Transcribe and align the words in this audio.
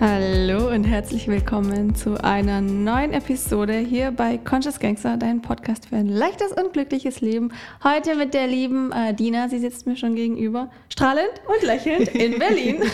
Hallo 0.00 0.72
und 0.72 0.84
herzlich 0.84 1.26
willkommen 1.26 1.92
zu 1.92 2.22
einer 2.22 2.60
neuen 2.60 3.12
Episode 3.12 3.78
hier 3.78 4.12
bei 4.12 4.38
Conscious 4.38 4.78
Gangster, 4.78 5.16
dein 5.16 5.42
Podcast 5.42 5.88
für 5.88 5.96
ein 5.96 6.06
leichtes 6.06 6.52
und 6.52 6.72
glückliches 6.72 7.20
Leben. 7.20 7.52
Heute 7.82 8.14
mit 8.14 8.32
der 8.32 8.46
lieben 8.46 8.92
äh, 8.92 9.12
Dina, 9.12 9.48
sie 9.48 9.58
sitzt 9.58 9.88
mir 9.88 9.96
schon 9.96 10.14
gegenüber, 10.14 10.70
strahlend 10.88 11.32
und 11.48 11.66
lächelnd 11.66 12.14
in 12.14 12.38
Berlin, 12.38 12.80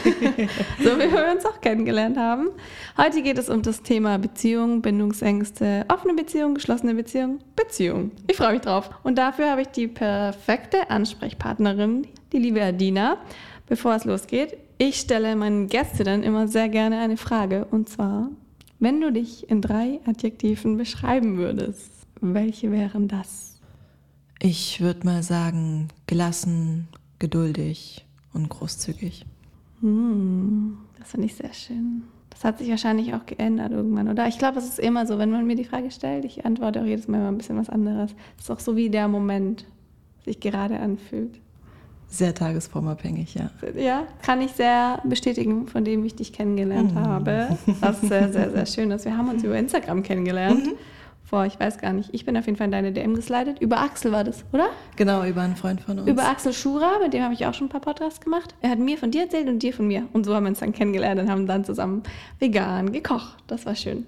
so 0.83 0.99
wie 0.99 1.13
wir 1.13 1.31
uns 1.31 1.45
auch 1.45 1.61
kennengelernt 1.61 2.17
haben. 2.17 2.49
Heute 2.97 3.21
geht 3.21 3.37
es 3.37 3.51
um 3.51 3.61
das 3.61 3.83
Thema 3.83 4.19
Beziehung, 4.19 4.81
Bindungsängste, 4.81 5.85
offene 5.93 6.15
Beziehung, 6.15 6.55
geschlossene 6.55 6.95
Beziehung, 6.95 7.41
Beziehung. 7.55 8.13
Ich 8.29 8.39
freue 8.39 8.55
mich 8.55 8.63
drauf. 8.63 8.89
Und 9.03 9.19
dafür 9.19 9.51
habe 9.51 9.61
ich 9.61 9.69
die 9.69 9.89
perfekte 9.89 10.89
Ansprechpartnerin, 10.89 12.07
die 12.33 12.39
liebe 12.39 12.63
Adina. 12.63 13.19
Bevor 13.67 13.95
es 13.95 14.05
losgeht, 14.05 14.57
ich 14.79 14.97
stelle 14.97 15.37
meinen 15.37 15.69
Gästinnen 15.69 16.23
immer 16.23 16.49
sehr 16.49 16.69
gerne 16.69 16.99
eine 16.99 17.17
Frage 17.17 17.65
und 17.71 17.89
zwar, 17.89 18.29
wenn 18.79 19.01
du 19.01 19.13
dich 19.13 19.49
in 19.49 19.63
drei 19.63 20.01
Adjektiven 20.05 20.77
beschreiben 20.77 21.39
würdest, 21.39 21.91
welche 22.21 22.71
wären 22.71 23.09
das? 23.09 23.61
Ich 24.41 24.81
würde 24.81 25.07
mal 25.07 25.23
sagen, 25.23 25.89
gelassen, 26.07 26.89
geduldig 27.19 28.05
und 28.35 28.51
großzügig. 28.51 29.25
Hm, 29.81 30.77
das 30.99 31.13
finde 31.13 31.27
ich 31.27 31.35
sehr 31.35 31.53
schön. 31.55 32.03
Das 32.31 32.45
hat 32.45 32.59
sich 32.59 32.69
wahrscheinlich 32.69 33.15
auch 33.15 33.27
geändert 33.27 33.73
irgendwann, 33.73 34.09
oder? 34.09 34.27
Ich 34.27 34.39
glaube, 34.39 34.59
es 34.59 34.65
ist 34.65 34.79
immer 34.79 35.07
so, 35.07 35.19
wenn 35.19 35.31
man 35.31 35.47
mir 35.47 35.57
die 35.57 35.65
Frage 35.65 35.91
stellt, 35.91 36.25
ich 36.25 36.45
antworte 36.45 36.83
auch 36.83 36.87
jedes 36.87 37.09
Mal 37.09 37.19
immer 37.19 37.29
ein 37.29 37.39
bisschen 37.39 37.57
was 37.57 37.71
anderes. 37.71 38.15
Es 38.37 38.45
ist 38.45 38.51
auch 38.51 38.61
so 38.61 38.77
wie 38.77 38.91
der 38.91 39.09
Moment 39.09 39.65
sich 40.25 40.41
gerade 40.41 40.79
anfühlt. 40.81 41.41
Sehr 42.09 42.35
tagesformabhängig, 42.35 43.35
ja. 43.35 43.51
Ja, 43.77 44.07
kann 44.23 44.41
ich 44.41 44.53
sehr 44.53 45.01
bestätigen, 45.05 45.67
von 45.67 45.85
dem 45.85 46.05
ich 46.05 46.15
dich 46.15 46.33
kennengelernt 46.33 46.95
mhm. 46.95 47.01
habe. 47.01 47.59
Was 47.81 48.01
sehr, 48.01 48.33
sehr, 48.33 48.51
sehr 48.51 48.67
schön 48.67 48.91
ist. 48.91 49.05
Wir 49.05 49.17
haben 49.17 49.29
uns 49.29 49.43
über 49.43 49.57
Instagram 49.57 50.03
kennengelernt. 50.03 50.67
Mhm. 50.67 50.75
Vor, 51.25 51.47
ich 51.47 51.59
weiß 51.59 51.79
gar 51.79 51.93
nicht, 51.95 52.11
ich 52.13 52.27
bin 52.27 52.37
auf 52.37 52.45
jeden 52.45 52.59
Fall 52.59 52.67
in 52.67 52.71
deine 52.71 52.93
DM 52.93 53.15
geslidet. 53.15 53.59
Über 53.59 53.81
Axel 53.81 54.13
war 54.13 54.25
das, 54.25 54.45
oder? 54.53 54.69
Genau, 54.97 55.25
über 55.25 55.41
einen 55.41 55.57
Freund 55.57 55.81
von 55.81 55.99
uns. 55.99 56.09
Über 56.09 56.29
Axel 56.29 56.53
Schura, 56.53 56.99
mit 57.03 57.15
dem 57.15 57.23
habe 57.23 57.33
ich 57.33 57.47
auch 57.47 57.55
schon 57.55 57.69
ein 57.69 57.71
paar 57.71 57.81
Podcasts 57.81 58.21
gemacht. 58.21 58.55
Er 58.61 58.71
hat 58.71 58.79
mir 58.79 58.99
von 58.99 59.11
dir 59.11 59.23
erzählt 59.23 59.49
und 59.49 59.63
dir 59.63 59.73
von 59.73 59.89
mir. 59.89 60.07
Und 60.13 60.27
so 60.27 60.35
haben 60.35 60.45
wir 60.45 60.51
uns 60.51 60.61
dann 60.61 60.73
kennengelernt 60.73 61.21
und 61.21 61.31
haben 61.31 61.47
dann 61.47 61.65
zusammen 61.65 62.03
vegan 62.39 62.93
gekocht. 62.93 63.43
Das 63.47 63.65
war 63.65 63.75
schön. 63.75 64.07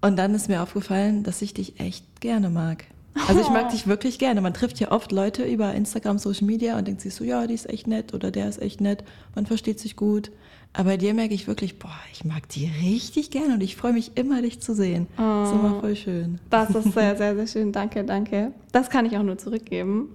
Und 0.00 0.16
dann 0.16 0.34
ist 0.34 0.48
mir 0.48 0.60
aufgefallen, 0.60 1.22
dass 1.22 1.40
ich 1.40 1.54
dich 1.54 1.80
echt 1.80 2.20
gerne 2.20 2.50
mag. 2.50 2.84
Also 3.28 3.40
ich 3.40 3.48
mag 3.48 3.70
dich 3.70 3.86
wirklich 3.86 4.18
gerne. 4.18 4.40
Man 4.40 4.54
trifft 4.54 4.78
ja 4.80 4.92
oft 4.92 5.12
Leute 5.12 5.44
über 5.44 5.72
Instagram, 5.74 6.18
Social 6.18 6.46
Media 6.46 6.78
und 6.78 6.86
denkt 6.86 7.00
sich 7.00 7.14
so, 7.14 7.24
ja, 7.24 7.46
die 7.46 7.54
ist 7.54 7.68
echt 7.68 7.86
nett 7.86 8.14
oder 8.14 8.30
der 8.30 8.48
ist 8.48 8.60
echt 8.60 8.80
nett. 8.80 9.04
Man 9.34 9.46
versteht 9.46 9.80
sich 9.80 9.96
gut. 9.96 10.30
Aber 10.72 10.90
bei 10.90 10.96
dir 10.98 11.14
merke 11.14 11.32
ich 11.32 11.48
wirklich, 11.48 11.78
boah, 11.78 11.96
ich 12.12 12.24
mag 12.24 12.48
die 12.50 12.70
richtig 12.82 13.30
gerne 13.30 13.54
und 13.54 13.62
ich 13.62 13.76
freue 13.76 13.94
mich 13.94 14.12
immer, 14.14 14.42
dich 14.42 14.60
zu 14.60 14.74
sehen. 14.74 15.06
Oh, 15.16 15.22
das 15.22 15.48
ist 15.48 15.54
immer 15.54 15.80
voll 15.80 15.96
schön. 15.96 16.38
Das 16.50 16.70
ist 16.70 16.92
sehr, 16.92 17.16
sehr, 17.16 17.34
sehr 17.34 17.46
schön. 17.46 17.72
Danke, 17.72 18.04
danke. 18.04 18.52
Das 18.72 18.90
kann 18.90 19.06
ich 19.06 19.16
auch 19.16 19.22
nur 19.22 19.38
zurückgeben. 19.38 20.10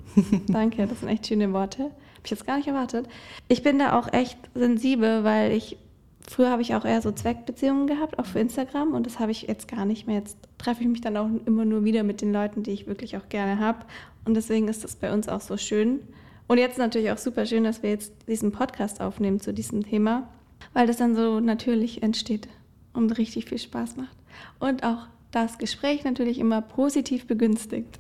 danke, 0.48 0.86
das 0.86 1.00
sind 1.00 1.10
echt 1.10 1.26
schöne 1.26 1.52
Worte. 1.52 1.84
Habe 1.84 2.26
ich 2.26 2.32
jetzt 2.32 2.46
gar 2.46 2.58
nicht 2.58 2.68
erwartet. 2.68 3.08
Ich 3.48 3.64
bin 3.64 3.80
da 3.80 3.98
auch 3.98 4.14
echt 4.14 4.38
sensibel, 4.54 5.24
weil 5.24 5.52
ich 5.54 5.78
früher 6.30 6.50
habe 6.50 6.62
ich 6.62 6.76
auch 6.76 6.86
eher 6.86 7.02
so 7.02 7.12
Zweckbeziehungen 7.12 7.88
gehabt, 7.88 8.20
auch 8.20 8.26
für 8.26 8.40
Instagram. 8.40 8.94
Und 8.94 9.06
das 9.06 9.20
habe 9.20 9.32
ich 9.32 9.44
jetzt 9.44 9.68
gar 9.68 9.86
nicht 9.86 10.08
mehr. 10.08 10.18
Jetzt 10.18 10.38
treffe 10.58 10.82
ich 10.82 10.88
mich 10.88 11.02
dann 11.02 11.18
auch 11.18 11.30
immer 11.46 11.66
nur 11.66 11.84
wieder 11.84 12.04
mit 12.04 12.22
den 12.22 12.34
Leuten, 12.34 12.64
die 12.64 12.72
ich 12.72 12.88
wirklich 12.88 13.18
auch 13.18 13.30
gerne 13.30 13.60
habe. 13.60 13.86
Und 14.26 14.36
deswegen 14.36 14.68
ist 14.68 14.84
das 14.84 14.96
bei 14.96 15.12
uns 15.14 15.28
auch 15.30 15.42
so 15.42 15.58
schön. 15.58 16.00
Und 16.48 16.58
jetzt 16.58 16.78
natürlich 16.78 17.12
auch 17.12 17.18
super 17.18 17.46
schön, 17.46 17.64
dass 17.64 17.82
wir 17.82 17.92
jetzt 17.92 18.14
diesen 18.28 18.52
Podcast 18.52 19.00
aufnehmen 19.00 19.40
zu 19.40 19.54
diesem 19.54 19.84
Thema, 19.84 20.28
weil 20.74 20.86
das 20.86 20.98
dann 20.98 21.16
so 21.16 21.40
natürlich 21.40 22.04
entsteht 22.04 22.50
und 22.94 23.18
richtig 23.18 23.46
viel 23.46 23.58
Spaß 23.58 23.96
macht. 23.96 24.18
Und 24.60 24.84
auch 24.84 25.08
das 25.32 25.58
Gespräch 25.58 26.04
natürlich 26.04 26.40
immer 26.40 26.62
positiv 26.62 27.26
begünstigt. 27.26 27.98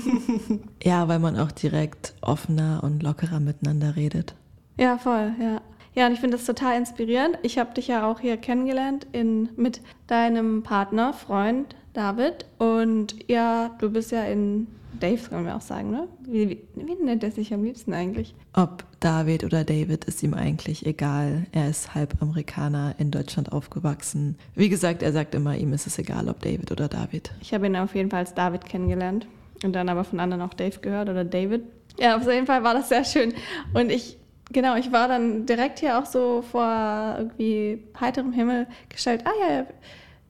ja, 0.82 1.08
weil 1.08 1.18
man 1.18 1.38
auch 1.38 1.52
direkt 1.52 2.14
offener 2.22 2.80
und 2.82 3.02
lockerer 3.02 3.38
miteinander 3.38 3.96
redet. 3.96 4.34
Ja, 4.78 4.98
voll, 4.98 5.32
ja. 5.38 5.60
Ja, 5.94 6.06
und 6.06 6.12
ich 6.12 6.20
finde 6.20 6.36
das 6.36 6.46
total 6.46 6.76
inspirierend. 6.76 7.38
Ich 7.42 7.58
habe 7.58 7.74
dich 7.74 7.88
ja 7.88 8.10
auch 8.10 8.20
hier 8.20 8.36
kennengelernt 8.36 9.06
in, 9.12 9.48
mit 9.56 9.80
deinem 10.06 10.62
Partner, 10.62 11.12
Freund 11.12 11.76
David. 11.92 12.46
Und 12.58 13.14
ja, 13.28 13.70
du 13.78 13.90
bist 13.90 14.10
ja 14.10 14.24
in 14.24 14.66
Dave, 15.00 15.20
kann 15.28 15.44
man 15.44 15.52
auch 15.54 15.60
sagen, 15.60 15.90
ne? 15.90 16.08
Wie, 16.26 16.48
wie, 16.48 16.58
wie 16.74 17.04
nennt 17.04 17.22
er 17.24 17.30
sich 17.30 17.52
am 17.52 17.64
liebsten 17.64 17.92
eigentlich? 17.92 18.34
Ob 18.52 18.84
David 19.00 19.44
oder 19.44 19.64
David 19.64 20.04
ist 20.04 20.22
ihm 20.22 20.34
eigentlich 20.34 20.86
egal. 20.86 21.46
Er 21.52 21.68
ist 21.68 21.94
halb 21.94 22.20
Amerikaner, 22.22 22.94
in 22.98 23.10
Deutschland 23.10 23.52
aufgewachsen. 23.52 24.36
Wie 24.54 24.68
gesagt, 24.68 25.02
er 25.02 25.12
sagt 25.12 25.34
immer, 25.34 25.56
ihm 25.56 25.72
ist 25.72 25.86
es 25.86 25.98
egal, 25.98 26.28
ob 26.28 26.40
David 26.42 26.70
oder 26.72 26.88
David. 26.88 27.32
Ich 27.40 27.52
habe 27.54 27.66
ihn 27.66 27.76
auf 27.76 27.94
jeden 27.94 28.10
Fall 28.10 28.20
als 28.20 28.34
David 28.34 28.64
kennengelernt 28.64 29.26
und 29.62 29.72
dann 29.74 29.88
aber 29.88 30.04
von 30.04 30.20
anderen 30.20 30.42
auch 30.42 30.54
Dave 30.54 30.78
gehört 30.80 31.08
oder 31.08 31.24
David. 31.24 31.64
Ja, 31.98 32.16
auf 32.16 32.26
jeden 32.26 32.46
Fall 32.46 32.64
war 32.64 32.74
das 32.74 32.88
sehr 32.88 33.04
schön. 33.04 33.34
Und 33.72 33.90
ich 33.90 34.18
Genau, 34.52 34.76
ich 34.76 34.92
war 34.92 35.08
dann 35.08 35.46
direkt 35.46 35.80
hier 35.80 35.98
auch 35.98 36.06
so 36.06 36.42
vor 36.42 37.16
irgendwie 37.18 37.82
heiterem 37.98 38.32
Himmel 38.32 38.66
gestellt, 38.88 39.24
ah 39.24 39.32
ja, 39.48 39.66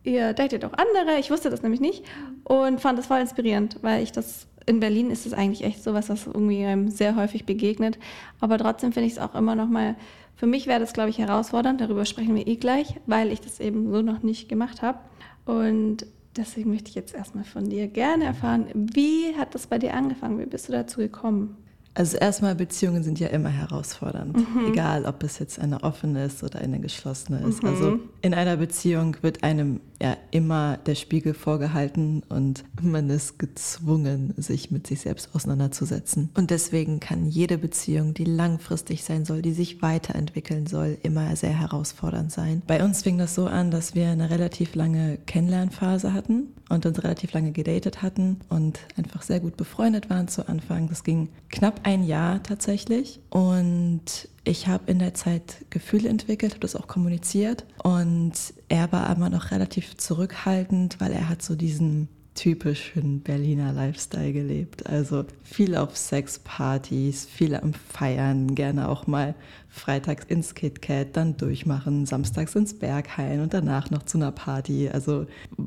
ihr 0.04 0.32
datet 0.32 0.64
auch 0.64 0.72
andere. 0.72 1.18
Ich 1.18 1.30
wusste 1.30 1.50
das 1.50 1.62
nämlich 1.62 1.80
nicht 1.80 2.04
und 2.44 2.80
fand 2.80 2.98
das 2.98 3.06
voll 3.06 3.20
inspirierend, 3.20 3.78
weil 3.82 4.02
ich 4.02 4.12
das 4.12 4.46
in 4.66 4.80
Berlin 4.80 5.10
ist 5.10 5.26
es 5.26 5.34
eigentlich 5.34 5.64
echt 5.64 5.82
sowas, 5.82 6.08
was 6.08 6.26
irgendwie 6.26 6.64
einem 6.64 6.88
sehr 6.88 7.16
häufig 7.16 7.44
begegnet. 7.44 7.98
Aber 8.40 8.58
trotzdem 8.58 8.92
finde 8.92 9.06
ich 9.06 9.14
es 9.14 9.18
auch 9.18 9.34
immer 9.34 9.54
noch 9.54 9.68
mal, 9.68 9.96
für 10.36 10.46
mich 10.46 10.66
wäre 10.66 10.80
das, 10.80 10.92
glaube 10.92 11.10
ich, 11.10 11.18
herausfordernd. 11.18 11.80
Darüber 11.80 12.04
sprechen 12.04 12.34
wir 12.34 12.46
eh 12.46 12.56
gleich, 12.56 12.94
weil 13.06 13.30
ich 13.30 13.40
das 13.40 13.60
eben 13.60 13.90
so 13.92 14.02
noch 14.02 14.22
nicht 14.22 14.48
gemacht 14.48 14.82
habe. 14.82 14.98
Und 15.44 16.06
deswegen 16.36 16.70
möchte 16.70 16.88
ich 16.88 16.94
jetzt 16.94 17.14
erstmal 17.14 17.44
von 17.44 17.68
dir 17.68 17.86
gerne 17.88 18.24
erfahren, 18.24 18.66
wie 18.74 19.36
hat 19.36 19.54
das 19.54 19.66
bei 19.66 19.78
dir 19.78 19.94
angefangen? 19.94 20.38
Wie 20.38 20.46
bist 20.46 20.68
du 20.68 20.72
dazu 20.72 20.98
gekommen? 21.00 21.56
Also 21.96 22.16
erstmal, 22.16 22.56
Beziehungen 22.56 23.04
sind 23.04 23.20
ja 23.20 23.28
immer 23.28 23.50
herausfordernd, 23.50 24.36
mhm. 24.36 24.72
egal 24.72 25.04
ob 25.04 25.22
es 25.22 25.38
jetzt 25.38 25.60
eine 25.60 25.84
offene 25.84 26.24
ist 26.24 26.42
oder 26.42 26.58
eine 26.58 26.80
geschlossene 26.80 27.46
ist. 27.46 27.62
Mhm. 27.62 27.68
Also 27.68 27.98
in 28.20 28.34
einer 28.34 28.56
Beziehung 28.56 29.16
wird 29.22 29.44
einem 29.44 29.80
ja 30.02 30.16
immer 30.30 30.76
der 30.78 30.94
Spiegel 30.94 31.34
vorgehalten 31.34 32.22
und 32.28 32.64
man 32.80 33.08
ist 33.10 33.38
gezwungen, 33.38 34.34
sich 34.36 34.70
mit 34.70 34.86
sich 34.86 35.00
selbst 35.00 35.34
auseinanderzusetzen. 35.34 36.30
Und 36.34 36.50
deswegen 36.50 37.00
kann 37.00 37.26
jede 37.26 37.58
Beziehung, 37.58 38.14
die 38.14 38.24
langfristig 38.24 39.04
sein 39.04 39.24
soll, 39.24 39.42
die 39.42 39.52
sich 39.52 39.82
weiterentwickeln 39.82 40.66
soll, 40.66 40.98
immer 41.02 41.34
sehr 41.36 41.58
herausfordernd 41.58 42.32
sein. 42.32 42.62
Bei 42.66 42.84
uns 42.84 43.02
fing 43.02 43.18
das 43.18 43.34
so 43.34 43.46
an, 43.46 43.70
dass 43.70 43.94
wir 43.94 44.08
eine 44.08 44.30
relativ 44.30 44.74
lange 44.74 45.18
Kennenlernphase 45.26 46.12
hatten 46.12 46.48
und 46.68 46.86
uns 46.86 47.02
relativ 47.02 47.32
lange 47.32 47.52
gedatet 47.52 48.02
hatten 48.02 48.40
und 48.48 48.80
einfach 48.96 49.22
sehr 49.22 49.40
gut 49.40 49.56
befreundet 49.56 50.10
waren 50.10 50.28
zu 50.28 50.48
Anfang. 50.48 50.88
Das 50.88 51.04
ging 51.04 51.28
knapp 51.50 51.80
ein 51.84 52.04
Jahr 52.04 52.42
tatsächlich 52.42 53.20
und 53.30 54.28
ich 54.44 54.68
habe 54.68 54.90
in 54.90 54.98
der 54.98 55.14
Zeit 55.14 55.64
Gefühle 55.70 56.08
entwickelt, 56.08 56.52
habe 56.52 56.60
das 56.60 56.76
auch 56.76 56.86
kommuniziert. 56.86 57.64
Und 57.82 58.32
er 58.68 58.92
war 58.92 59.14
immer 59.14 59.30
noch 59.30 59.50
relativ 59.50 59.96
zurückhaltend, 59.96 61.00
weil 61.00 61.12
er 61.12 61.28
hat 61.28 61.42
so 61.42 61.56
diesen 61.56 62.08
typischen 62.34 63.20
Berliner 63.20 63.72
Lifestyle 63.72 64.32
gelebt. 64.32 64.86
Also 64.86 65.24
viel 65.42 65.76
auf 65.76 65.96
Sexpartys, 65.96 67.26
viel 67.26 67.54
am 67.54 67.72
Feiern, 67.72 68.54
gerne 68.54 68.88
auch 68.88 69.06
mal 69.06 69.34
freitags 69.68 70.24
ins 70.26 70.54
KitKat, 70.54 71.16
dann 71.16 71.36
durchmachen, 71.36 72.06
samstags 72.06 72.54
ins 72.54 72.74
Berghain 72.74 73.40
und 73.40 73.54
danach 73.54 73.90
noch 73.90 74.04
zu 74.04 74.18
einer 74.18 74.32
Party. 74.32 74.88
Also 74.88 75.26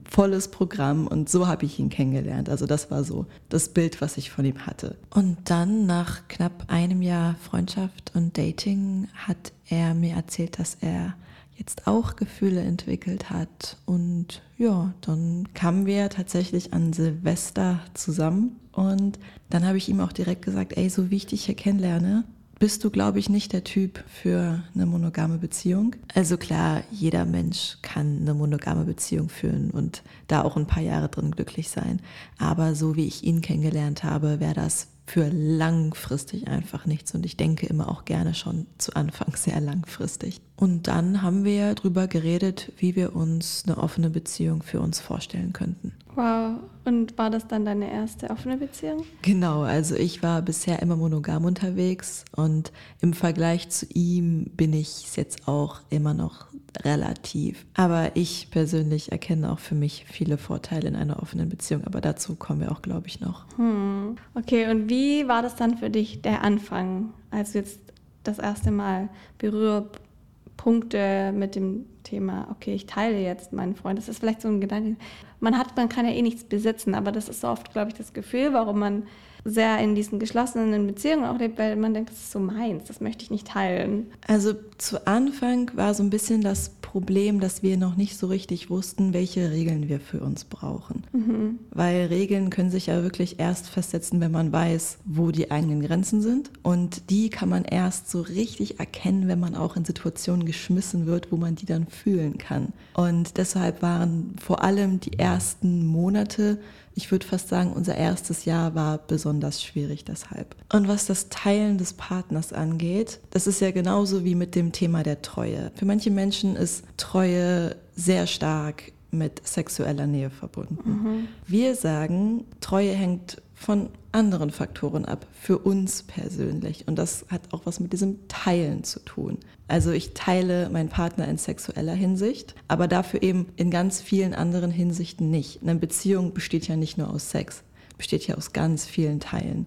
volles 0.10 0.50
Programm 0.50 1.08
und 1.08 1.30
so 1.30 1.48
habe 1.48 1.66
ich 1.66 1.80
ihn 1.80 1.90
kennengelernt. 1.90 2.50
Also 2.50 2.66
das 2.66 2.92
war 2.92 3.04
so 3.04 3.26
das 3.50 3.70
Bild, 3.70 4.02
was 4.02 4.18
ich 4.18 4.30
von 4.30 4.46
ihm 4.46 4.66
hatte. 4.66 4.96
Und 5.10 5.38
dann 5.46 5.86
nach 5.86 6.28
knapp 6.28 6.66
einem 6.68 7.02
Jahr 7.02 7.36
Freundschaft 7.36 8.12
und 8.14 8.38
Dating 8.38 9.08
hat 9.16 9.54
er 9.70 9.94
mir 9.94 10.16
erzählt, 10.16 10.60
dass 10.60 10.78
er 10.82 11.16
jetzt 11.58 11.88
auch 11.88 12.16
Gefühle 12.16 12.62
entwickelt 12.62 13.30
hat. 13.30 13.78
Und 13.86 14.42
ja, 14.58 14.94
dann 15.02 15.48
kamen 15.54 15.86
wir 15.86 16.10
tatsächlich 16.10 16.74
an 16.74 16.94
Silvester 16.94 17.80
zusammen. 17.94 18.60
Und 18.72 19.20
dann 19.50 19.66
habe 19.66 19.78
ich 19.78 19.90
ihm 19.90 20.00
auch 20.00 20.12
direkt 20.12 20.44
gesagt, 20.44 20.78
ey, 20.78 20.90
so 20.90 21.10
wie 21.10 21.18
ich 21.18 21.26
dich 21.26 21.46
hier 21.46 21.56
kennenlerne, 21.56 22.24
bist 22.60 22.84
du, 22.84 22.90
glaube 22.90 23.20
ich, 23.20 23.30
nicht 23.30 23.54
der 23.54 23.64
Typ 23.64 24.04
für 24.08 24.64
eine 24.74 24.86
monogame 24.86 25.38
Beziehung. 25.38 25.96
Also 26.14 26.38
klar, 26.38 26.82
jeder 26.92 27.26
Mensch 27.26 27.78
kann 27.82 28.22
eine 28.22 28.34
monogame 28.34 28.84
Beziehung 28.84 29.30
führen 29.30 29.70
und 29.72 30.02
da 30.28 30.42
auch 30.42 30.58
ein 30.58 30.66
paar 30.66 30.82
Jahre 30.82 31.10
drin 31.10 31.32
glücklich 31.32 31.70
sein. 31.70 32.02
Aber 32.40 32.74
so 32.74 32.96
wie 32.96 33.06
ich 33.06 33.24
ihn 33.24 33.42
kennengelernt 33.42 34.04
habe, 34.04 34.40
wäre 34.40 34.56
das 34.56 34.88
für 35.08 35.30
langfristig 35.30 36.50
einfach 36.50 36.86
nichts. 36.86 37.16
Und 37.16 37.26
ich 37.26 37.38
denke 37.38 37.66
immer 37.66 37.90
auch 37.90 38.04
gerne 38.06 38.34
schon 38.34 38.68
zu 38.78 38.94
Anfang 38.96 39.34
sehr 39.36 39.60
langfristig. 39.62 40.42
Und 40.58 40.88
dann 40.88 41.22
haben 41.22 41.46
wir 41.46 41.74
darüber 41.76 42.08
geredet, 42.08 42.74
wie 42.78 42.96
wir 42.96 43.16
uns 43.16 43.64
eine 43.66 43.78
offene 43.78 44.10
Beziehung 44.10 44.62
für 44.62 44.82
uns 44.82 45.00
vorstellen 45.00 45.54
könnten. 45.54 45.94
Wow. 46.16 46.60
Und 46.84 47.18
war 47.18 47.30
das 47.30 47.48
dann 47.48 47.64
deine 47.64 47.92
erste 47.92 48.30
offene 48.30 48.58
Beziehung? 48.58 49.04
Genau. 49.22 49.62
Also 49.62 49.96
ich 49.96 50.24
war 50.24 50.42
bisher 50.42 50.82
immer 50.82 50.96
monogam 50.96 51.46
unterwegs 51.46 52.26
und 52.36 52.72
im 53.02 53.14
Vergleich 53.14 53.70
zu 53.70 53.86
ihm 53.94 54.46
bin 54.56 54.74
ich 54.74 55.06
es 55.06 55.16
jetzt 55.16 55.48
auch 55.48 55.82
immer 55.90 56.14
noch 56.14 56.47
relativ. 56.84 57.66
Aber 57.74 58.12
ich 58.16 58.50
persönlich 58.52 59.12
erkenne 59.12 59.52
auch 59.52 59.60
für 59.60 59.76
mich 59.76 60.06
viele 60.08 60.38
Vorteile 60.38 60.88
in 60.88 60.96
einer 60.96 61.22
offenen 61.22 61.50
Beziehung. 61.50 61.84
Aber 61.86 62.02
dazu 62.02 62.36
kommen 62.36 62.62
wir 62.62 62.72
auch, 62.72 62.82
glaube 62.82 63.08
ich, 63.08 63.20
noch. 63.20 63.46
Hm. 63.58 64.16
Okay, 64.36 64.70
und 64.70 64.90
wie 64.90 65.28
war 65.28 65.42
das 65.42 65.56
dann 65.56 65.78
für 65.78 65.90
dich 65.90 66.22
der 66.22 66.44
Anfang, 66.44 67.14
als 67.32 67.54
du 67.54 67.60
jetzt 67.60 67.80
das 68.24 68.40
erste 68.40 68.72
Mal 68.72 69.10
Berührpunkte 69.38 71.32
mit 71.34 71.56
dem 71.56 71.86
Thema, 72.04 72.48
okay, 72.52 72.74
ich 72.74 72.86
teile 72.86 73.20
jetzt 73.20 73.54
meinen 73.54 73.76
Freund. 73.76 73.98
Das 73.98 74.10
ist 74.10 74.20
vielleicht 74.20 74.42
so 74.42 74.48
ein 74.48 74.62
Gedanke. 74.62 74.98
Man 75.40 75.58
hat, 75.58 75.76
man 75.76 75.90
kann 75.90 76.06
ja 76.06 76.12
eh 76.12 76.22
nichts 76.22 76.44
besitzen, 76.44 76.96
aber 76.96 77.12
das 77.12 77.30
ist 77.30 77.42
so 77.42 77.48
oft, 77.48 77.72
glaube 77.72 77.90
ich, 77.90 77.98
das 77.98 78.14
Gefühl, 78.14 78.54
warum 78.54 78.80
man 78.80 79.04
sehr 79.48 79.80
in 79.80 79.96
diesen 79.96 80.20
geschlossenen 80.20 80.86
Beziehungen 80.86 81.26
auch 81.26 81.40
lebt, 81.40 81.58
weil 81.58 81.76
man 81.78 81.94
denkt, 81.94 82.10
das 82.12 82.18
ist 82.18 82.32
so 82.32 82.40
meins, 82.40 82.84
das 82.86 83.00
möchte 83.00 83.24
ich 83.24 83.32
nicht 83.32 83.48
teilen. 83.48 84.08
Also 84.28 84.54
zu 84.78 85.08
Anfang 85.08 85.72
war 85.76 85.94
so 85.94 86.04
ein 86.04 86.10
bisschen 86.10 86.42
das 86.42 86.72
Problem, 86.82 87.40
dass 87.40 87.64
wir 87.64 87.78
noch 87.78 87.96
nicht 87.96 88.18
so 88.18 88.28
richtig 88.28 88.70
wussten, 88.70 89.14
welche 89.14 89.52
Regeln 89.52 89.88
wir 89.88 90.00
für 90.00 90.20
uns 90.20 90.46
brauchen. 90.46 91.04
Mhm. 91.14 91.60
Weil 91.72 92.08
Regeln 92.08 92.50
können 92.50 92.72
sich 92.72 92.88
ja 92.88 93.04
wirklich 93.04 93.40
erst 93.40 93.70
festsetzen, 93.70 94.20
wenn 94.20 94.32
man 94.32 94.52
weiß, 94.52 95.00
wo 95.06 95.32
die 95.32 95.50
eigenen 95.52 95.82
Grenzen 95.82 96.22
sind. 96.22 96.52
Und 96.64 97.10
die 97.10 97.30
kann 97.30 97.50
man 97.50 97.64
erst 97.64 98.10
so 98.10 98.22
richtig 98.22 98.80
erkennen, 98.80 99.28
wenn 99.28 99.40
man 99.40 99.56
auch 99.56 99.76
in 99.76 99.86
Situationen 99.86 100.46
geschmissen 100.46 101.06
wird, 101.06 101.32
wo 101.32 101.38
man 101.38 101.56
die 101.56 101.66
dann 101.66 101.88
fühlen 101.88 102.38
kann. 102.38 102.74
Und 102.96 103.38
deshalb 103.38 103.82
waren 103.82 104.36
vor 104.42 104.64
allem 104.64 105.00
die 105.00 105.20
ersten 105.20 105.86
Monate 105.86 106.58
ich 106.98 107.12
würde 107.12 107.28
fast 107.28 107.48
sagen, 107.48 107.72
unser 107.74 107.96
erstes 107.96 108.46
Jahr 108.46 108.74
war 108.74 108.98
besonders 108.98 109.64
schwierig 109.64 110.04
deshalb. 110.04 110.56
Und 110.74 110.88
was 110.88 111.06
das 111.06 111.30
Teilen 111.30 111.78
des 111.78 111.94
Partners 111.94 112.54
angeht, 112.54 113.20
das 113.30 113.46
ist 113.46 113.62
ja 113.62 113.70
genauso 113.70 114.26
wie 114.26 114.34
mit 114.34 114.56
dem 114.56 114.72
Thema 114.72 115.04
der 115.04 115.22
Treue. 115.22 115.72
Für 115.76 115.86
manche 115.86 116.10
Menschen 116.10 116.56
ist 116.56 116.84
Treue 116.98 117.76
sehr 117.96 118.26
stark 118.26 118.92
mit 119.12 119.46
sexueller 119.48 120.08
Nähe 120.08 120.30
verbunden. 120.30 120.78
Mhm. 120.90 121.28
Wir 121.48 121.76
sagen, 121.76 122.46
Treue 122.60 122.92
hängt 122.92 123.42
von 123.54 123.90
anderen 124.12 124.52
Faktoren 124.52 125.06
ab, 125.06 125.26
für 125.34 125.58
uns 125.58 126.04
persönlich. 126.04 126.88
Und 126.88 126.96
das 126.98 127.26
hat 127.30 127.42
auch 127.52 127.66
was 127.66 127.80
mit 127.80 127.92
diesem 127.92 128.28
Teilen 128.28 128.84
zu 128.84 129.00
tun. 129.00 129.40
Also 129.68 129.92
ich 129.92 130.14
teile 130.14 130.70
meinen 130.70 130.90
Partner 130.90 131.28
in 131.28 131.38
sexueller 131.38 131.94
Hinsicht, 131.94 132.56
aber 132.68 132.88
dafür 132.88 133.24
eben 133.24 133.48
in 133.56 133.72
ganz 133.72 134.02
vielen 134.02 134.34
anderen 134.34 134.72
Hinsichten 134.72 135.30
nicht. 135.30 135.62
Eine 135.62 135.76
Beziehung 135.76 136.34
besteht 136.34 136.68
ja 136.68 136.76
nicht 136.76 136.98
nur 136.98 137.10
aus 137.10 137.32
Sex, 137.32 137.64
besteht 137.98 138.28
ja 138.28 138.36
aus 138.36 138.54
ganz 138.54 138.86
vielen 138.86 139.20
Teilen. 139.20 139.66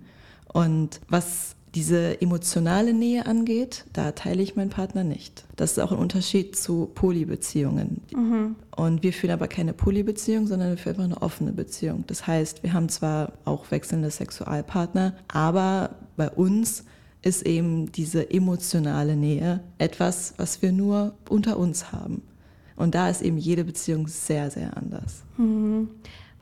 Und 0.53 1.01
was 1.09 1.57
diese 1.75 2.21
emotionale 2.21 2.93
Nähe 2.93 3.27
angeht, 3.27 3.85
da 3.93 4.13
teile 4.13 4.43
ich 4.43 4.57
meinen 4.57 4.71
Partner 4.71 5.05
nicht. 5.05 5.45
Das 5.57 5.73
ist 5.73 5.79
auch 5.79 5.93
ein 5.93 5.99
Unterschied 5.99 6.57
zu 6.57 6.91
Polybeziehungen. 6.95 8.01
Mhm. 8.13 8.57
Und 8.75 9.03
wir 9.03 9.13
führen 9.13 9.33
aber 9.33 9.47
keine 9.47 9.73
Polybeziehung, 9.73 10.47
sondern 10.47 10.71
wir 10.71 10.79
führen 10.79 10.95
einfach 10.95 11.05
eine 11.05 11.23
offene 11.23 11.53
Beziehung. 11.53 12.05
Das 12.07 12.27
heißt, 12.27 12.63
wir 12.63 12.73
haben 12.73 12.89
zwar 12.89 13.33
auch 13.45 13.71
wechselnde 13.71 14.11
Sexualpartner, 14.11 15.15
aber 15.29 15.91
bei 16.17 16.29
uns 16.29 16.85
ist 17.23 17.47
eben 17.47 17.93
diese 17.93 18.31
emotionale 18.31 19.15
Nähe 19.15 19.61
etwas, 19.79 20.35
was 20.39 20.63
wir 20.63 20.73
nur 20.73 21.15
unter 21.29 21.59
uns 21.59 21.93
haben. 21.93 22.23
Und 22.77 22.95
da 22.95 23.11
ist 23.11 23.21
eben 23.21 23.37
jede 23.37 23.65
Beziehung 23.65 24.09
sehr, 24.09 24.51
sehr 24.51 24.77
anders. 24.77 25.23
Mhm. 25.37 25.89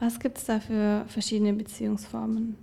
Was 0.00 0.20
gibt 0.20 0.38
es 0.38 0.44
da 0.44 0.60
für 0.60 1.04
verschiedene 1.08 1.52
Beziehungsformen? 1.52 2.56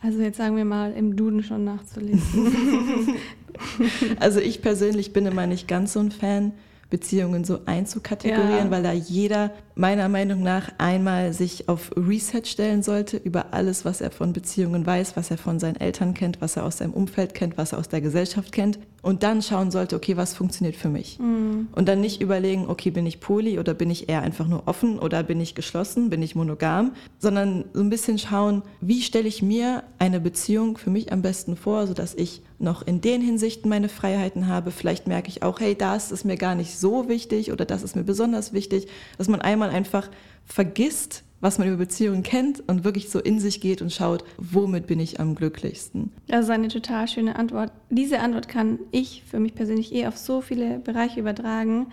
Also 0.00 0.20
jetzt 0.20 0.38
sagen 0.38 0.56
wir 0.56 0.64
mal 0.64 0.92
im 0.92 1.16
Duden 1.16 1.42
schon 1.42 1.64
nachzulesen. 1.64 3.14
also 4.20 4.38
ich 4.40 4.62
persönlich 4.62 5.12
bin 5.12 5.26
immer 5.26 5.46
nicht 5.46 5.66
ganz 5.66 5.92
so 5.92 6.00
ein 6.00 6.12
Fan, 6.12 6.52
Beziehungen 6.90 7.44
so 7.44 7.60
einzukategorieren, 7.66 8.66
ja. 8.66 8.70
weil 8.70 8.82
da 8.82 8.92
jeder 8.92 9.52
meiner 9.78 10.08
Meinung 10.08 10.42
nach 10.42 10.72
einmal 10.78 11.32
sich 11.32 11.68
auf 11.68 11.92
Reset 11.96 12.42
stellen 12.44 12.82
sollte 12.82 13.16
über 13.16 13.54
alles, 13.54 13.84
was 13.84 14.00
er 14.00 14.10
von 14.10 14.32
Beziehungen 14.32 14.84
weiß, 14.84 15.16
was 15.16 15.30
er 15.30 15.38
von 15.38 15.60
seinen 15.60 15.76
Eltern 15.76 16.14
kennt, 16.14 16.40
was 16.40 16.56
er 16.56 16.64
aus 16.64 16.78
seinem 16.78 16.92
Umfeld 16.92 17.32
kennt, 17.32 17.56
was 17.56 17.72
er 17.72 17.78
aus 17.78 17.88
der 17.88 18.00
Gesellschaft 18.00 18.50
kennt 18.50 18.78
und 19.02 19.22
dann 19.22 19.42
schauen 19.42 19.70
sollte, 19.70 19.96
okay, 19.96 20.16
was 20.16 20.34
funktioniert 20.34 20.76
für 20.76 20.88
mich? 20.88 21.18
Mhm. 21.18 21.68
Und 21.72 21.88
dann 21.88 22.00
nicht 22.00 22.20
überlegen, 22.20 22.66
okay, 22.68 22.90
bin 22.90 23.06
ich 23.06 23.20
poly 23.20 23.58
oder 23.58 23.74
bin 23.74 23.90
ich 23.90 24.08
eher 24.08 24.22
einfach 24.22 24.48
nur 24.48 24.66
offen 24.66 24.98
oder 24.98 25.22
bin 25.22 25.40
ich 25.40 25.54
geschlossen, 25.54 26.10
bin 26.10 26.20
ich 26.22 26.34
monogam, 26.34 26.92
sondern 27.18 27.64
so 27.72 27.80
ein 27.80 27.90
bisschen 27.90 28.18
schauen, 28.18 28.62
wie 28.80 29.02
stelle 29.02 29.28
ich 29.28 29.40
mir 29.40 29.84
eine 29.98 30.20
Beziehung 30.20 30.78
für 30.78 30.90
mich 30.90 31.12
am 31.12 31.22
besten 31.22 31.56
vor, 31.56 31.86
sodass 31.86 32.14
ich 32.14 32.42
noch 32.58 32.84
in 32.84 33.00
den 33.00 33.22
Hinsichten 33.22 33.68
meine 33.68 33.88
Freiheiten 33.88 34.48
habe. 34.48 34.72
Vielleicht 34.72 35.06
merke 35.06 35.28
ich 35.28 35.44
auch, 35.44 35.60
hey, 35.60 35.76
das 35.76 36.10
ist 36.10 36.24
mir 36.24 36.36
gar 36.36 36.56
nicht 36.56 36.76
so 36.76 37.08
wichtig 37.08 37.52
oder 37.52 37.64
das 37.64 37.84
ist 37.84 37.94
mir 37.94 38.02
besonders 38.02 38.52
wichtig, 38.52 38.88
dass 39.16 39.28
man 39.28 39.40
einmal 39.40 39.67
einfach 39.68 40.10
vergisst, 40.44 41.24
was 41.40 41.58
man 41.58 41.68
über 41.68 41.76
Beziehungen 41.76 42.22
kennt 42.22 42.68
und 42.68 42.84
wirklich 42.84 43.10
so 43.10 43.20
in 43.20 43.38
sich 43.38 43.60
geht 43.60 43.80
und 43.80 43.92
schaut, 43.92 44.24
womit 44.38 44.86
bin 44.86 44.98
ich 44.98 45.20
am 45.20 45.34
glücklichsten. 45.34 46.12
Das 46.26 46.46
ist 46.46 46.50
eine 46.50 46.68
total 46.68 47.06
schöne 47.06 47.36
Antwort. 47.36 47.72
Diese 47.90 48.20
Antwort 48.20 48.48
kann 48.48 48.78
ich 48.90 49.22
für 49.24 49.38
mich 49.38 49.54
persönlich 49.54 49.94
eh 49.94 50.06
auf 50.06 50.16
so 50.16 50.40
viele 50.40 50.78
Bereiche 50.78 51.20
übertragen. 51.20 51.88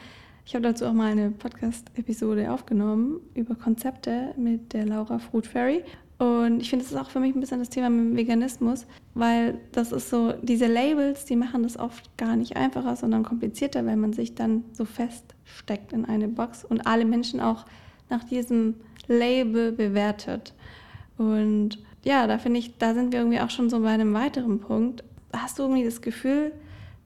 Ich 0.46 0.56
habe 0.56 0.64
dazu 0.64 0.86
auch 0.86 0.94
mal 0.94 1.12
eine 1.12 1.32
Podcast-Episode 1.32 2.52
aufgenommen 2.52 3.20
über 3.34 3.56
Konzepte 3.56 4.34
mit 4.38 4.74
der 4.74 4.86
Laura 4.86 5.20
Fruit 5.20 5.48
Fairy. 5.48 5.84
Und 6.18 6.62
ich 6.62 6.70
finde, 6.70 6.86
das 6.86 6.94
ist 6.94 6.98
auch 6.98 7.10
für 7.10 7.20
mich 7.20 7.36
ein 7.36 7.42
bisschen 7.42 7.60
das 7.60 7.70
Thema 7.70 7.90
mit 7.90 8.12
dem 8.12 8.16
Veganismus, 8.16 8.86
weil 9.16 9.60
das 9.74 9.92
ist 9.92 10.10
so, 10.10 10.34
diese 10.42 10.68
Labels, 10.68 11.26
die 11.26 11.36
machen 11.36 11.64
das 11.64 11.78
oft 11.78 12.16
gar 12.18 12.36
nicht 12.38 12.56
einfacher, 12.56 12.96
sondern 12.96 13.24
komplizierter, 13.24 13.86
weil 13.86 13.98
man 13.98 14.14
sich 14.14 14.34
dann 14.34 14.64
so 14.72 14.86
feststeckt 15.46 15.94
in 15.94 16.06
eine 16.06 16.28
Box 16.28 16.66
und 16.66 16.86
alle 16.86 17.06
Menschen 17.06 17.40
auch 17.40 17.66
nach 18.10 18.24
diesem 18.24 18.76
Label 19.08 19.72
bewertet. 19.72 20.54
Und 21.18 21.80
ja, 22.04 22.28
da 22.28 22.38
finde 22.38 22.60
ich, 22.60 22.78
da 22.78 22.94
sind 22.94 23.12
wir 23.12 23.20
irgendwie 23.20 23.40
auch 23.40 23.50
schon 23.50 23.70
so 23.70 23.80
bei 23.80 23.90
einem 23.90 24.14
weiteren 24.14 24.60
Punkt. 24.60 25.04
Hast 25.34 25.58
du 25.58 25.64
irgendwie 25.64 25.86
das 25.86 26.02
Gefühl, 26.02 26.52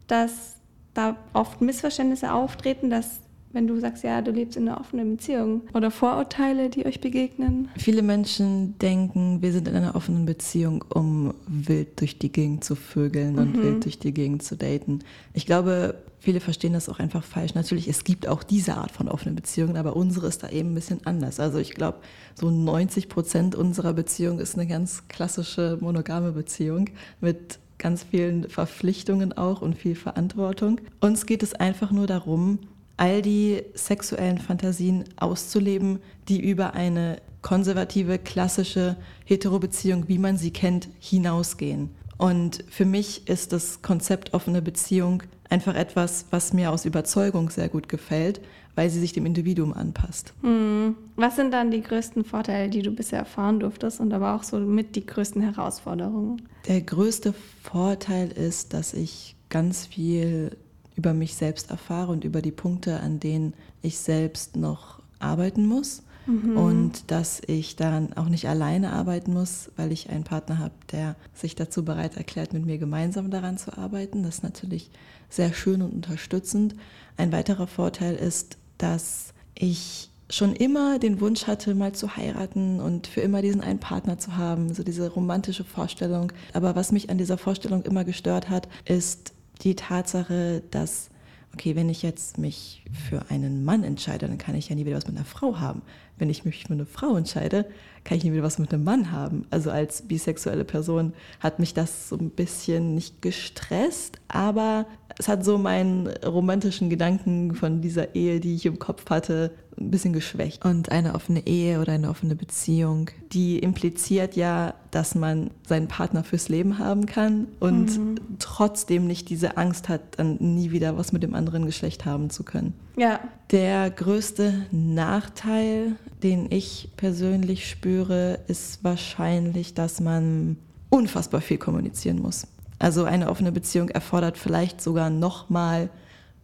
dass 0.07 0.55
da 0.93 1.15
oft 1.33 1.61
Missverständnisse 1.61 2.33
auftreten, 2.33 2.89
dass 2.89 3.21
wenn 3.51 3.67
du 3.67 3.79
sagst, 3.79 4.03
ja, 4.03 4.21
du 4.21 4.31
lebst 4.31 4.57
in 4.57 4.67
einer 4.67 4.79
offenen 4.79 5.15
Beziehung 5.17 5.61
oder 5.73 5.89
Vorurteile, 5.91 6.69
die 6.69 6.85
euch 6.85 7.01
begegnen? 7.01 7.69
Viele 7.77 8.01
Menschen 8.01 8.77
denken, 8.79 9.41
wir 9.41 9.51
sind 9.51 9.67
in 9.67 9.75
einer 9.75 9.95
offenen 9.95 10.25
Beziehung, 10.25 10.83
um 10.93 11.33
wild 11.47 11.99
durch 11.99 12.19
die 12.19 12.31
Gegend 12.31 12.63
zu 12.63 12.75
vögeln 12.75 13.33
mhm. 13.33 13.39
und 13.39 13.63
wild 13.63 13.85
durch 13.85 13.97
die 13.97 14.13
Gegend 14.13 14.43
zu 14.43 14.55
daten. 14.55 14.99
Ich 15.33 15.45
glaube, 15.45 15.95
viele 16.19 16.39
verstehen 16.39 16.73
das 16.73 16.89
auch 16.89 16.99
einfach 16.99 17.23
falsch. 17.23 17.55
Natürlich, 17.55 17.87
es 17.87 18.03
gibt 18.03 18.27
auch 18.27 18.43
diese 18.43 18.75
Art 18.75 18.91
von 18.91 19.07
offenen 19.07 19.35
Beziehungen, 19.35 19.77
aber 19.77 19.95
unsere 19.95 20.27
ist 20.27 20.43
da 20.43 20.49
eben 20.49 20.71
ein 20.71 20.75
bisschen 20.75 21.01
anders. 21.05 21.39
Also 21.39 21.57
ich 21.57 21.73
glaube, 21.73 21.99
so 22.35 22.51
90 22.51 23.09
Prozent 23.09 23.55
unserer 23.55 23.93
Beziehung 23.93 24.39
ist 24.39 24.55
eine 24.55 24.67
ganz 24.67 25.07
klassische 25.07 25.77
monogame 25.81 26.33
Beziehung 26.33 26.89
mit 27.19 27.59
ganz 27.79 28.03
vielen 28.03 28.49
Verpflichtungen 28.49 29.33
auch 29.33 29.61
und 29.61 29.75
viel 29.75 29.95
Verantwortung. 29.95 30.81
Uns 30.99 31.25
geht 31.25 31.41
es 31.41 31.53
einfach 31.53 31.91
nur 31.91 32.05
darum, 32.05 32.59
all 32.99 33.21
die 33.21 33.63
sexuellen 33.73 34.37
Fantasien 34.37 35.05
auszuleben, 35.15 35.99
die 36.27 36.41
über 36.41 36.73
eine 36.73 37.21
konservative, 37.41 38.19
klassische 38.19 38.97
Heterobeziehung, 39.25 40.09
wie 40.09 40.17
man 40.17 40.37
sie 40.37 40.51
kennt, 40.51 40.89
hinausgehen. 40.99 41.91
Und 42.17 42.65
für 42.69 42.83
mich 42.83 43.29
ist 43.29 43.53
das 43.53 43.81
Konzept 43.81 44.33
offene 44.33 44.61
Beziehung 44.61 45.23
einfach 45.49 45.75
etwas, 45.75 46.25
was 46.31 46.51
mir 46.51 46.71
aus 46.71 46.83
Überzeugung 46.83 47.49
sehr 47.49 47.69
gut 47.69 47.87
gefällt, 47.87 48.41
weil 48.75 48.89
sie 48.89 48.99
sich 48.99 49.13
dem 49.13 49.25
Individuum 49.25 49.73
anpasst. 49.73 50.33
Hm. 50.41 50.95
Was 51.15 51.37
sind 51.37 51.51
dann 51.51 51.71
die 51.71 51.81
größten 51.81 52.25
Vorteile, 52.25 52.69
die 52.69 52.81
du 52.81 52.91
bisher 52.91 53.19
erfahren 53.19 53.61
durftest 53.61 54.01
und 54.01 54.13
aber 54.13 54.35
auch 54.35 54.43
so 54.43 54.59
mit 54.59 54.97
die 54.97 55.05
größten 55.05 55.41
Herausforderungen? 55.41 56.41
Der 56.67 56.81
größte 56.81 57.33
Vorteil 57.63 58.29
ist, 58.29 58.73
dass 58.73 58.93
ich 58.93 59.37
ganz 59.49 59.85
viel 59.85 60.57
über 60.99 61.13
mich 61.13 61.35
selbst 61.35 61.71
erfahre 61.71 62.11
und 62.11 62.25
über 62.25 62.41
die 62.41 62.51
Punkte, 62.51 62.99
an 62.99 63.21
denen 63.21 63.53
ich 63.81 63.99
selbst 63.99 64.57
noch 64.57 64.99
arbeiten 65.17 65.65
muss. 65.65 66.03
Mhm. 66.27 66.57
Und 66.57 67.09
dass 67.09 67.41
ich 67.47 67.77
daran 67.77 68.11
auch 68.17 68.27
nicht 68.27 68.49
alleine 68.49 68.91
arbeiten 68.91 69.31
muss, 69.31 69.71
weil 69.77 69.93
ich 69.93 70.09
einen 70.09 70.25
Partner 70.25 70.57
habe, 70.57 70.73
der 70.91 71.15
sich 71.33 71.55
dazu 71.55 71.85
bereit 71.85 72.17
erklärt, 72.17 72.51
mit 72.51 72.65
mir 72.65 72.77
gemeinsam 72.77 73.31
daran 73.31 73.57
zu 73.57 73.77
arbeiten. 73.77 74.23
Das 74.23 74.35
ist 74.35 74.43
natürlich 74.43 74.91
sehr 75.29 75.53
schön 75.53 75.81
und 75.81 75.93
unterstützend. 75.93 76.75
Ein 77.15 77.31
weiterer 77.31 77.67
Vorteil 77.67 78.15
ist, 78.15 78.57
dass 78.77 79.33
ich 79.55 80.09
schon 80.29 80.53
immer 80.53 80.99
den 80.99 81.21
Wunsch 81.21 81.47
hatte, 81.47 81.75
mal 81.75 81.93
zu 81.93 82.17
heiraten 82.17 82.81
und 82.81 83.07
für 83.07 83.21
immer 83.21 83.41
diesen 83.41 83.61
einen 83.61 83.79
Partner 83.79 84.17
zu 84.17 84.35
haben, 84.35 84.73
so 84.73 84.83
diese 84.83 85.09
romantische 85.09 85.63
Vorstellung. 85.63 86.33
Aber 86.51 86.75
was 86.75 86.91
mich 86.91 87.09
an 87.09 87.17
dieser 87.17 87.37
Vorstellung 87.37 87.83
immer 87.83 88.03
gestört 88.03 88.49
hat, 88.49 88.67
ist 88.83 89.33
die 89.61 89.75
Tatsache, 89.75 90.63
dass 90.71 91.09
okay, 91.53 91.75
wenn 91.75 91.89
ich 91.89 92.01
jetzt 92.03 92.37
mich 92.37 92.83
für 93.07 93.29
einen 93.29 93.65
Mann 93.65 93.83
entscheide, 93.83 94.27
dann 94.27 94.37
kann 94.37 94.55
ich 94.55 94.69
ja 94.69 94.75
nie 94.75 94.85
wieder 94.85 94.97
was 94.97 95.07
mit 95.07 95.15
einer 95.15 95.25
Frau 95.25 95.59
haben. 95.59 95.81
Wenn 96.19 96.29
ich 96.29 96.45
mich 96.45 96.65
für 96.65 96.73
eine 96.73 96.85
Frau 96.85 97.15
entscheide, 97.15 97.65
kann 98.03 98.17
ich 98.17 98.23
nie 98.23 98.31
wieder 98.31 98.43
was 98.43 98.59
mit 98.59 98.73
einem 98.73 98.83
Mann 98.83 99.11
haben. 99.11 99.45
Also 99.49 99.71
als 99.71 100.03
bisexuelle 100.03 100.65
Person 100.65 101.13
hat 101.39 101.59
mich 101.59 101.73
das 101.73 102.09
so 102.09 102.17
ein 102.17 102.29
bisschen 102.29 102.95
nicht 102.95 103.21
gestresst, 103.21 104.19
aber 104.27 104.85
es 105.17 105.27
hat 105.27 105.43
so 105.43 105.57
meinen 105.57 106.07
romantischen 106.07 106.89
Gedanken 106.89 107.53
von 107.55 107.81
dieser 107.81 108.15
Ehe, 108.15 108.39
die 108.39 108.55
ich 108.55 108.65
im 108.65 108.79
Kopf 108.79 109.09
hatte, 109.09 109.51
ein 109.77 109.91
bisschen 109.91 110.13
geschwächt. 110.13 110.63
Und 110.65 110.91
eine 110.91 111.15
offene 111.15 111.45
Ehe 111.45 111.81
oder 111.81 111.93
eine 111.93 112.09
offene 112.09 112.35
Beziehung, 112.35 113.09
die 113.31 113.59
impliziert 113.59 114.35
ja, 114.35 114.73
dass 114.91 115.15
man 115.15 115.51
seinen 115.67 115.87
Partner 115.87 116.23
fürs 116.23 116.49
Leben 116.49 116.79
haben 116.79 117.05
kann 117.05 117.47
und 117.59 117.97
mhm. 117.97 118.15
trotzdem 118.39 119.07
nicht 119.07 119.29
diese 119.29 119.57
Angst 119.57 119.89
hat, 119.89 120.01
dann 120.17 120.37
nie 120.39 120.71
wieder 120.71 120.97
was 120.97 121.11
mit 121.11 121.23
dem 121.23 121.35
anderen 121.35 121.65
Geschlecht 121.65 122.05
haben 122.05 122.29
zu 122.29 122.43
können. 122.43 122.73
Ja. 122.97 123.19
Der 123.51 123.89
größte 123.89 124.65
Nachteil, 124.71 125.95
den 126.23 126.51
ich 126.51 126.89
persönlich 126.97 127.69
spüre, 127.69 128.39
ist 128.47 128.83
wahrscheinlich, 128.83 129.73
dass 129.73 130.01
man 130.01 130.57
unfassbar 130.89 131.41
viel 131.41 131.57
kommunizieren 131.57 132.21
muss. 132.21 132.47
Also 132.79 133.03
eine 133.03 133.29
offene 133.29 133.51
Beziehung 133.51 133.89
erfordert 133.89 134.37
vielleicht 134.37 134.81
sogar 134.81 135.09
noch 135.09 135.49
mal 135.49 135.89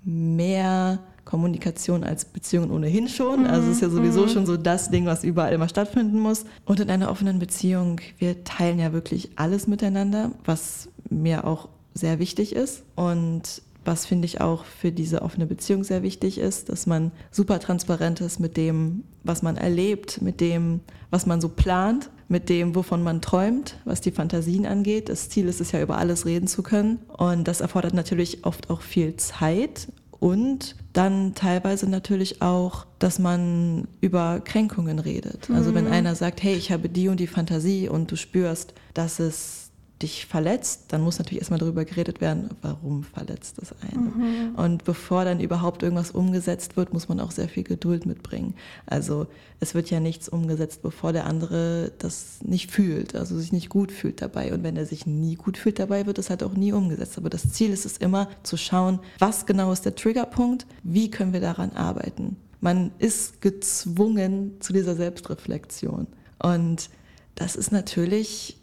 mehr 0.03 0.99
Kommunikation 1.23 2.03
als 2.03 2.25
Beziehungen 2.25 2.71
ohnehin 2.71 3.07
schon. 3.07 3.41
Mhm. 3.41 3.45
Also 3.47 3.69
es 3.69 3.77
ist 3.77 3.81
ja 3.81 3.89
sowieso 3.89 4.23
mhm. 4.23 4.29
schon 4.29 4.45
so 4.45 4.57
das 4.57 4.91
Ding, 4.91 5.05
was 5.05 5.23
überall 5.23 5.53
immer 5.53 5.67
stattfinden 5.67 6.19
muss. 6.19 6.45
Und 6.65 6.79
in 6.79 6.89
einer 6.89 7.09
offenen 7.09 7.39
Beziehung, 7.39 7.99
wir 8.19 8.43
teilen 8.43 8.79
ja 8.79 8.93
wirklich 8.93 9.31
alles 9.35 9.65
miteinander, 9.67 10.31
was 10.45 10.89
mir 11.09 11.45
auch 11.45 11.69
sehr 11.93 12.19
wichtig 12.19 12.55
ist. 12.55 12.83
Und 12.95 13.63
was 13.85 14.05
finde 14.05 14.25
ich 14.25 14.41
auch 14.41 14.65
für 14.65 14.91
diese 14.91 15.21
offene 15.21 15.45
Beziehung 15.45 15.83
sehr 15.83 16.03
wichtig 16.03 16.37
ist, 16.37 16.69
dass 16.69 16.87
man 16.87 17.11
super 17.31 17.59
transparent 17.59 18.21
ist 18.21 18.39
mit 18.39 18.57
dem, 18.57 19.03
was 19.23 19.41
man 19.41 19.57
erlebt, 19.57 20.21
mit 20.21 20.41
dem, 20.41 20.81
was 21.09 21.25
man 21.25 21.39
so 21.39 21.49
plant, 21.49 22.09
mit 22.27 22.49
dem, 22.49 22.75
wovon 22.75 23.03
man 23.03 23.21
träumt, 23.21 23.77
was 23.85 24.01
die 24.01 24.11
Fantasien 24.11 24.65
angeht. 24.65 25.09
Das 25.09 25.29
Ziel 25.29 25.47
ist 25.47 25.61
es 25.61 25.71
ja, 25.71 25.81
über 25.81 25.97
alles 25.97 26.25
reden 26.25 26.47
zu 26.47 26.63
können. 26.63 26.99
Und 27.15 27.47
das 27.47 27.61
erfordert 27.61 27.93
natürlich 27.93 28.45
oft 28.45 28.69
auch 28.69 28.81
viel 28.81 29.15
Zeit 29.15 29.87
und 30.19 30.75
dann 30.93 31.35
teilweise 31.35 31.89
natürlich 31.89 32.41
auch, 32.41 32.87
dass 32.99 33.19
man 33.19 33.87
über 34.01 34.41
Kränkungen 34.43 34.99
redet. 34.99 35.49
Also 35.51 35.75
wenn 35.75 35.85
mhm. 35.85 35.91
einer 35.91 36.15
sagt, 36.15 36.41
hey, 36.41 36.55
ich 36.55 36.71
habe 36.71 36.89
die 36.89 37.09
und 37.09 37.19
die 37.19 37.27
Fantasie 37.27 37.89
und 37.89 38.11
du 38.11 38.15
spürst, 38.15 38.73
dass 38.93 39.19
es 39.19 39.64
dich 40.01 40.25
verletzt, 40.25 40.85
dann 40.89 41.01
muss 41.01 41.19
natürlich 41.19 41.39
erstmal 41.39 41.59
darüber 41.59 41.85
geredet 41.85 42.19
werden, 42.19 42.49
warum 42.61 43.03
verletzt 43.03 43.55
das 43.59 43.73
einen. 43.81 44.49
Mhm. 44.49 44.55
Und 44.55 44.83
bevor 44.83 45.23
dann 45.23 45.39
überhaupt 45.39 45.83
irgendwas 45.83 46.11
umgesetzt 46.11 46.75
wird, 46.75 46.91
muss 46.93 47.07
man 47.07 47.21
auch 47.21 47.31
sehr 47.31 47.47
viel 47.47 47.63
Geduld 47.63 48.05
mitbringen. 48.05 48.55
Also 48.85 49.27
es 49.61 49.73
wird 49.73 49.89
ja 49.89 50.01
nichts 50.01 50.27
umgesetzt, 50.27 50.81
bevor 50.81 51.13
der 51.13 51.25
andere 51.25 51.93
das 51.97 52.39
nicht 52.43 52.71
fühlt, 52.71 53.15
also 53.15 53.39
sich 53.39 53.53
nicht 53.53 53.69
gut 53.69 53.91
fühlt 53.91 54.21
dabei. 54.21 54.53
Und 54.53 54.63
wenn 54.63 54.75
er 54.75 54.85
sich 54.85 55.05
nie 55.05 55.35
gut 55.35 55.57
fühlt 55.57 55.79
dabei, 55.79 56.05
wird 56.05 56.19
es 56.19 56.29
halt 56.29 56.43
auch 56.43 56.55
nie 56.55 56.73
umgesetzt. 56.73 57.17
Aber 57.17 57.29
das 57.29 57.53
Ziel 57.53 57.71
ist 57.71 57.85
es 57.85 57.95
immer 57.97 58.27
zu 58.43 58.57
schauen, 58.57 58.99
was 59.19 59.45
genau 59.45 59.71
ist 59.71 59.85
der 59.85 59.95
Triggerpunkt, 59.95 60.65
wie 60.83 61.09
können 61.09 61.31
wir 61.31 61.41
daran 61.41 61.71
arbeiten. 61.71 62.35
Man 62.59 62.91
ist 62.99 63.41
gezwungen 63.41 64.59
zu 64.59 64.73
dieser 64.73 64.95
Selbstreflexion. 64.95 66.07
Und 66.39 66.89
das 67.35 67.55
ist 67.55 67.71
natürlich 67.71 68.57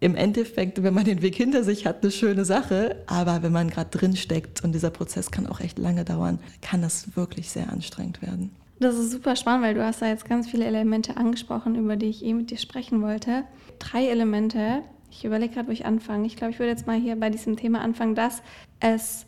im 0.00 0.14
Endeffekt, 0.14 0.82
wenn 0.82 0.94
man 0.94 1.04
den 1.04 1.22
Weg 1.22 1.34
hinter 1.34 1.64
sich 1.64 1.86
hat, 1.86 2.02
eine 2.02 2.10
schöne 2.10 2.44
Sache. 2.44 2.96
Aber 3.06 3.42
wenn 3.42 3.52
man 3.52 3.70
gerade 3.70 3.90
drin 3.90 4.16
steckt 4.16 4.62
und 4.62 4.72
dieser 4.72 4.90
Prozess 4.90 5.30
kann 5.30 5.46
auch 5.46 5.60
echt 5.60 5.78
lange 5.78 6.04
dauern, 6.04 6.38
kann 6.62 6.82
das 6.82 7.16
wirklich 7.16 7.50
sehr 7.50 7.72
anstrengend 7.72 8.22
werden. 8.22 8.50
Das 8.80 8.96
ist 8.96 9.10
super 9.10 9.34
spannend, 9.34 9.64
weil 9.64 9.74
du 9.74 9.84
hast 9.84 10.00
da 10.02 10.06
jetzt 10.06 10.24
ganz 10.24 10.48
viele 10.48 10.64
Elemente 10.64 11.16
angesprochen, 11.16 11.74
über 11.74 11.96
die 11.96 12.06
ich 12.06 12.24
eh 12.24 12.32
mit 12.32 12.50
dir 12.50 12.58
sprechen 12.58 13.02
wollte. 13.02 13.42
Drei 13.80 14.06
Elemente. 14.06 14.82
Ich 15.10 15.24
überlege 15.24 15.54
gerade, 15.54 15.68
wo 15.68 15.72
ich 15.72 15.84
anfange. 15.84 16.26
Ich 16.26 16.36
glaube, 16.36 16.52
ich 16.52 16.60
würde 16.60 16.70
jetzt 16.70 16.86
mal 16.86 16.98
hier 16.98 17.16
bei 17.16 17.28
diesem 17.28 17.56
Thema 17.56 17.80
anfangen, 17.80 18.14
dass 18.14 18.40
es 18.78 19.26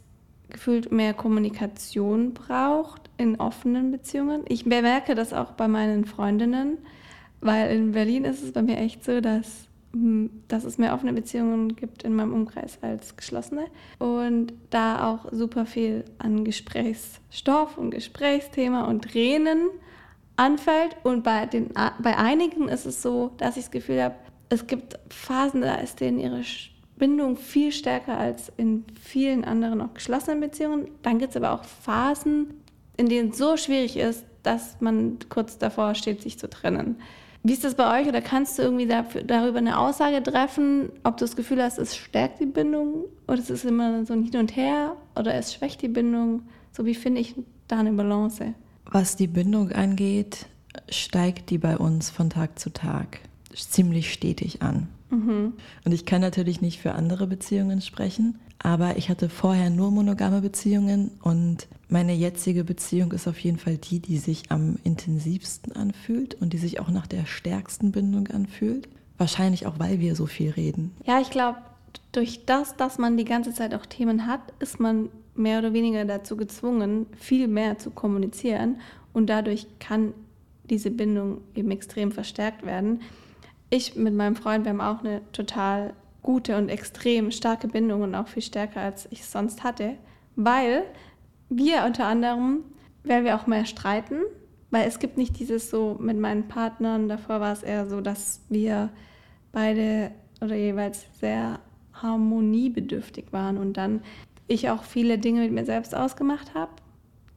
gefühlt 0.50 0.92
mehr 0.92 1.14
Kommunikation 1.14 2.32
braucht 2.32 3.10
in 3.16 3.40
offenen 3.40 3.90
Beziehungen. 3.90 4.44
Ich 4.48 4.64
bemerke 4.64 5.14
das 5.14 5.32
auch 5.32 5.52
bei 5.52 5.66
meinen 5.66 6.04
Freundinnen, 6.04 6.78
weil 7.40 7.74
in 7.74 7.92
Berlin 7.92 8.24
ist 8.24 8.42
es 8.42 8.52
bei 8.52 8.62
mir 8.62 8.76
echt 8.76 9.04
so, 9.04 9.20
dass 9.20 9.69
dass 9.92 10.64
es 10.64 10.78
mehr 10.78 10.94
offene 10.94 11.12
Beziehungen 11.12 11.74
gibt 11.74 12.04
in 12.04 12.14
meinem 12.14 12.32
Umkreis 12.32 12.78
als 12.80 13.16
geschlossene 13.16 13.66
und 13.98 14.52
da 14.70 15.10
auch 15.10 15.26
super 15.32 15.66
viel 15.66 16.04
an 16.18 16.44
Gesprächsstoff 16.44 17.76
und 17.76 17.90
Gesprächsthema 17.90 18.84
und 18.84 19.10
Tränen 19.10 19.68
anfällt 20.36 20.96
und 21.02 21.24
bei, 21.24 21.46
den, 21.46 21.70
bei 21.98 22.16
einigen 22.16 22.68
ist 22.68 22.86
es 22.86 23.02
so, 23.02 23.32
dass 23.38 23.56
ich 23.56 23.64
das 23.64 23.70
Gefühl 23.72 24.02
habe, 24.02 24.14
es 24.48 24.66
gibt 24.66 24.98
Phasen, 25.08 25.62
da 25.62 25.74
ist 25.76 26.00
denen 26.00 26.18
ihre 26.18 26.42
Bindung 26.96 27.36
viel 27.36 27.72
stärker 27.72 28.16
als 28.16 28.52
in 28.56 28.84
vielen 29.00 29.44
anderen 29.44 29.80
auch 29.80 29.94
geschlossenen 29.94 30.40
Beziehungen. 30.40 30.88
Dann 31.02 31.18
gibt 31.18 31.30
es 31.30 31.36
aber 31.36 31.52
auch 31.52 31.64
Phasen, 31.64 32.62
in 32.96 33.08
denen 33.08 33.30
es 33.30 33.38
so 33.38 33.56
schwierig 33.56 33.96
ist, 33.96 34.24
dass 34.42 34.80
man 34.80 35.18
kurz 35.28 35.58
davor 35.58 35.94
steht, 35.94 36.22
sich 36.22 36.38
zu 36.38 36.48
trennen. 36.48 36.96
Wie 37.42 37.52
ist 37.52 37.64
das 37.64 37.74
bei 37.74 38.00
euch? 38.00 38.06
Oder 38.06 38.20
kannst 38.20 38.58
du 38.58 38.62
irgendwie 38.62 38.86
dafür, 38.86 39.22
darüber 39.22 39.58
eine 39.58 39.78
Aussage 39.78 40.22
treffen, 40.22 40.90
ob 41.04 41.16
du 41.16 41.24
das 41.24 41.36
Gefühl 41.36 41.62
hast, 41.62 41.78
es 41.78 41.96
stärkt 41.96 42.40
die 42.40 42.46
Bindung 42.46 43.04
oder 43.26 43.38
es 43.38 43.48
ist 43.48 43.64
immer 43.64 44.04
so 44.04 44.12
ein 44.12 44.22
Hin 44.22 44.38
und 44.38 44.56
Her 44.56 44.96
oder 45.16 45.34
es 45.34 45.54
schwächt 45.54 45.80
die 45.80 45.88
Bindung? 45.88 46.42
So 46.72 46.84
wie 46.84 46.94
finde 46.94 47.20
ich 47.20 47.34
da 47.66 47.78
eine 47.78 47.92
Balance? 47.92 48.54
Was 48.84 49.16
die 49.16 49.26
Bindung 49.26 49.72
angeht, 49.72 50.46
steigt 50.88 51.50
die 51.50 51.58
bei 51.58 51.78
uns 51.78 52.10
von 52.10 52.28
Tag 52.30 52.58
zu 52.58 52.70
Tag 52.70 53.20
ziemlich 53.54 54.12
stetig 54.12 54.62
an. 54.62 54.88
Mhm. 55.10 55.54
Und 55.84 55.92
ich 55.92 56.06
kann 56.06 56.20
natürlich 56.20 56.60
nicht 56.60 56.80
für 56.80 56.92
andere 56.92 57.26
Beziehungen 57.26 57.80
sprechen, 57.80 58.38
aber 58.62 58.96
ich 58.98 59.08
hatte 59.08 59.28
vorher 59.28 59.70
nur 59.70 59.90
monogame 59.90 60.42
Beziehungen 60.42 61.10
und 61.22 61.66
meine 61.88 62.12
jetzige 62.12 62.62
Beziehung 62.62 63.12
ist 63.12 63.26
auf 63.26 63.38
jeden 63.40 63.58
Fall 63.58 63.78
die, 63.78 64.00
die 64.00 64.18
sich 64.18 64.50
am 64.50 64.76
intensivsten 64.84 65.72
anfühlt 65.72 66.34
und 66.34 66.52
die 66.52 66.58
sich 66.58 66.78
auch 66.78 66.88
nach 66.88 67.06
der 67.06 67.26
stärksten 67.26 67.90
Bindung 67.90 68.28
anfühlt. 68.28 68.88
Wahrscheinlich 69.16 69.66
auch, 69.66 69.78
weil 69.78 69.98
wir 69.98 70.14
so 70.14 70.26
viel 70.26 70.50
reden. 70.50 70.92
Ja, 71.04 71.20
ich 71.20 71.30
glaube, 71.30 71.58
durch 72.12 72.44
das, 72.44 72.76
dass 72.76 72.98
man 72.98 73.16
die 73.16 73.24
ganze 73.24 73.54
Zeit 73.54 73.74
auch 73.74 73.86
Themen 73.86 74.26
hat, 74.26 74.40
ist 74.58 74.78
man 74.78 75.08
mehr 75.34 75.58
oder 75.58 75.72
weniger 75.72 76.04
dazu 76.04 76.36
gezwungen, 76.36 77.06
viel 77.18 77.48
mehr 77.48 77.78
zu 77.78 77.90
kommunizieren 77.90 78.76
und 79.12 79.28
dadurch 79.30 79.66
kann 79.78 80.12
diese 80.64 80.90
Bindung 80.90 81.40
eben 81.54 81.70
extrem 81.70 82.12
verstärkt 82.12 82.64
werden. 82.64 83.00
Ich 83.70 83.96
mit 83.96 84.14
meinem 84.14 84.36
Freund, 84.36 84.64
wir 84.64 84.70
haben 84.70 84.80
auch 84.80 85.00
eine 85.00 85.22
total 85.32 85.94
gute 86.22 86.56
und 86.56 86.68
extrem 86.68 87.30
starke 87.30 87.68
Bindung 87.68 88.02
und 88.02 88.14
auch 88.14 88.28
viel 88.28 88.42
stärker, 88.42 88.80
als 88.80 89.08
ich 89.10 89.20
es 89.20 89.32
sonst 89.32 89.64
hatte, 89.64 89.96
weil 90.36 90.84
wir 91.48 91.84
unter 91.84 92.06
anderem, 92.06 92.64
weil 93.04 93.24
wir 93.24 93.36
auch 93.36 93.46
mehr 93.46 93.66
streiten, 93.66 94.16
weil 94.70 94.86
es 94.86 94.98
gibt 94.98 95.16
nicht 95.16 95.38
dieses 95.38 95.70
so 95.70 95.96
mit 96.00 96.18
meinen 96.18 96.48
Partnern, 96.48 97.08
davor 97.08 97.40
war 97.40 97.52
es 97.52 97.62
eher 97.62 97.88
so, 97.88 98.00
dass 98.00 98.40
wir 98.48 98.90
beide 99.52 100.12
oder 100.40 100.54
jeweils 100.54 101.06
sehr 101.18 101.58
harmoniebedürftig 101.92 103.26
waren 103.32 103.58
und 103.58 103.76
dann 103.76 104.02
ich 104.46 104.70
auch 104.70 104.84
viele 104.84 105.18
Dinge 105.18 105.42
mit 105.42 105.52
mir 105.52 105.64
selbst 105.64 105.94
ausgemacht 105.94 106.54
habe. 106.54 106.72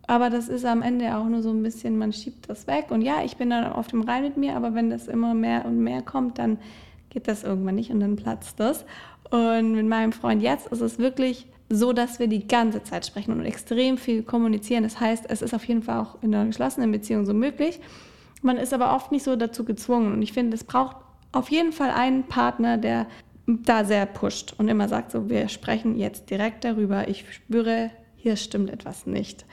Aber 0.06 0.30
das 0.30 0.50
ist 0.50 0.66
am 0.66 0.82
Ende 0.82 1.16
auch 1.16 1.26
nur 1.26 1.42
so 1.42 1.50
ein 1.50 1.64
bisschen, 1.64 1.98
man 1.98 2.12
schiebt 2.12 2.50
das 2.50 2.68
weg. 2.68 2.88
Und 2.90 3.02
ja, 3.02 3.24
ich 3.24 3.38
bin 3.38 3.50
dann 3.50 3.72
auf 3.72 3.88
dem 3.88 4.02
Rein 4.02 4.24
mit 4.24 4.36
mir, 4.36 4.56
aber 4.56 4.74
wenn 4.74 4.90
das 4.90 5.08
immer 5.08 5.34
mehr 5.34 5.66
und 5.66 5.80
mehr 5.80 6.02
kommt, 6.02 6.40
dann 6.40 6.58
geht 7.14 7.28
das 7.28 7.44
irgendwann 7.44 7.76
nicht 7.76 7.92
und 7.92 8.00
dann 8.00 8.16
platzt 8.16 8.60
das. 8.60 8.86
Und 9.30 9.74
mit 9.74 9.88
meinem 9.88 10.12
Freund 10.12 10.42
jetzt 10.42 10.68
ist 10.68 10.82
es 10.82 11.00
wirklich 11.00 11.48
so 11.70 11.94
dass 11.94 12.20
wir 12.20 12.28
die 12.28 12.48
ganze 12.48 12.84
Zeit 12.84 13.06
sprechen 13.06 13.32
und 13.32 13.46
extrem 13.46 13.98
viel 13.98 14.24
kommunizieren. 14.24 14.84
Das 14.84 15.00
heißt, 15.00 15.26
es 15.28 15.42
ist 15.42 15.54
auf 15.54 15.66
jeden 15.66 15.84
Fall 15.84 16.00
auch 16.00 16.22
in 16.22 16.34
einer 16.34 16.46
geschlossenen 16.46 16.92
Beziehung 16.92 17.26
so 17.26 17.34
möglich. 17.34 17.80
Man 18.42 18.58
ist 18.58 18.74
aber 18.74 18.96
oft 18.96 19.12
nicht 19.12 19.24
so 19.24 19.36
dazu 19.36 19.64
gezwungen. 19.64 20.14
Und 20.14 20.22
ich 20.22 20.34
finde, 20.34 20.56
es 20.56 20.64
braucht 20.64 20.98
auf 21.32 21.50
jeden 21.50 21.72
Fall 21.72 21.90
einen 21.90 22.24
Partner, 22.24 22.78
der 22.78 23.08
da 23.48 23.84
sehr 23.84 24.06
pusht 24.06 24.54
und 24.58 24.68
immer 24.68 24.88
sagt, 24.88 25.12
so, 25.12 25.30
wir 25.30 25.50
sprechen 25.50 25.98
jetzt 25.98 26.30
direkt 26.30 26.64
darüber. 26.64 27.08
Ich 27.08 27.26
spüre, 27.34 27.92
hier 28.16 28.36
stimmt 28.36 28.70
etwas 28.70 29.06
nicht. 29.06 29.46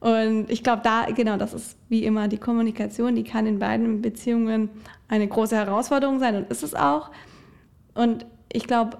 Und 0.00 0.50
ich 0.50 0.62
glaube, 0.62 0.82
da, 0.82 1.06
genau, 1.06 1.36
das 1.36 1.54
ist 1.54 1.78
wie 1.88 2.04
immer 2.04 2.28
die 2.28 2.38
Kommunikation, 2.38 3.14
die 3.14 3.24
kann 3.24 3.46
in 3.46 3.58
beiden 3.58 4.02
Beziehungen 4.02 4.70
eine 5.08 5.28
große 5.28 5.56
Herausforderung 5.56 6.18
sein 6.18 6.36
und 6.36 6.50
ist 6.50 6.62
es 6.62 6.74
auch. 6.74 7.10
Und 7.94 8.26
ich 8.52 8.66
glaube, 8.66 8.98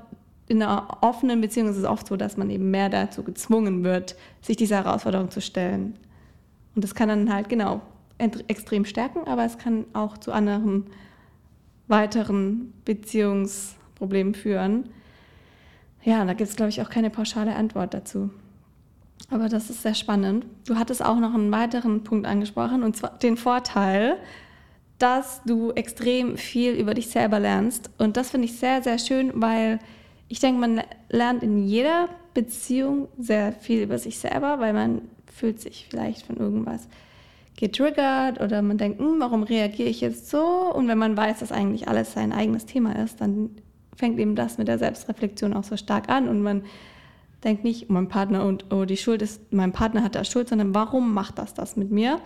in 0.49 0.63
einer 0.63 0.99
offenen 1.01 1.41
Beziehung 1.41 1.69
ist 1.69 1.77
es 1.77 1.85
oft 1.85 2.07
so, 2.07 2.17
dass 2.17 2.37
man 2.37 2.51
eben 2.51 2.71
mehr 2.71 2.89
dazu 2.89 3.23
gezwungen 3.23 3.83
wird, 3.85 4.17
sich 4.41 4.57
dieser 4.57 4.85
Herausforderung 4.85 5.31
zu 5.31 5.41
stellen. 5.41 5.99
Und 6.75 6.85
das 6.85 6.95
kann 6.95 7.09
dann 7.09 7.33
halt 7.33 7.49
genau 7.49 7.81
extrem 8.19 8.85
stärken, 8.85 9.27
aber 9.27 9.45
es 9.45 9.59
kann 9.59 9.85
auch 9.93 10.19
zu 10.19 10.33
anderen 10.33 10.87
weiteren 11.89 12.73
Beziehungsproblemen 12.85 14.35
führen. 14.35 14.89
Ja, 16.03 16.25
da 16.25 16.35
gibt 16.35 16.49
es, 16.49 16.57
glaube 16.57 16.71
ich, 16.71 16.81
auch 16.83 16.91
keine 16.91 17.11
pauschale 17.11 17.55
Antwort 17.57 17.93
dazu. 17.93 18.31
Aber 19.31 19.49
das 19.49 19.71
ist 19.71 19.83
sehr 19.83 19.95
spannend. 19.95 20.47
Du 20.67 20.77
hattest 20.77 21.05
auch 21.05 21.19
noch 21.19 21.35
einen 21.35 21.51
weiteren 21.51 22.05
Punkt 22.05 22.27
angesprochen, 22.27 22.83
und 22.83 22.97
zwar 22.97 23.19
den 23.19 23.37
Vorteil, 23.37 24.17
dass 24.99 25.43
du 25.45 25.73
extrem 25.73 26.37
viel 26.37 26.73
über 26.73 26.95
dich 26.95 27.09
selber 27.09 27.38
lernst. 27.38 27.91
Und 27.99 28.17
das 28.17 28.31
finde 28.31 28.47
ich 28.47 28.59
sehr, 28.59 28.83
sehr 28.83 28.99
schön, 28.99 29.33
weil 29.35 29.79
ich 30.29 30.41
denke, 30.41 30.61
man 30.61 30.83
lernt 31.09 31.43
in 31.43 31.67
jeder 31.67 32.09
Beziehung 32.35 33.09
sehr 33.19 33.53
viel 33.53 33.83
über 33.83 33.99
sich 33.99 34.19
selber, 34.19 34.59
weil 34.59 34.73
man 34.73 35.03
fühlt 35.26 35.61
sich 35.61 35.87
vielleicht 35.91 36.26
von 36.26 36.37
irgendwas 36.37 36.88
getriggert 37.57 38.41
oder 38.41 38.62
man 38.62 38.79
denkt, 38.79 38.99
hm, 38.99 39.17
warum 39.19 39.43
reagiere 39.43 39.88
ich 39.88 40.00
jetzt 40.00 40.31
so? 40.31 40.73
Und 40.75 40.88
wenn 40.88 40.99
man 40.99 41.17
weiß, 41.17 41.41
dass 41.41 41.53
eigentlich 41.53 41.88
alles 41.88 42.12
sein 42.12 42.33
eigenes 42.33 42.67
Thema 42.67 42.93
ist, 43.03 43.21
dann 43.21 43.50
fängt 43.97 44.19
eben 44.19 44.37
das 44.37 44.59
mit 44.59 44.69
der 44.69 44.79
Selbstreflexion 44.79 45.55
auch 45.55 45.65
so 45.65 45.76
stark 45.76 46.09
an 46.09 46.29
und 46.29 46.43
man 46.43 46.62
denkt 47.45 47.65
nicht, 47.65 47.88
mein 47.88 48.09
Partner 48.09 48.45
und 48.45 48.73
oh, 48.73 48.85
die 48.85 48.97
Schuld 48.97 49.23
ist, 49.23 49.53
mein 49.53 49.73
Partner 49.73 50.03
hat 50.03 50.15
da 50.15 50.25
Schuld, 50.25 50.49
sondern 50.49 50.75
warum 50.75 51.15
macht 51.15 51.38
das 51.38 51.55
das 51.55 51.76
mit 51.76 51.91
mir? 51.91 52.21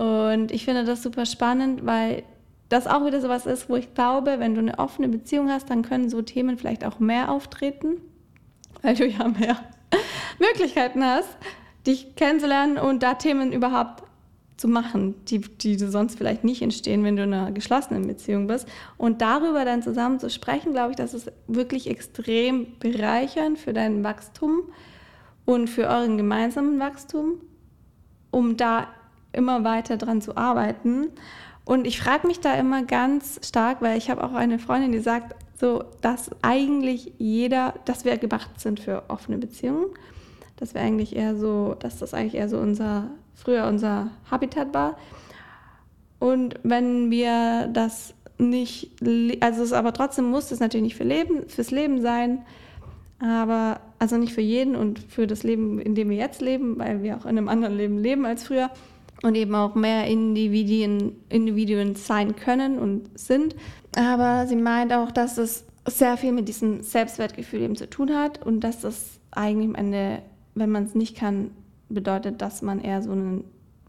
Und 0.00 0.50
ich 0.50 0.64
finde 0.64 0.84
das 0.84 1.02
super 1.02 1.26
spannend, 1.26 1.84
weil 1.84 2.22
das 2.70 2.86
auch 2.86 3.04
wieder 3.04 3.20
sowas 3.20 3.44
ist, 3.44 3.68
wo 3.68 3.76
ich 3.76 3.92
glaube, 3.92 4.36
wenn 4.38 4.54
du 4.54 4.60
eine 4.60 4.78
offene 4.78 5.10
Beziehung 5.10 5.50
hast, 5.50 5.68
dann 5.68 5.82
können 5.82 6.08
so 6.08 6.22
Themen 6.22 6.56
vielleicht 6.56 6.86
auch 6.86 7.00
mehr 7.00 7.30
auftreten, 7.30 8.00
weil 8.80 8.94
du 8.94 9.06
ja 9.06 9.28
mehr 9.28 9.58
Möglichkeiten 10.38 11.04
hast, 11.04 11.28
dich 11.86 12.16
kennenzulernen 12.16 12.78
und 12.78 13.02
da 13.02 13.12
Themen 13.12 13.52
überhaupt 13.52 14.04
zu 14.56 14.68
machen, 14.68 15.16
die, 15.26 15.40
die 15.40 15.76
sonst 15.76 16.16
vielleicht 16.16 16.44
nicht 16.44 16.62
entstehen, 16.62 17.04
wenn 17.04 17.16
du 17.16 17.24
in 17.24 17.34
einer 17.34 17.52
geschlossenen 17.52 18.06
Beziehung 18.06 18.46
bist. 18.46 18.66
Und 18.96 19.20
darüber 19.20 19.66
dann 19.66 19.82
zusammen 19.82 20.18
zu 20.18 20.30
sprechen, 20.30 20.72
glaube 20.72 20.92
ich, 20.92 20.96
das 20.96 21.12
ist 21.12 21.30
wirklich 21.46 21.90
extrem 21.90 22.68
bereichernd 22.78 23.58
für 23.58 23.74
dein 23.74 24.02
Wachstum 24.02 24.62
und 25.44 25.68
für 25.68 25.88
euren 25.88 26.16
gemeinsamen 26.16 26.80
Wachstum, 26.80 27.42
um 28.30 28.56
da 28.56 28.88
immer 29.32 29.64
weiter 29.64 29.96
dran 29.96 30.20
zu 30.20 30.36
arbeiten. 30.36 31.08
Und 31.64 31.86
ich 31.86 32.00
frage 32.00 32.26
mich 32.26 32.40
da 32.40 32.54
immer 32.54 32.82
ganz 32.82 33.40
stark, 33.46 33.80
weil 33.80 33.96
ich 33.98 34.10
habe 34.10 34.24
auch 34.24 34.32
eine 34.32 34.58
Freundin, 34.58 34.92
die 34.92 35.00
sagt, 35.00 35.36
so, 35.58 35.84
dass 36.00 36.30
eigentlich 36.42 37.12
jeder, 37.18 37.74
dass 37.84 38.04
wir 38.04 38.16
gemacht 38.16 38.58
sind 38.58 38.80
für 38.80 39.04
offene 39.08 39.38
Beziehungen, 39.38 39.86
dass 40.56 40.74
wir 40.74 40.80
eigentlich 40.80 41.14
eher 41.14 41.36
so, 41.36 41.76
dass 41.78 41.98
das 41.98 42.14
eigentlich 42.14 42.34
eher 42.34 42.48
so 42.48 42.58
unser 42.58 43.10
früher 43.34 43.66
unser 43.66 44.10
Habitat 44.30 44.72
war. 44.74 44.96
Und 46.18 46.56
wenn 46.62 47.10
wir 47.10 47.68
das 47.72 48.14
nicht, 48.38 48.90
also 49.40 49.62
es 49.62 49.72
aber 49.72 49.92
trotzdem 49.92 50.30
muss 50.30 50.50
es 50.50 50.60
natürlich 50.60 50.84
nicht 50.84 50.96
für 50.96 51.04
Leben, 51.04 51.48
fürs 51.48 51.70
Leben 51.70 52.00
sein, 52.00 52.44
aber 53.18 53.80
also 53.98 54.16
nicht 54.16 54.32
für 54.32 54.40
jeden 54.40 54.76
und 54.76 54.98
für 54.98 55.26
das 55.26 55.42
Leben, 55.42 55.78
in 55.78 55.94
dem 55.94 56.08
wir 56.08 56.16
jetzt 56.16 56.40
leben, 56.40 56.78
weil 56.78 57.02
wir 57.02 57.16
auch 57.16 57.24
in 57.24 57.36
einem 57.36 57.48
anderen 57.48 57.76
Leben 57.76 57.98
leben 57.98 58.24
als 58.24 58.44
früher 58.44 58.70
und 59.22 59.34
eben 59.34 59.54
auch 59.54 59.74
mehr 59.74 60.06
Individuen, 60.06 61.16
Individuen 61.28 61.94
sein 61.94 62.36
können 62.36 62.78
und 62.78 63.18
sind. 63.18 63.54
Aber 63.96 64.46
sie 64.46 64.56
meint 64.56 64.92
auch, 64.92 65.10
dass 65.10 65.38
es 65.38 65.64
sehr 65.86 66.16
viel 66.16 66.32
mit 66.32 66.48
diesem 66.48 66.82
Selbstwertgefühl 66.82 67.62
eben 67.62 67.76
zu 67.76 67.88
tun 67.88 68.14
hat 68.14 68.44
und 68.44 68.60
dass 68.60 68.80
das 68.80 69.20
eigentlich 69.30 69.68
am 69.68 69.74
Ende, 69.74 70.22
wenn 70.54 70.70
man 70.70 70.84
es 70.84 70.94
nicht 70.94 71.16
kann, 71.16 71.50
bedeutet, 71.88 72.40
dass 72.40 72.62
man 72.62 72.80
eher 72.80 73.02
so 73.02 73.12
ein 73.12 73.44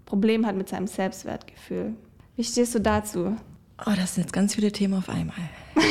Problem 0.05 0.45
hat 0.45 0.55
mit 0.55 0.69
seinem 0.69 0.87
Selbstwertgefühl. 0.87 1.93
Wie 2.35 2.43
stehst 2.43 2.75
du 2.75 2.79
dazu? 2.79 3.37
Oh, 3.85 3.91
das 3.95 4.15
sind 4.15 4.23
jetzt 4.23 4.33
ganz 4.33 4.55
viele 4.55 4.71
Themen 4.71 4.95
auf 4.95 5.09
einmal. 5.09 5.35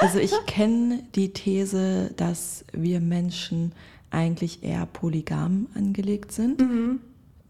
Also 0.00 0.18
ich 0.18 0.32
kenne 0.46 1.04
die 1.14 1.32
These, 1.32 2.12
dass 2.16 2.64
wir 2.72 3.00
Menschen 3.00 3.72
eigentlich 4.10 4.64
eher 4.64 4.86
polygam 4.86 5.68
angelegt 5.74 6.32
sind. 6.32 6.60
Mhm. 6.60 7.00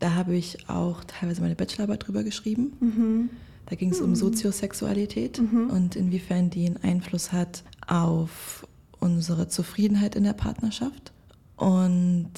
Da 0.03 0.15
habe 0.15 0.35
ich 0.35 0.69
auch 0.69 1.05
teilweise 1.05 1.43
meine 1.43 1.55
Bachelorarbeit 1.55 2.09
drüber 2.09 2.25
geschrieben. 2.25 2.73
Mhm. 2.81 3.31
Da 3.67 3.77
ging 3.77 3.93
es 3.93 4.01
mhm. 4.01 4.07
um 4.07 4.15
Soziosexualität 4.17 5.39
mhm. 5.39 5.71
und 5.71 5.95
inwiefern 5.95 6.51
die 6.51 6.67
einen 6.67 6.79
Einfluss 6.79 7.31
hat 7.31 7.63
auf 7.87 8.67
unsere 8.99 9.47
Zufriedenheit 9.47 10.17
in 10.17 10.25
der 10.25 10.33
Partnerschaft. 10.33 11.13
Und 11.55 12.33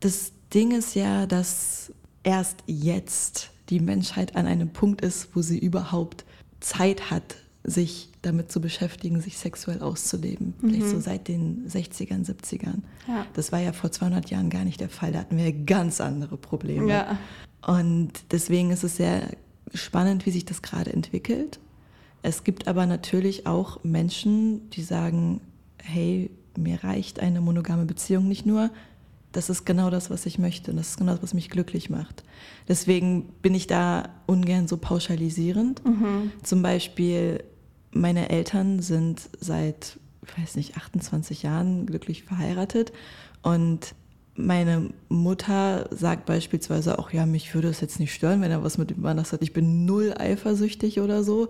das 0.00 0.32
Ding 0.52 0.72
ist 0.72 0.96
ja, 0.96 1.26
dass 1.26 1.92
erst 2.24 2.64
jetzt 2.66 3.50
die 3.68 3.78
Menschheit 3.78 4.34
an 4.34 4.48
einem 4.48 4.70
Punkt 4.70 5.00
ist, 5.00 5.28
wo 5.34 5.42
sie 5.42 5.60
überhaupt 5.60 6.24
Zeit 6.58 7.12
hat, 7.12 7.36
sich 7.66 8.10
damit 8.22 8.50
zu 8.52 8.60
beschäftigen, 8.60 9.20
sich 9.20 9.38
sexuell 9.38 9.82
auszuleben. 9.82 10.54
Mhm. 10.60 10.70
Vielleicht 10.70 10.88
so 10.88 11.00
seit 11.00 11.28
den 11.28 11.66
60ern, 11.68 12.24
70ern. 12.24 12.82
Ja. 13.08 13.26
Das 13.34 13.50
war 13.50 13.60
ja 13.60 13.72
vor 13.72 13.90
200 13.90 14.30
Jahren 14.30 14.50
gar 14.50 14.64
nicht 14.64 14.80
der 14.80 14.88
Fall. 14.88 15.12
Da 15.12 15.18
hatten 15.18 15.36
wir 15.36 15.52
ganz 15.52 16.00
andere 16.00 16.36
Probleme. 16.36 16.88
Ja. 16.88 17.18
Und 17.66 18.12
deswegen 18.30 18.70
ist 18.70 18.84
es 18.84 18.96
sehr 18.96 19.30
spannend, 19.74 20.26
wie 20.26 20.30
sich 20.30 20.44
das 20.44 20.62
gerade 20.62 20.92
entwickelt. 20.92 21.58
Es 22.22 22.44
gibt 22.44 22.68
aber 22.68 22.86
natürlich 22.86 23.46
auch 23.46 23.82
Menschen, 23.82 24.70
die 24.70 24.82
sagen, 24.82 25.40
hey, 25.82 26.30
mir 26.56 26.84
reicht 26.84 27.20
eine 27.20 27.40
monogame 27.40 27.84
Beziehung 27.84 28.28
nicht 28.28 28.46
nur, 28.46 28.70
das 29.32 29.50
ist 29.50 29.66
genau 29.66 29.90
das, 29.90 30.08
was 30.08 30.24
ich 30.24 30.38
möchte. 30.38 30.70
Und 30.70 30.78
das 30.78 30.90
ist 30.90 30.96
genau 30.96 31.12
das, 31.12 31.22
was 31.22 31.34
mich 31.34 31.50
glücklich 31.50 31.90
macht. 31.90 32.24
Deswegen 32.68 33.24
bin 33.42 33.54
ich 33.54 33.66
da 33.66 34.08
ungern 34.26 34.66
so 34.66 34.78
pauschalisierend. 34.78 35.84
Mhm. 35.84 36.32
Zum 36.42 36.62
Beispiel, 36.62 37.44
meine 38.00 38.30
Eltern 38.30 38.80
sind 38.80 39.28
seit, 39.40 39.98
ich 40.26 40.38
weiß 40.38 40.56
nicht, 40.56 40.76
28 40.76 41.42
Jahren 41.42 41.86
glücklich 41.86 42.24
verheiratet. 42.24 42.92
Und 43.42 43.94
meine 44.36 44.90
Mutter 45.08 45.88
sagt 45.90 46.26
beispielsweise 46.26 46.98
auch, 46.98 47.10
ja, 47.10 47.26
mich 47.26 47.54
würde 47.54 47.68
es 47.68 47.80
jetzt 47.80 47.98
nicht 48.00 48.12
stören, 48.12 48.40
wenn 48.42 48.50
er 48.50 48.62
was 48.62 48.78
mit 48.78 48.90
dem 48.90 49.04
anders 49.06 49.32
hat. 49.32 49.42
Ich 49.42 49.52
bin 49.52 49.84
null 49.86 50.14
eifersüchtig 50.16 51.00
oder 51.00 51.24
so, 51.24 51.48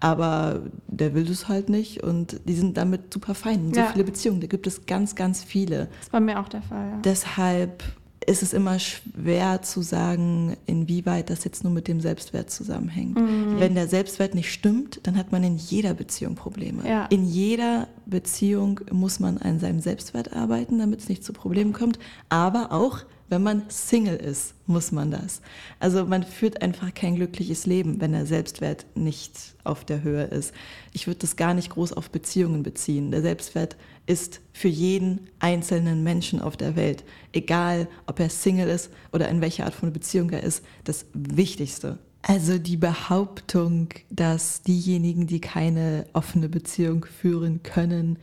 aber 0.00 0.62
der 0.88 1.14
will 1.14 1.24
das 1.24 1.48
halt 1.48 1.68
nicht 1.68 2.02
und 2.02 2.40
die 2.46 2.54
sind 2.54 2.76
damit 2.76 3.12
super 3.12 3.34
fein. 3.34 3.72
So 3.72 3.80
ja. 3.80 3.86
viele 3.92 4.04
Beziehungen, 4.04 4.40
da 4.40 4.46
gibt 4.46 4.66
es 4.66 4.86
ganz, 4.86 5.14
ganz 5.14 5.44
viele. 5.44 5.88
Das 6.00 6.08
bei 6.10 6.20
mir 6.20 6.40
auch 6.40 6.48
der 6.48 6.62
Fall, 6.62 6.88
ja. 6.88 7.00
Deshalb 7.04 7.82
ist 8.26 8.42
es 8.42 8.52
immer 8.52 8.78
schwer 8.78 9.62
zu 9.62 9.82
sagen, 9.82 10.56
inwieweit 10.66 11.30
das 11.30 11.44
jetzt 11.44 11.64
nur 11.64 11.72
mit 11.72 11.88
dem 11.88 12.00
Selbstwert 12.00 12.50
zusammenhängt. 12.50 13.18
Mhm. 13.18 13.58
Wenn 13.58 13.74
der 13.74 13.88
Selbstwert 13.88 14.34
nicht 14.34 14.52
stimmt, 14.52 15.00
dann 15.04 15.16
hat 15.16 15.32
man 15.32 15.42
in 15.44 15.56
jeder 15.56 15.94
Beziehung 15.94 16.34
Probleme. 16.34 16.86
Ja. 16.88 17.06
In 17.06 17.24
jeder 17.24 17.88
Beziehung 18.06 18.80
muss 18.90 19.20
man 19.20 19.38
an 19.38 19.60
seinem 19.60 19.80
Selbstwert 19.80 20.32
arbeiten, 20.32 20.78
damit 20.78 21.00
es 21.00 21.08
nicht 21.08 21.24
zu 21.24 21.32
Problemen 21.32 21.72
kommt, 21.72 21.98
aber 22.28 22.72
auch 22.72 23.04
wenn 23.32 23.42
man 23.42 23.62
Single 23.68 24.16
ist, 24.16 24.52
muss 24.66 24.92
man 24.92 25.10
das. 25.10 25.40
Also 25.80 26.04
man 26.04 26.22
führt 26.22 26.60
einfach 26.60 26.92
kein 26.92 27.14
glückliches 27.14 27.64
Leben, 27.64 27.98
wenn 27.98 28.12
der 28.12 28.26
Selbstwert 28.26 28.84
nicht 28.94 29.54
auf 29.64 29.86
der 29.86 30.02
Höhe 30.02 30.24
ist. 30.24 30.52
Ich 30.92 31.06
würde 31.06 31.20
das 31.20 31.36
gar 31.36 31.54
nicht 31.54 31.70
groß 31.70 31.94
auf 31.94 32.10
Beziehungen 32.10 32.62
beziehen. 32.62 33.10
Der 33.10 33.22
Selbstwert 33.22 33.76
ist 34.06 34.40
für 34.52 34.68
jeden 34.68 35.28
einzelnen 35.38 36.02
Menschen 36.02 36.40
auf 36.40 36.56
der 36.56 36.76
Welt, 36.76 37.04
egal 37.32 37.88
ob 38.06 38.20
er 38.20 38.30
Single 38.30 38.68
ist 38.68 38.90
oder 39.12 39.28
in 39.28 39.40
welcher 39.40 39.64
Art 39.64 39.74
von 39.74 39.92
Beziehung 39.92 40.30
er 40.30 40.42
ist, 40.42 40.64
das 40.84 41.06
Wichtigste. 41.14 41.98
Also 42.22 42.58
die 42.58 42.76
Behauptung, 42.76 43.88
dass 44.10 44.62
diejenigen, 44.62 45.26
die 45.26 45.40
keine 45.40 46.06
offene 46.12 46.48
Beziehung 46.48 47.04
führen 47.04 47.62
können, 47.62 48.18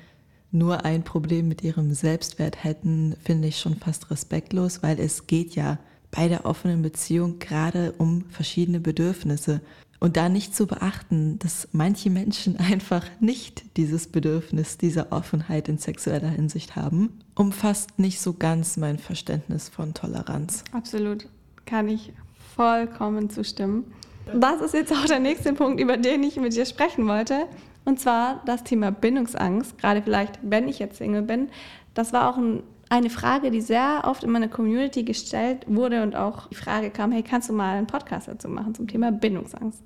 nur 0.51 0.85
ein 0.85 1.03
Problem 1.03 1.47
mit 1.47 1.63
ihrem 1.63 1.93
Selbstwert 1.93 2.63
hätten, 2.63 3.15
finde 3.23 3.49
ich 3.49 3.59
schon 3.59 3.75
fast 3.75 4.09
respektlos, 4.09 4.81
weil 4.81 4.99
es 4.99 5.27
geht 5.27 5.55
ja 5.55 5.79
bei 6.11 6.27
der 6.27 6.45
offenen 6.45 6.81
Beziehung 6.81 7.39
gerade 7.39 7.91
um 7.97 8.25
verschiedene 8.29 8.79
Bedürfnisse. 8.79 9.61
Und 9.99 10.15
da 10.15 10.29
nicht 10.29 10.55
zu 10.55 10.65
beachten, 10.65 11.39
dass 11.39 11.67
manche 11.71 12.09
Menschen 12.09 12.57
einfach 12.59 13.05
nicht 13.19 13.63
dieses 13.77 14.07
Bedürfnis 14.07 14.77
dieser 14.77 15.11
Offenheit 15.11 15.67
in 15.67 15.77
sexueller 15.77 16.29
Hinsicht 16.29 16.75
haben, 16.75 17.19
umfasst 17.35 17.99
nicht 17.99 18.21
so 18.21 18.33
ganz 18.33 18.77
mein 18.77 18.97
Verständnis 18.97 19.69
von 19.69 19.93
Toleranz. 19.93 20.63
Absolut, 20.71 21.27
kann 21.65 21.89
ich 21.89 22.13
vollkommen 22.55 23.29
zustimmen. 23.29 23.85
Das 24.33 24.61
ist 24.61 24.73
jetzt 24.73 24.91
auch 24.91 25.05
der 25.05 25.19
nächste 25.19 25.53
Punkt, 25.53 25.79
über 25.79 25.97
den 25.97 26.23
ich 26.23 26.37
mit 26.37 26.53
dir 26.53 26.65
sprechen 26.65 27.07
wollte. 27.07 27.45
Und 27.85 27.99
zwar 27.99 28.41
das 28.45 28.63
Thema 28.63 28.91
Bindungsangst, 28.91 29.77
gerade 29.77 30.01
vielleicht, 30.01 30.39
wenn 30.43 30.67
ich 30.67 30.79
jetzt 30.79 30.97
Single 30.97 31.23
bin. 31.23 31.49
Das 31.93 32.13
war 32.13 32.29
auch 32.29 32.37
ein 32.37 32.61
eine 32.89 33.09
Frage, 33.09 33.51
die 33.51 33.61
sehr 33.61 34.01
oft 34.05 34.23
in 34.23 34.31
meiner 34.31 34.47
Community 34.47 35.03
gestellt 35.03 35.65
wurde 35.67 36.03
und 36.03 36.15
auch 36.15 36.47
die 36.47 36.55
Frage 36.55 36.89
kam, 36.89 37.11
hey, 37.11 37.23
kannst 37.23 37.49
du 37.49 37.53
mal 37.53 37.77
einen 37.77 37.87
Podcast 37.87 38.27
dazu 38.27 38.49
machen 38.49 38.73
zum 38.73 38.87
Thema 38.87 39.11
Bindungsangst? 39.11 39.83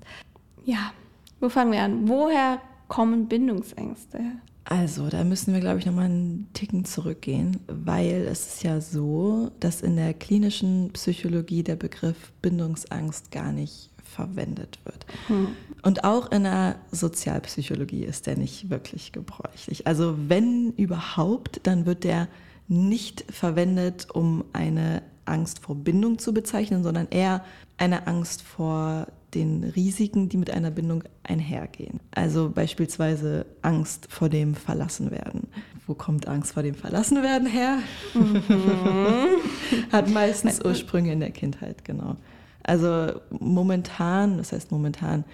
Ja, 0.64 0.92
wo 1.40 1.48
fangen 1.48 1.72
wir 1.72 1.82
an? 1.82 2.08
Woher 2.08 2.60
kommen 2.88 3.28
Bindungsängste? 3.28 4.20
Also, 4.66 5.08
da 5.10 5.24
müssen 5.24 5.52
wir, 5.52 5.60
glaube 5.60 5.78
ich, 5.78 5.84
nochmal 5.84 6.06
einen 6.06 6.48
Ticken 6.54 6.86
zurückgehen, 6.86 7.60
weil 7.66 8.26
es 8.30 8.54
ist 8.54 8.64
ja 8.64 8.80
so, 8.80 9.50
dass 9.60 9.82
in 9.82 9.96
der 9.96 10.14
klinischen 10.14 10.90
Psychologie 10.94 11.62
der 11.62 11.76
Begriff 11.76 12.32
Bindungsangst 12.40 13.30
gar 13.30 13.52
nicht 13.52 13.90
verwendet 14.02 14.78
wird. 14.84 15.04
Hm. 15.26 15.48
Und 15.82 16.04
auch 16.04 16.30
in 16.30 16.44
der 16.44 16.76
Sozialpsychologie 16.92 18.04
ist 18.04 18.26
der 18.26 18.38
nicht 18.38 18.70
wirklich 18.70 19.12
gebräuchlich. 19.12 19.86
Also 19.86 20.14
wenn 20.28 20.72
überhaupt, 20.72 21.60
dann 21.64 21.84
wird 21.84 22.04
der 22.04 22.28
nicht 22.68 23.24
verwendet, 23.30 24.08
um 24.12 24.44
eine 24.52 25.02
Angst 25.24 25.60
vor 25.60 25.74
Bindung 25.74 26.18
zu 26.18 26.34
bezeichnen, 26.34 26.82
sondern 26.82 27.08
eher 27.10 27.44
eine 27.76 28.06
Angst 28.06 28.42
vor 28.42 29.06
den 29.34 29.64
Risiken, 29.64 30.28
die 30.28 30.36
mit 30.36 30.50
einer 30.50 30.70
Bindung 30.70 31.02
einhergehen. 31.24 32.00
Also 32.12 32.50
beispielsweise 32.50 33.46
Angst 33.62 34.06
vor 34.10 34.28
dem 34.28 34.54
Verlassenwerden. 34.54 35.48
Wo 35.86 35.94
kommt 35.94 36.28
Angst 36.28 36.52
vor 36.54 36.62
dem 36.62 36.74
Verlassenwerden 36.74 37.48
her? 37.48 37.78
Mhm. 38.14 38.42
Hat 39.92 40.08
meistens 40.08 40.64
Ursprünge 40.64 41.12
in 41.12 41.20
der 41.20 41.30
Kindheit, 41.30 41.84
genau. 41.84 42.16
Also 42.62 43.20
momentan, 43.30 44.38
das 44.38 44.52
heißt 44.52 44.70
momentan, 44.72 45.24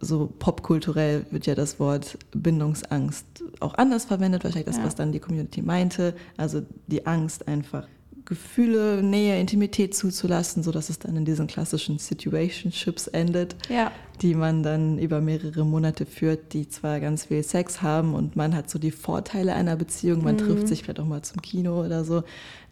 so 0.00 0.32
popkulturell 0.38 1.26
wird 1.30 1.46
ja 1.46 1.54
das 1.54 1.80
Wort 1.80 2.18
Bindungsangst 2.32 3.24
auch 3.60 3.74
anders 3.74 4.04
verwendet, 4.04 4.44
wahrscheinlich 4.44 4.66
das, 4.66 4.76
ja. 4.76 4.84
was 4.84 4.94
dann 4.94 5.12
die 5.12 5.20
Community 5.20 5.62
meinte. 5.62 6.14
Also 6.36 6.62
die 6.86 7.06
Angst 7.06 7.48
einfach 7.48 7.86
Gefühle, 8.26 9.02
Nähe, 9.02 9.40
Intimität 9.40 9.94
zuzulassen, 9.94 10.62
sodass 10.62 10.90
es 10.90 10.98
dann 10.98 11.16
in 11.16 11.24
diesen 11.24 11.46
klassischen 11.46 11.98
Situationships 11.98 13.06
endet, 13.06 13.56
ja. 13.68 13.92
Die 14.22 14.34
man 14.34 14.62
dann 14.62 14.98
über 14.98 15.20
mehrere 15.20 15.64
Monate 15.64 16.06
führt, 16.06 16.52
die 16.52 16.68
zwar 16.68 17.00
ganz 17.00 17.26
viel 17.26 17.42
Sex 17.42 17.82
haben 17.82 18.14
und 18.14 18.36
man 18.36 18.54
hat 18.54 18.70
so 18.70 18.78
die 18.78 18.90
Vorteile 18.90 19.54
einer 19.54 19.76
Beziehung, 19.76 20.24
man 20.24 20.36
mhm. 20.36 20.40
trifft 20.40 20.68
sich 20.68 20.82
vielleicht 20.82 21.00
auch 21.00 21.06
mal 21.06 21.22
zum 21.22 21.42
Kino 21.42 21.84
oder 21.84 22.04
so, 22.04 22.22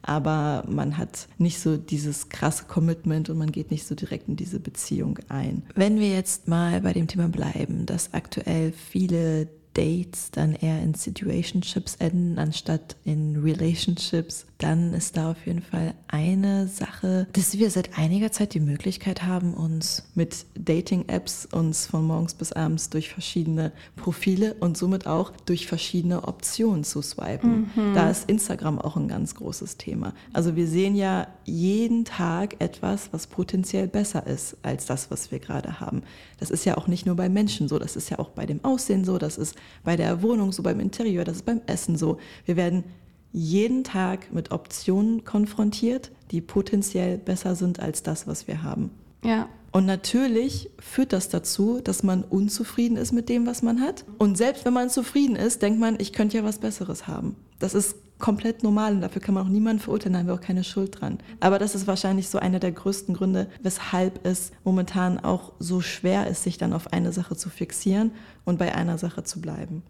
aber 0.03 0.65
man 0.69 0.97
hat 0.99 1.29
nicht 1.39 1.61
so 1.61 1.77
dieses 1.77 2.29
krasse 2.29 2.65
Commitment 2.65 3.31
und 3.31 3.39
man 3.39 3.53
geht 3.53 3.71
nicht 3.71 3.87
so 3.87 3.95
direkt 3.95 4.29
in 4.29 4.37
diese 4.37 4.61
Beziehung 4.61 5.19
ein. 5.29 5.63
Wenn 5.75 5.99
wir 5.99 6.11
jetzt 6.11 6.49
mal 6.49 6.81
bei 6.81 6.93
dem 6.93 7.07
Thema 7.07 7.29
bleiben, 7.29 7.87
dass 7.87 8.13
aktuell 8.13 8.73
viele 8.73 9.49
Dates 9.75 10.31
dann 10.31 10.55
eher 10.55 10.81
in 10.83 10.95
Situationships 10.95 11.97
enden, 11.97 12.39
anstatt 12.39 12.97
in 13.05 13.37
Relationships, 13.37 14.47
dann 14.65 14.95
ist 14.95 15.19
da 15.19 15.31
auf 15.31 15.47
jeden 15.47 15.61
Fall 15.61 15.93
eine 16.09 16.69
Sache, 16.69 17.27
dass 17.35 17.59
wir 17.59 17.71
seit 17.71 17.99
einiger 17.99 18.33
Zeit 18.33 18.55
die 18.55 18.61
Möglichkeit 18.61 19.23
haben, 19.23 19.53
uns 19.53 20.05
mit 20.15 20.47
Dating-Apps 20.55 21.47
uns 21.53 21.87
von 21.87 22.07
morgens 22.07 22.33
bis 22.33 22.53
abends 22.53 22.89
durch 22.89 23.11
verschiedene 23.11 23.73
Profile 23.95 24.55
und 24.61 24.79
somit 24.79 25.07
auch 25.07 25.33
durch 25.45 25.67
verschiedene 25.67 26.27
Optionen 26.27 26.83
zu 26.83 27.03
swipen. 27.03 27.71
Mhm. 27.77 27.93
Da 27.95 28.09
ist 28.09 28.31
Instagram 28.31 28.79
auch 28.79 28.97
ein 28.97 29.07
ganz 29.07 29.35
großes 29.35 29.77
Thema. 29.77 30.15
Also 30.33 30.57
wir 30.57 30.67
sehen 30.67 30.97
ja 30.97 31.27
jeden 31.45 32.07
Tag 32.07 32.57
etwas, 32.59 33.13
was 33.13 33.27
potenziell 33.27 33.87
besser 33.87 34.27
ist 34.27 34.57
als 34.63 34.87
das, 34.87 35.11
was 35.11 35.31
wir 35.31 35.41
gerade 35.41 35.79
haben. 35.79 36.05
Das 36.41 36.51
ist 36.51 36.65
ja 36.65 36.79
auch 36.79 36.87
nicht 36.87 37.05
nur 37.05 37.17
bei 37.17 37.29
Menschen 37.29 37.69
so, 37.69 37.79
das 37.79 37.97
ist 37.97 38.09
ja 38.09 38.19
auch 38.19 38.31
bei 38.31 38.47
dem 38.47 38.65
Aussehen 38.65 39.05
so, 39.05 39.19
das 39.19 39.37
ist 39.37 39.57
bei 39.85 39.97
der 39.97 40.23
Wohnung 40.23 40.53
so, 40.53 40.63
beim 40.63 40.81
Interieur, 40.81 41.25
das 41.25 41.37
ist 41.37 41.45
beim 41.45 41.61
Essen 41.67 41.99
so. 41.99 42.17
Wir 42.47 42.57
werden 42.57 42.85
jeden 43.35 43.83
Tag 43.83 44.33
mit 44.33 44.53
Optionen 44.53 45.25
konfrontiert, 45.25 46.13
die 46.31 46.41
potenziell 46.41 47.19
besser 47.19 47.57
sind 47.57 47.81
als 47.81 48.05
das, 48.05 48.29
was 48.29 48.47
wir 48.47 48.63
haben. 48.63 48.91
Ja. 49.25 49.49
Und 49.73 49.87
natürlich 49.87 50.71
führt 50.79 51.13
das 51.13 51.31
dazu, 51.31 51.81
dass 51.83 52.05
man 52.05 52.23
unzufrieden 52.23 52.97
ist 52.97 53.11
mit 53.11 53.29
dem, 53.29 53.45
was 53.45 53.61
man 53.63 53.81
hat. 53.81 54.05
Und 54.19 54.39
selbst 54.39 54.65
wenn 54.65 54.73
man 54.73 54.89
zufrieden 54.89 55.35
ist, 55.35 55.63
denkt 55.63 55.81
man, 55.81 55.97
ich 55.99 56.13
könnte 56.13 56.37
ja 56.37 56.45
was 56.45 56.59
Besseres 56.59 57.09
haben. 57.09 57.35
Das 57.59 57.75
ist 57.75 57.97
komplett 58.21 58.63
normal 58.63 58.93
und 58.95 59.01
dafür 59.01 59.21
kann 59.21 59.35
man 59.35 59.45
auch 59.45 59.51
niemanden 59.51 59.83
verurteilen, 59.83 60.13
da 60.13 60.19
haben 60.21 60.29
wir 60.29 60.35
auch 60.35 60.41
keine 60.41 60.63
Schuld 60.63 61.01
dran. 61.01 61.19
Aber 61.41 61.59
das 61.59 61.75
ist 61.75 61.89
wahrscheinlich 61.89 62.29
so 62.29 62.39
einer 62.39 62.61
der 62.61 62.71
größten 62.71 63.17
Gründe, 63.17 63.49
weshalb 63.63 64.25
es 64.25 64.53
momentan 64.63 65.19
auch 65.19 65.53
so 65.59 65.81
schwer 65.81 66.29
ist, 66.29 66.45
sich 66.45 66.57
dann 66.57 66.73
auf 66.73 66.93
eine 66.93 67.11
Sache 67.11 67.35
zu 67.35 67.51
fixieren 67.51 68.13
und 68.45 68.61
bei 68.61 68.75
einer 68.77 68.97
Sache 68.97 69.25
zu 69.25 69.41
bleiben. 69.41 69.83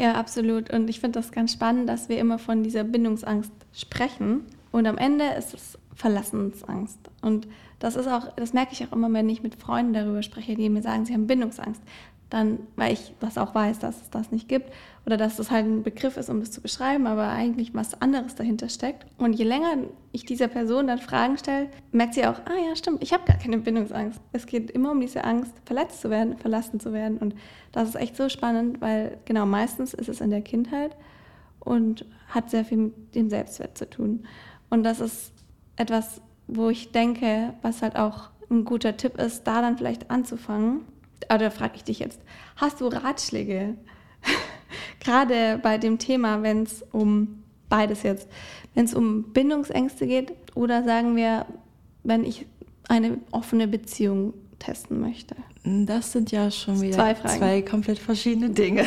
Ja, 0.00 0.14
absolut. 0.14 0.72
Und 0.72 0.88
ich 0.88 0.98
finde 0.98 1.18
das 1.18 1.30
ganz 1.30 1.52
spannend, 1.52 1.86
dass 1.86 2.08
wir 2.08 2.18
immer 2.18 2.38
von 2.38 2.62
dieser 2.62 2.84
Bindungsangst 2.84 3.52
sprechen. 3.74 4.46
Und 4.72 4.86
am 4.86 4.96
Ende 4.96 5.26
ist 5.36 5.52
es 5.52 5.78
Verlassensangst. 5.94 6.98
Und 7.20 7.46
das 7.80 7.96
ist 7.96 8.06
auch, 8.06 8.32
das 8.34 8.54
merke 8.54 8.72
ich 8.72 8.82
auch 8.82 8.92
immer, 8.92 9.12
wenn 9.12 9.28
ich 9.28 9.42
mit 9.42 9.56
Freunden 9.56 9.92
darüber 9.92 10.22
spreche, 10.22 10.54
die 10.54 10.70
mir 10.70 10.80
sagen, 10.80 11.04
sie 11.04 11.12
haben 11.12 11.26
Bindungsangst 11.26 11.82
dann, 12.30 12.60
weil 12.76 12.94
ich 12.94 13.12
das 13.20 13.36
auch 13.36 13.54
weiß, 13.54 13.80
dass 13.80 14.00
es 14.00 14.08
das 14.08 14.32
nicht 14.32 14.48
gibt 14.48 14.72
oder 15.06 15.16
dass 15.16 15.38
es 15.38 15.50
halt 15.50 15.66
ein 15.66 15.82
Begriff 15.82 16.16
ist, 16.16 16.28
um 16.28 16.40
das 16.40 16.50
zu 16.50 16.60
beschreiben, 16.60 17.06
aber 17.06 17.28
eigentlich 17.28 17.74
was 17.74 18.00
anderes 18.00 18.34
dahinter 18.34 18.68
steckt. 18.68 19.06
Und 19.18 19.32
je 19.32 19.44
länger 19.44 19.76
ich 20.12 20.24
dieser 20.24 20.48
Person 20.48 20.86
dann 20.86 20.98
Fragen 20.98 21.38
stelle, 21.38 21.68
merkt 21.90 22.14
sie 22.14 22.26
auch, 22.26 22.38
ah 22.44 22.68
ja, 22.68 22.76
stimmt, 22.76 23.02
ich 23.02 23.12
habe 23.12 23.24
gar 23.24 23.38
keine 23.38 23.58
Bindungsangst. 23.58 24.20
Es 24.32 24.46
geht 24.46 24.70
immer 24.70 24.92
um 24.92 25.00
diese 25.00 25.24
Angst, 25.24 25.52
verletzt 25.64 26.00
zu 26.02 26.10
werden, 26.10 26.36
verlassen 26.38 26.80
zu 26.80 26.92
werden. 26.92 27.18
Und 27.18 27.34
das 27.72 27.88
ist 27.88 27.94
echt 27.94 28.16
so 28.16 28.28
spannend, 28.28 28.80
weil 28.80 29.18
genau 29.24 29.46
meistens 29.46 29.94
ist 29.94 30.08
es 30.08 30.20
in 30.20 30.30
der 30.30 30.42
Kindheit 30.42 30.96
und 31.60 32.04
hat 32.28 32.50
sehr 32.50 32.64
viel 32.64 32.78
mit 32.78 33.14
dem 33.14 33.30
Selbstwert 33.30 33.78
zu 33.78 33.88
tun. 33.88 34.26
Und 34.68 34.84
das 34.84 35.00
ist 35.00 35.32
etwas, 35.76 36.20
wo 36.46 36.68
ich 36.68 36.92
denke, 36.92 37.54
was 37.62 37.82
halt 37.82 37.96
auch 37.96 38.30
ein 38.50 38.64
guter 38.64 38.96
Tipp 38.96 39.18
ist, 39.18 39.44
da 39.44 39.62
dann 39.62 39.78
vielleicht 39.78 40.10
anzufangen 40.10 40.82
oder 41.32 41.50
frage 41.50 41.76
ich 41.76 41.84
dich 41.84 42.00
jetzt, 42.00 42.20
hast 42.56 42.80
du 42.80 42.88
Ratschläge? 42.88 43.76
Gerade 45.00 45.58
bei 45.62 45.78
dem 45.78 45.98
Thema, 45.98 46.42
wenn 46.42 46.64
es 46.64 46.84
um 46.92 47.42
beides 47.68 48.02
jetzt, 48.02 48.28
wenn 48.74 48.84
es 48.84 48.94
um 48.94 49.32
Bindungsängste 49.32 50.06
geht 50.06 50.32
oder 50.54 50.84
sagen 50.84 51.16
wir, 51.16 51.46
wenn 52.02 52.24
ich 52.24 52.46
eine 52.88 53.18
offene 53.30 53.68
Beziehung 53.68 54.34
testen 54.58 55.00
möchte? 55.00 55.36
Das 55.64 56.12
sind 56.12 56.32
ja 56.32 56.50
schon 56.50 56.80
wieder 56.80 56.94
zwei, 56.94 57.14
zwei 57.14 57.62
komplett 57.62 57.98
verschiedene 57.98 58.50
Dinge. 58.50 58.86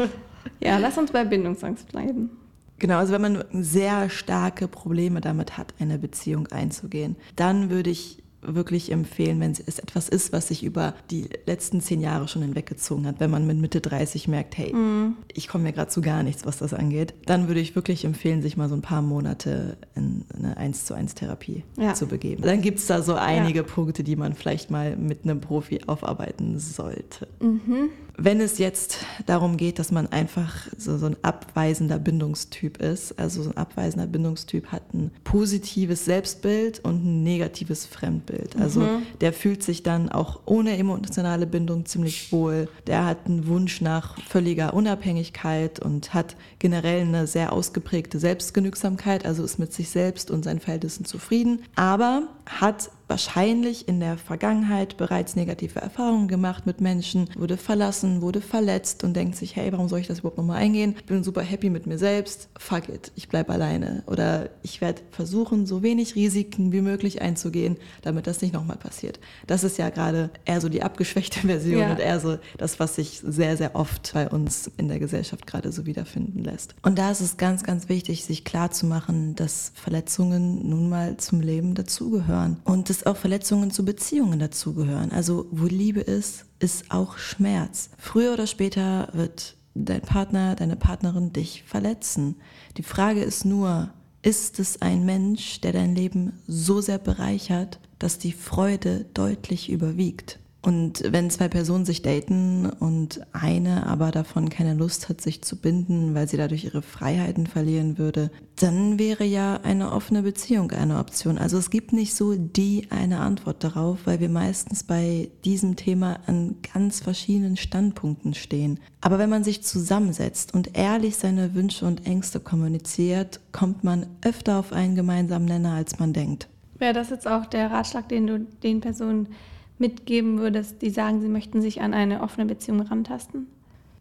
ja, 0.60 0.78
lass 0.78 0.98
uns 0.98 1.10
bei 1.10 1.24
Bindungsangst 1.24 1.88
bleiben. 1.88 2.30
Genau, 2.78 2.98
also 2.98 3.12
wenn 3.12 3.22
man 3.22 3.44
sehr 3.52 4.10
starke 4.10 4.66
Probleme 4.66 5.20
damit 5.20 5.56
hat, 5.56 5.72
eine 5.78 5.98
Beziehung 5.98 6.48
einzugehen, 6.48 7.16
dann 7.36 7.70
würde 7.70 7.90
ich 7.90 8.21
wirklich 8.42 8.90
empfehlen, 8.90 9.40
wenn 9.40 9.52
es 9.52 9.78
etwas 9.78 10.08
ist, 10.08 10.32
was 10.32 10.48
sich 10.48 10.64
über 10.64 10.94
die 11.10 11.28
letzten 11.46 11.80
zehn 11.80 12.00
Jahre 12.00 12.28
schon 12.28 12.42
hinweggezogen 12.42 13.06
hat. 13.06 13.20
Wenn 13.20 13.30
man 13.30 13.46
mit 13.46 13.58
Mitte 13.58 13.80
30 13.80 14.28
merkt, 14.28 14.58
hey, 14.58 14.74
mm. 14.74 15.16
ich 15.32 15.48
komme 15.48 15.64
mir 15.64 15.72
gerade 15.72 15.90
zu 15.90 16.00
gar 16.00 16.22
nichts, 16.22 16.44
was 16.44 16.58
das 16.58 16.74
angeht, 16.74 17.14
dann 17.26 17.48
würde 17.48 17.60
ich 17.60 17.74
wirklich 17.74 18.04
empfehlen, 18.04 18.42
sich 18.42 18.56
mal 18.56 18.68
so 18.68 18.74
ein 18.74 18.82
paar 18.82 19.02
Monate 19.02 19.76
in 19.94 20.24
eine 20.36 20.56
1 20.56 20.84
zu 20.84 20.94
1 20.94 21.14
Therapie 21.14 21.62
ja. 21.78 21.94
zu 21.94 22.06
begeben. 22.06 22.42
Dann 22.42 22.60
gibt 22.60 22.78
es 22.78 22.86
da 22.86 23.02
so 23.02 23.14
einige 23.14 23.60
ja. 23.60 23.64
Punkte, 23.64 24.02
die 24.02 24.16
man 24.16 24.34
vielleicht 24.34 24.70
mal 24.70 24.96
mit 24.96 25.24
einem 25.24 25.40
Profi 25.40 25.80
aufarbeiten 25.86 26.58
sollte. 26.58 27.28
Mhm. 27.40 27.90
Wenn 28.24 28.40
es 28.40 28.58
jetzt 28.58 28.98
darum 29.26 29.56
geht, 29.56 29.80
dass 29.80 29.90
man 29.90 30.06
einfach 30.06 30.54
so, 30.78 30.96
so 30.96 31.06
ein 31.06 31.16
abweisender 31.22 31.98
Bindungstyp 31.98 32.80
ist, 32.80 33.18
also 33.18 33.42
so 33.42 33.50
ein 33.50 33.56
abweisender 33.56 34.06
Bindungstyp 34.06 34.68
hat 34.68 34.94
ein 34.94 35.10
positives 35.24 36.04
Selbstbild 36.04 36.78
und 36.84 37.04
ein 37.04 37.24
negatives 37.24 37.84
Fremdbild. 37.84 38.54
Also 38.54 38.82
mhm. 38.82 39.02
der 39.20 39.32
fühlt 39.32 39.64
sich 39.64 39.82
dann 39.82 40.08
auch 40.08 40.42
ohne 40.44 40.76
emotionale 40.76 41.48
Bindung 41.48 41.84
ziemlich 41.84 42.30
wohl. 42.30 42.68
Der 42.86 43.06
hat 43.06 43.26
einen 43.26 43.48
Wunsch 43.48 43.80
nach 43.80 44.16
völliger 44.20 44.72
Unabhängigkeit 44.72 45.80
und 45.80 46.14
hat 46.14 46.36
generell 46.60 47.00
eine 47.00 47.26
sehr 47.26 47.52
ausgeprägte 47.52 48.20
Selbstgenügsamkeit, 48.20 49.26
also 49.26 49.42
ist 49.42 49.58
mit 49.58 49.72
sich 49.72 49.90
selbst 49.90 50.30
und 50.30 50.44
seinen 50.44 50.60
Verhältnissen 50.60 51.04
zufrieden, 51.04 51.64
aber 51.74 52.28
hat 52.46 52.88
wahrscheinlich 53.08 53.88
in 53.88 54.00
der 54.00 54.16
Vergangenheit 54.16 54.96
bereits 54.96 55.36
negative 55.36 55.80
Erfahrungen 55.80 56.28
gemacht 56.28 56.66
mit 56.66 56.80
Menschen, 56.80 57.28
wurde 57.36 57.56
verlassen, 57.56 58.22
wurde 58.22 58.40
verletzt 58.40 59.04
und 59.04 59.14
denkt 59.14 59.36
sich, 59.36 59.56
hey, 59.56 59.72
warum 59.72 59.88
soll 59.88 60.00
ich 60.00 60.06
das 60.06 60.20
überhaupt 60.20 60.38
nochmal 60.38 60.58
eingehen? 60.58 60.94
Ich 60.98 61.06
bin 61.06 61.22
super 61.22 61.42
happy 61.42 61.70
mit 61.70 61.86
mir 61.86 61.98
selbst, 61.98 62.48
fuck 62.58 62.88
it, 62.88 63.12
ich 63.14 63.28
bleibe 63.28 63.52
alleine. 63.52 64.02
Oder 64.06 64.50
ich 64.62 64.80
werde 64.80 65.02
versuchen, 65.10 65.66
so 65.66 65.82
wenig 65.82 66.14
Risiken 66.14 66.72
wie 66.72 66.80
möglich 66.80 67.22
einzugehen, 67.22 67.76
damit 68.02 68.26
das 68.26 68.40
nicht 68.40 68.54
nochmal 68.54 68.76
passiert. 68.76 69.20
Das 69.46 69.64
ist 69.64 69.78
ja 69.78 69.90
gerade 69.90 70.30
eher 70.44 70.60
so 70.60 70.68
die 70.68 70.82
abgeschwächte 70.82 71.40
Version 71.46 71.80
ja. 71.80 71.90
und 71.92 72.00
eher 72.00 72.20
so 72.20 72.38
das, 72.58 72.80
was 72.80 72.96
sich 72.96 73.20
sehr, 73.24 73.56
sehr 73.56 73.74
oft 73.74 74.12
bei 74.14 74.28
uns 74.28 74.70
in 74.76 74.88
der 74.88 74.98
Gesellschaft 74.98 75.46
gerade 75.46 75.72
so 75.72 75.86
wiederfinden 75.86 76.42
lässt. 76.42 76.74
Und 76.82 76.98
da 76.98 77.10
ist 77.10 77.20
es 77.20 77.36
ganz, 77.36 77.62
ganz 77.62 77.88
wichtig, 77.88 78.24
sich 78.24 78.44
klarzumachen, 78.44 79.34
dass 79.34 79.72
Verletzungen 79.74 80.68
nun 80.68 80.88
mal 80.88 81.16
zum 81.16 81.40
Leben 81.40 81.74
dazugehören. 81.74 82.58
Und 82.64 82.88
das 82.92 83.06
auch 83.06 83.16
Verletzungen 83.16 83.70
zu 83.70 83.86
Beziehungen 83.86 84.38
dazugehören. 84.38 85.12
Also 85.12 85.46
wo 85.50 85.64
Liebe 85.64 86.00
ist, 86.00 86.44
ist 86.58 86.90
auch 86.90 87.16
Schmerz. 87.16 87.88
Früher 87.96 88.34
oder 88.34 88.46
später 88.46 89.08
wird 89.14 89.56
dein 89.74 90.02
Partner, 90.02 90.54
deine 90.56 90.76
Partnerin 90.76 91.32
dich 91.32 91.62
verletzen. 91.62 92.36
Die 92.76 92.82
Frage 92.82 93.22
ist 93.22 93.46
nur, 93.46 93.90
ist 94.20 94.60
es 94.60 94.82
ein 94.82 95.06
Mensch, 95.06 95.62
der 95.62 95.72
dein 95.72 95.94
Leben 95.94 96.34
so 96.46 96.82
sehr 96.82 96.98
bereichert, 96.98 97.80
dass 97.98 98.18
die 98.18 98.32
Freude 98.32 99.06
deutlich 99.14 99.70
überwiegt? 99.70 100.38
Und 100.64 101.02
wenn 101.10 101.28
zwei 101.28 101.48
Personen 101.48 101.84
sich 101.84 102.02
daten 102.02 102.66
und 102.66 103.20
eine 103.32 103.84
aber 103.86 104.12
davon 104.12 104.48
keine 104.48 104.74
Lust 104.74 105.08
hat, 105.08 105.20
sich 105.20 105.42
zu 105.42 105.56
binden, 105.56 106.14
weil 106.14 106.28
sie 106.28 106.36
dadurch 106.36 106.64
ihre 106.64 106.82
Freiheiten 106.82 107.48
verlieren 107.48 107.98
würde, 107.98 108.30
dann 108.60 108.96
wäre 108.96 109.24
ja 109.24 109.58
eine 109.64 109.90
offene 109.90 110.22
Beziehung 110.22 110.70
eine 110.70 111.00
Option. 111.00 111.36
Also 111.36 111.58
es 111.58 111.70
gibt 111.70 111.92
nicht 111.92 112.14
so 112.14 112.36
die 112.36 112.86
eine 112.90 113.18
Antwort 113.18 113.64
darauf, 113.64 114.00
weil 114.04 114.20
wir 114.20 114.28
meistens 114.28 114.84
bei 114.84 115.30
diesem 115.44 115.74
Thema 115.74 116.20
an 116.26 116.54
ganz 116.72 117.00
verschiedenen 117.00 117.56
Standpunkten 117.56 118.32
stehen. 118.32 118.78
Aber 119.00 119.18
wenn 119.18 119.30
man 119.30 119.42
sich 119.42 119.64
zusammensetzt 119.64 120.54
und 120.54 120.76
ehrlich 120.78 121.16
seine 121.16 121.54
Wünsche 121.54 121.86
und 121.86 122.06
Ängste 122.06 122.38
kommuniziert, 122.38 123.40
kommt 123.50 123.82
man 123.82 124.06
öfter 124.24 124.60
auf 124.60 124.72
einen 124.72 124.94
gemeinsamen 124.94 125.46
Nenner, 125.46 125.72
als 125.72 125.98
man 125.98 126.12
denkt. 126.12 126.48
Wäre 126.78 126.94
das 126.94 127.10
jetzt 127.10 127.26
auch 127.26 127.46
der 127.46 127.72
Ratschlag, 127.72 128.08
den 128.08 128.28
du 128.28 128.38
den 128.38 128.80
Personen 128.80 129.28
mitgeben 129.78 130.38
würdest, 130.38 130.82
die 130.82 130.90
sagen, 130.90 131.20
sie 131.20 131.28
möchten 131.28 131.62
sich 131.62 131.80
an 131.80 131.94
eine 131.94 132.22
offene 132.22 132.46
Beziehung 132.46 132.80
rantasten? 132.80 133.46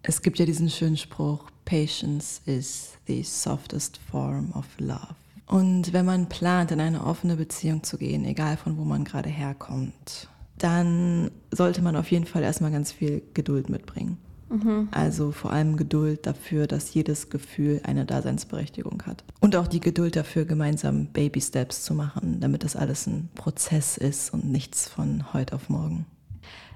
Es 0.03 0.21
gibt 0.21 0.39
ja 0.39 0.45
diesen 0.45 0.69
schönen 0.69 0.97
Spruch, 0.97 1.51
Patience 1.65 2.41
is 2.45 2.97
the 3.07 3.23
softest 3.23 3.97
form 3.97 4.51
of 4.53 4.65
love. 4.79 5.15
Und 5.45 5.93
wenn 5.93 6.05
man 6.05 6.29
plant, 6.29 6.71
in 6.71 6.79
eine 6.79 7.05
offene 7.05 7.35
Beziehung 7.35 7.83
zu 7.83 7.97
gehen, 7.97 8.25
egal 8.25 8.57
von 8.57 8.77
wo 8.77 8.83
man 8.83 9.03
gerade 9.03 9.29
herkommt, 9.29 10.27
dann 10.57 11.29
sollte 11.51 11.81
man 11.81 11.95
auf 11.95 12.09
jeden 12.09 12.25
Fall 12.25 12.43
erstmal 12.43 12.71
ganz 12.71 12.91
viel 12.91 13.21
Geduld 13.33 13.69
mitbringen. 13.69 14.17
Mhm. 14.51 14.89
Also 14.91 15.31
vor 15.31 15.53
allem 15.53 15.77
Geduld 15.77 16.25
dafür, 16.27 16.67
dass 16.67 16.93
jedes 16.93 17.29
Gefühl 17.29 17.81
eine 17.83 18.05
Daseinsberechtigung 18.05 19.03
hat. 19.05 19.23
Und 19.39 19.55
auch 19.55 19.67
die 19.67 19.79
Geduld 19.79 20.15
dafür, 20.15 20.45
gemeinsam 20.45 21.07
Baby 21.07 21.41
Steps 21.41 21.83
zu 21.83 21.93
machen, 21.93 22.39
damit 22.41 22.63
das 22.63 22.75
alles 22.75 23.07
ein 23.07 23.29
Prozess 23.35 23.97
ist 23.97 24.33
und 24.33 24.45
nichts 24.45 24.89
von 24.89 25.33
heute 25.33 25.55
auf 25.55 25.69
morgen. 25.69 26.05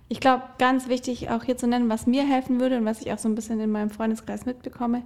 Ich 0.07 0.19
glaube, 0.19 0.43
ganz 0.57 0.87
wichtig 0.87 1.29
auch 1.29 1.43
hier 1.43 1.57
zu 1.57 1.67
nennen, 1.67 1.89
was 1.89 2.07
mir 2.07 2.25
helfen 2.25 2.59
würde 2.59 2.77
und 2.77 2.85
was 2.85 3.01
ich 3.01 3.11
auch 3.11 3.17
so 3.17 3.27
ein 3.27 3.35
bisschen 3.35 3.59
in 3.59 3.71
meinem 3.71 3.89
Freundeskreis 3.89 4.45
mitbekomme, 4.45 5.03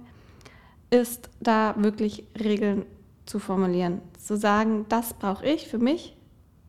ist 0.90 1.30
da 1.40 1.74
wirklich 1.78 2.24
Regeln 2.38 2.84
zu 3.26 3.38
formulieren. 3.38 4.00
Zu 4.18 4.36
sagen, 4.36 4.86
das 4.88 5.14
brauche 5.14 5.46
ich 5.46 5.68
für 5.68 5.78
mich 5.78 6.16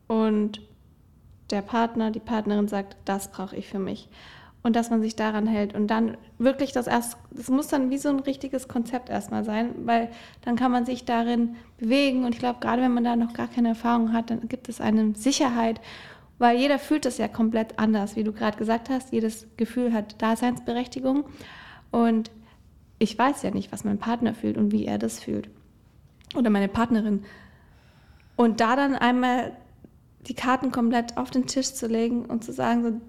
und 0.08 0.62
der 1.50 1.60
Partner, 1.62 2.10
die 2.10 2.20
Partnerin 2.20 2.68
sagt, 2.68 2.96
das 3.04 3.30
brauche 3.30 3.56
ich 3.56 3.68
für 3.68 3.78
mich. 3.78 4.08
Und 4.64 4.76
dass 4.76 4.90
man 4.90 5.02
sich 5.02 5.16
daran 5.16 5.48
hält 5.48 5.74
und 5.74 5.88
dann 5.88 6.16
wirklich 6.38 6.70
das 6.70 6.86
erst, 6.86 7.16
das 7.32 7.48
muss 7.48 7.66
dann 7.66 7.90
wie 7.90 7.98
so 7.98 8.08
ein 8.10 8.20
richtiges 8.20 8.68
Konzept 8.68 9.10
erstmal 9.10 9.42
sein, 9.42 9.70
weil 9.86 10.08
dann 10.42 10.54
kann 10.54 10.70
man 10.70 10.86
sich 10.86 11.04
darin 11.04 11.56
bewegen 11.78 12.24
und 12.24 12.34
ich 12.34 12.38
glaube, 12.38 12.60
gerade 12.60 12.80
wenn 12.80 12.94
man 12.94 13.02
da 13.02 13.16
noch 13.16 13.32
gar 13.32 13.48
keine 13.48 13.70
Erfahrung 13.70 14.12
hat, 14.12 14.30
dann 14.30 14.46
gibt 14.46 14.68
es 14.68 14.80
eine 14.80 15.16
Sicherheit 15.16 15.80
weil 16.42 16.58
jeder 16.58 16.80
fühlt 16.80 17.04
das 17.04 17.18
ja 17.18 17.28
komplett 17.28 17.78
anders, 17.78 18.16
wie 18.16 18.24
du 18.24 18.32
gerade 18.32 18.58
gesagt 18.58 18.90
hast. 18.90 19.12
Jedes 19.12 19.46
Gefühl 19.56 19.92
hat 19.92 20.20
Daseinsberechtigung 20.20 21.24
und 21.92 22.32
ich 22.98 23.16
weiß 23.16 23.42
ja 23.42 23.52
nicht, 23.52 23.70
was 23.70 23.84
mein 23.84 23.98
Partner 23.98 24.34
fühlt 24.34 24.56
und 24.56 24.72
wie 24.72 24.84
er 24.84 24.98
das 24.98 25.20
fühlt 25.20 25.48
oder 26.36 26.50
meine 26.50 26.66
Partnerin. 26.66 27.22
Und 28.34 28.58
da 28.58 28.74
dann 28.74 28.96
einmal 28.96 29.52
die 30.26 30.34
Karten 30.34 30.72
komplett 30.72 31.16
auf 31.16 31.30
den 31.30 31.46
Tisch 31.46 31.74
zu 31.74 31.86
legen 31.86 32.24
und 32.24 32.42
zu 32.42 32.52
sagen, 32.52 32.82
so, 32.82 33.00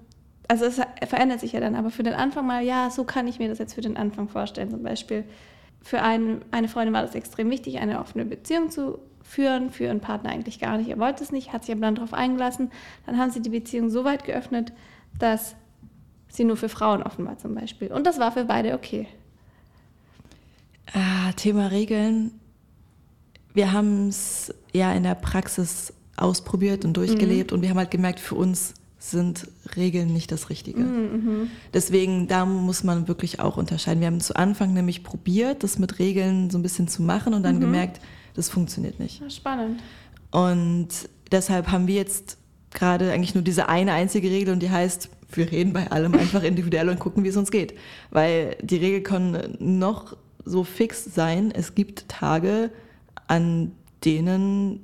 also 0.47 0.65
es 0.65 0.79
verändert 1.07 1.39
sich 1.39 1.53
ja 1.53 1.59
dann, 1.59 1.75
aber 1.75 1.89
für 1.89 2.03
den 2.03 2.13
Anfang 2.13 2.45
mal, 2.45 2.63
ja, 2.63 2.89
so 2.89 3.03
kann 3.03 3.27
ich 3.27 3.39
mir 3.39 3.47
das 3.47 3.59
jetzt 3.59 3.73
für 3.73 3.81
den 3.81 3.97
Anfang 3.97 4.27
vorstellen. 4.27 4.69
Zum 4.69 4.83
Beispiel 4.83 5.23
für 5.81 6.01
einen, 6.01 6.43
eine 6.51 6.67
Freundin 6.67 6.93
war 6.93 7.01
das 7.01 7.15
extrem 7.15 7.49
wichtig, 7.49 7.79
eine 7.79 7.99
offene 7.99 8.25
Beziehung 8.25 8.69
zu 8.69 8.99
führen, 9.21 9.71
für 9.71 9.85
ihren 9.85 9.99
Partner 9.99 10.29
eigentlich 10.29 10.59
gar 10.59 10.77
nicht. 10.77 10.89
Er 10.89 10.99
wollte 10.99 11.23
es 11.23 11.31
nicht, 11.31 11.53
hat 11.53 11.63
sich 11.65 11.73
aber 11.73 11.81
dann 11.81 11.95
darauf 11.95 12.13
eingelassen. 12.13 12.71
Dann 13.05 13.17
haben 13.17 13.31
sie 13.31 13.41
die 13.41 13.49
Beziehung 13.49 13.89
so 13.89 14.03
weit 14.03 14.25
geöffnet, 14.25 14.73
dass 15.17 15.55
sie 16.29 16.43
nur 16.43 16.57
für 16.57 16.69
Frauen 16.69 17.03
offen 17.03 17.25
war 17.25 17.37
zum 17.37 17.55
Beispiel. 17.55 17.91
Und 17.91 18.05
das 18.05 18.19
war 18.19 18.31
für 18.31 18.45
beide 18.45 18.73
okay. 18.73 19.07
Ah, 20.93 21.31
Thema 21.33 21.67
Regeln. 21.67 22.31
Wir 23.53 23.71
haben 23.71 24.09
es 24.09 24.53
ja 24.73 24.91
in 24.93 25.03
der 25.03 25.15
Praxis 25.15 25.93
ausprobiert 26.17 26.85
und 26.85 26.97
durchgelebt 26.97 27.51
mhm. 27.51 27.57
und 27.57 27.61
wir 27.61 27.69
haben 27.69 27.77
halt 27.77 27.91
gemerkt, 27.91 28.19
für 28.19 28.35
uns 28.35 28.73
sind 29.09 29.47
Regeln 29.75 30.13
nicht 30.13 30.31
das 30.31 30.49
Richtige. 30.49 30.79
Mhm, 30.79 31.11
mhm. 31.11 31.47
Deswegen, 31.73 32.27
da 32.27 32.45
muss 32.45 32.83
man 32.83 33.07
wirklich 33.07 33.39
auch 33.39 33.57
unterscheiden. 33.57 33.99
Wir 33.99 34.07
haben 34.07 34.21
zu 34.21 34.35
Anfang 34.35 34.73
nämlich 34.73 35.03
probiert, 35.03 35.63
das 35.63 35.77
mit 35.77 35.99
Regeln 35.99 36.49
so 36.49 36.57
ein 36.57 36.61
bisschen 36.61 36.87
zu 36.87 37.03
machen 37.03 37.33
und 37.33 37.43
dann 37.43 37.57
mhm. 37.57 37.61
gemerkt, 37.61 37.99
das 38.33 38.49
funktioniert 38.49 38.99
nicht. 38.99 39.21
Spannend. 39.31 39.81
Und 40.31 40.87
deshalb 41.31 41.69
haben 41.69 41.87
wir 41.87 41.95
jetzt 41.95 42.37
gerade 42.71 43.11
eigentlich 43.11 43.35
nur 43.35 43.43
diese 43.43 43.67
eine 43.67 43.91
einzige 43.91 44.29
Regel 44.29 44.53
und 44.53 44.61
die 44.61 44.71
heißt, 44.71 45.09
wir 45.33 45.51
reden 45.51 45.73
bei 45.73 45.91
allem 45.91 46.13
einfach 46.15 46.43
individuell 46.43 46.89
und 46.89 46.99
gucken, 46.99 47.23
wie 47.23 47.29
es 47.29 47.37
uns 47.37 47.51
geht. 47.51 47.73
Weil 48.09 48.55
die 48.61 48.77
Regel 48.77 49.01
kann 49.01 49.57
noch 49.59 50.15
so 50.45 50.63
fix 50.63 51.03
sein, 51.03 51.51
es 51.51 51.75
gibt 51.75 52.07
Tage, 52.07 52.71
an 53.27 53.71
denen 54.05 54.79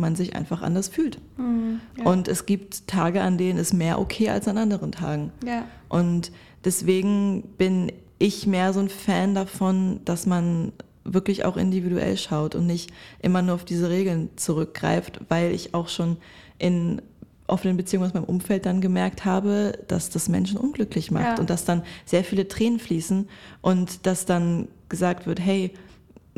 man 0.00 0.16
sich 0.16 0.34
einfach 0.34 0.62
anders 0.62 0.88
fühlt. 0.88 1.18
Mhm, 1.36 1.80
ja. 1.98 2.04
Und 2.04 2.28
es 2.28 2.46
gibt 2.46 2.88
Tage, 2.88 3.22
an 3.22 3.38
denen 3.38 3.58
ist 3.58 3.72
mehr 3.72 4.00
okay 4.00 4.30
als 4.30 4.48
an 4.48 4.58
anderen 4.58 4.92
Tagen. 4.92 5.32
Ja. 5.44 5.64
Und 5.88 6.32
deswegen 6.64 7.42
bin 7.58 7.92
ich 8.18 8.46
mehr 8.46 8.72
so 8.72 8.80
ein 8.80 8.88
Fan 8.88 9.34
davon, 9.34 10.00
dass 10.04 10.26
man 10.26 10.72
wirklich 11.04 11.44
auch 11.44 11.56
individuell 11.56 12.16
schaut 12.16 12.54
und 12.54 12.66
nicht 12.66 12.92
immer 13.20 13.42
nur 13.42 13.54
auf 13.54 13.64
diese 13.64 13.88
Regeln 13.88 14.28
zurückgreift, 14.36 15.20
weil 15.28 15.52
ich 15.52 15.74
auch 15.74 15.88
schon 15.88 16.18
in 16.58 17.00
offenen 17.46 17.76
Beziehungen 17.76 18.06
aus 18.06 18.14
meinem 18.14 18.24
Umfeld 18.24 18.64
dann 18.66 18.80
gemerkt 18.80 19.24
habe, 19.24 19.78
dass 19.88 20.10
das 20.10 20.28
Menschen 20.28 20.56
unglücklich 20.56 21.10
macht 21.10 21.24
ja. 21.24 21.38
und 21.38 21.50
dass 21.50 21.64
dann 21.64 21.82
sehr 22.04 22.24
viele 22.24 22.48
Tränen 22.48 22.78
fließen 22.78 23.28
und 23.60 24.06
dass 24.06 24.24
dann 24.24 24.68
gesagt 24.88 25.26
wird, 25.26 25.40
hey, 25.40 25.72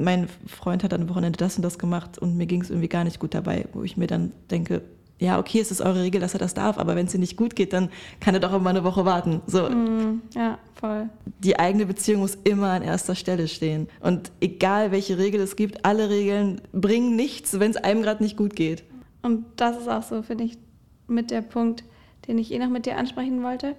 mein 0.03 0.29
Freund 0.47 0.85
hat 0.85 0.93
am 0.93 1.09
Wochenende 1.09 1.37
das 1.37 1.57
und 1.57 1.63
das 1.63 1.79
gemacht 1.79 2.19
und 2.19 2.37
mir 2.37 2.47
ging 2.47 2.63
es 2.63 2.71
irgendwie 2.71 2.89
gar 2.89 3.05
nicht 3.05 3.19
gut 3.19 3.35
dabei, 3.35 3.67
wo 3.73 3.83
ich 3.83 3.97
mir 3.97 4.07
dann 4.07 4.33
denke, 4.51 4.83
ja, 5.19 5.39
okay, 5.39 5.61
es 5.61 5.71
ist 5.71 5.81
eure 5.81 6.03
Regel, 6.03 6.21
dass 6.21 6.35
er 6.35 6.41
das 6.41 6.53
darf, 6.53 6.79
aber 6.79 6.97
wenn 6.97 7.07
es 7.07 7.15
ihm 7.15 7.21
nicht 7.21 7.37
gut 7.37 7.55
geht, 7.55 7.73
dann 7.73 7.91
kann 8.19 8.35
er 8.35 8.41
doch 8.41 8.53
immer 8.53 8.71
eine 8.71 8.83
Woche 8.83 9.05
warten. 9.05 9.41
So. 9.47 9.69
Mm, 9.69 10.21
ja, 10.35 10.59
voll. 10.75 11.09
Die 11.39 11.59
eigene 11.59 11.87
Beziehung 11.87 12.23
muss 12.23 12.37
immer 12.43 12.71
an 12.71 12.83
erster 12.83 13.15
Stelle 13.15 13.47
stehen. 13.47 13.87
Und 14.01 14.33
egal, 14.41 14.91
welche 14.91 15.19
Regel 15.19 15.41
es 15.41 15.55
gibt, 15.55 15.85
alle 15.85 16.11
Regeln 16.11 16.61
bringen 16.73 17.15
nichts, 17.15 17.61
wenn 17.61 17.71
es 17.71 17.77
einem 17.77 18.03
gerade 18.03 18.23
nicht 18.23 18.37
gut 18.37 18.57
geht. 18.57 18.83
Und 19.23 19.45
das 19.57 19.79
ist 19.79 19.89
auch 19.89 20.03
so, 20.03 20.23
finde 20.23 20.45
ich, 20.45 20.59
mit 21.07 21.31
der 21.31 21.43
Punkt, 21.43 21.85
den 22.27 22.39
ich 22.39 22.51
eh 22.51 22.59
noch 22.59 22.69
mit 22.69 22.87
dir 22.87 22.97
ansprechen 22.97 23.45
wollte. 23.45 23.77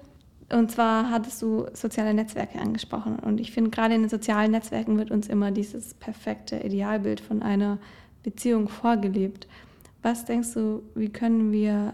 Und 0.49 0.71
zwar 0.71 1.09
hattest 1.09 1.41
du 1.41 1.67
soziale 1.73 2.13
Netzwerke 2.13 2.59
angesprochen. 2.59 3.17
Und 3.19 3.39
ich 3.39 3.51
finde, 3.51 3.69
gerade 3.69 3.95
in 3.95 4.01
den 4.01 4.09
sozialen 4.09 4.51
Netzwerken 4.51 4.97
wird 4.97 5.11
uns 5.11 5.27
immer 5.27 5.51
dieses 5.51 5.93
perfekte 5.93 6.57
Idealbild 6.57 7.21
von 7.21 7.41
einer 7.41 7.79
Beziehung 8.23 8.67
vorgelebt. 8.67 9.47
Was 10.01 10.25
denkst 10.25 10.53
du, 10.53 10.83
wie 10.95 11.09
können 11.09 11.51
wir 11.51 11.93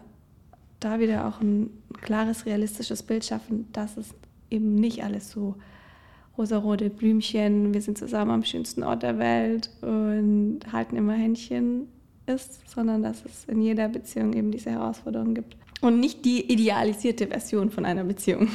da 0.79 0.99
wieder 0.99 1.27
auch 1.27 1.41
ein 1.41 1.69
klares, 2.01 2.45
realistisches 2.45 3.03
Bild 3.03 3.25
schaffen, 3.25 3.67
dass 3.73 3.97
es 3.97 4.13
eben 4.49 4.75
nicht 4.75 5.03
alles 5.03 5.29
so 5.31 5.55
rosarote 6.37 6.89
Blümchen, 6.89 7.73
wir 7.73 7.81
sind 7.81 7.97
zusammen 7.97 8.31
am 8.31 8.43
schönsten 8.43 8.83
Ort 8.83 9.03
der 9.03 9.19
Welt 9.19 9.69
und 9.81 10.61
halten 10.71 10.95
immer 10.95 11.13
Händchen 11.13 11.89
ist, 12.25 12.69
sondern 12.69 13.03
dass 13.03 13.25
es 13.25 13.45
in 13.45 13.61
jeder 13.61 13.89
Beziehung 13.89 14.33
eben 14.33 14.51
diese 14.51 14.71
Herausforderungen 14.71 15.35
gibt. 15.35 15.57
Und 15.81 15.99
nicht 15.99 16.25
die 16.25 16.51
idealisierte 16.51 17.27
Version 17.27 17.71
von 17.71 17.85
einer 17.85 18.03
Beziehung. 18.03 18.49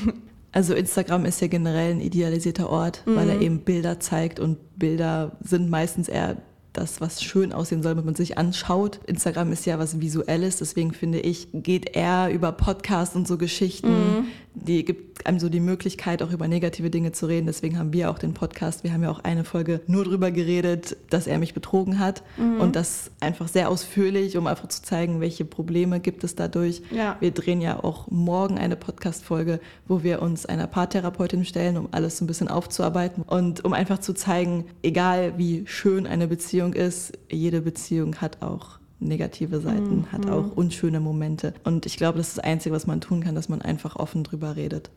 Also 0.53 0.73
Instagram 0.75 1.25
ist 1.25 1.41
ja 1.41 1.49
generell 1.49 1.91
ein 1.91 2.01
idealisierter 2.01 2.71
Ort, 2.71 3.03
mhm. 3.07 3.17
weil 3.17 3.29
er 3.29 3.35
mhm. 3.35 3.43
eben 3.43 3.59
Bilder 3.65 3.99
zeigt 3.99 4.39
und 4.39 4.79
Bilder 4.79 5.37
sind 5.41 5.69
meistens 5.69 6.09
eher 6.09 6.37
das, 6.75 7.01
was 7.01 7.23
schön 7.23 7.53
aussehen 7.53 7.83
soll, 7.83 7.97
wenn 7.97 8.05
man 8.05 8.15
sich 8.15 8.37
anschaut. 8.37 9.01
Instagram 9.07 9.53
ist 9.53 9.65
ja 9.65 9.79
was 9.79 10.01
Visuelles, 10.01 10.59
deswegen 10.59 10.93
finde 10.93 11.21
ich, 11.21 11.49
geht 11.53 11.97
er 11.97 12.31
über 12.31 12.53
Podcasts 12.53 13.17
und 13.17 13.27
so 13.27 13.39
Geschichten. 13.39 13.89
Mhm. 13.89 14.25
Die 14.57 14.85
gibt 14.85 15.27
einem 15.27 15.41
so 15.41 15.49
die 15.49 15.61
Möglichkeit, 15.61 16.23
auch 16.23 16.31
über 16.31 16.47
negative 16.47 16.89
Dinge 16.89 17.11
zu 17.11 17.27
reden. 17.27 17.47
Deswegen 17.47 17.77
haben 17.77 17.93
wir 17.93 18.11
auch 18.11 18.19
den 18.19 18.35
Podcast. 18.35 18.85
Wir 18.85 18.93
haben 18.93 19.03
ja 19.03 19.11
auch 19.11 19.25
eine 19.25 19.43
Folge 19.43 19.81
nur 19.89 20.05
drüber 20.05 20.31
geredet, 20.31 20.97
dass 21.11 21.27
er 21.27 21.39
mich 21.39 21.55
betrogen 21.55 21.99
hat. 21.99 22.23
Mhm. 22.37 22.61
Und 22.61 22.77
das 22.77 23.11
einfach 23.19 23.49
sehr 23.49 23.69
ausführlich, 23.69 24.37
um 24.37 24.47
einfach 24.47 24.69
zu 24.69 24.83
zeigen, 24.83 25.21
welche 25.21 25.45
Probleme 25.45 25.99
gibt 25.99 26.23
es 26.23 26.37
dadurch. 26.37 26.83
Ja. 26.93 27.17
Wir 27.19 27.33
drehen 27.33 27.61
ja 27.61 27.83
auch 27.83 28.09
morgen 28.11 28.59
eine 28.59 28.77
Podcast-Folge, 28.77 29.59
wo 29.89 30.05
wir 30.05 30.23
uns 30.23 30.47
einer 30.47 30.69
Paartherapeutin 30.69 31.45
stellen, 31.45 31.77
um 31.77 31.89
alles 31.91 32.19
so 32.19 32.25
ein 32.25 32.29
bisschen 32.29 32.49
aufzuarbeiten 32.49 33.25
und 33.25 33.65
um 33.65 33.73
einfach 33.73 33.99
zu 33.99 34.13
zeigen, 34.13 34.67
egal 34.83 35.35
wie 35.37 35.65
schön 35.67 36.07
eine 36.07 36.29
Beziehung 36.29 36.64
Beziehung 36.71 36.73
ist, 36.73 37.19
jede 37.31 37.61
Beziehung 37.61 38.17
hat 38.17 38.43
auch 38.43 38.79
negative 39.01 39.61
Seiten, 39.61 39.99
mhm. 39.99 40.13
hat 40.13 40.29
auch 40.31 40.57
unschöne 40.57 41.01
Momente. 41.01 41.53
Und 41.65 41.85
ich 41.87 41.97
glaube, 41.97 42.19
das 42.19 42.29
ist 42.29 42.39
das 42.39 42.45
Einzige, 42.45 42.75
was 42.75 42.87
man 42.87 43.01
tun 43.01 43.23
kann, 43.23 43.35
dass 43.35 43.49
man 43.49 43.61
einfach 43.61 43.97
offen 43.97 44.25
drüber 44.25 44.57
redet. 44.57 44.91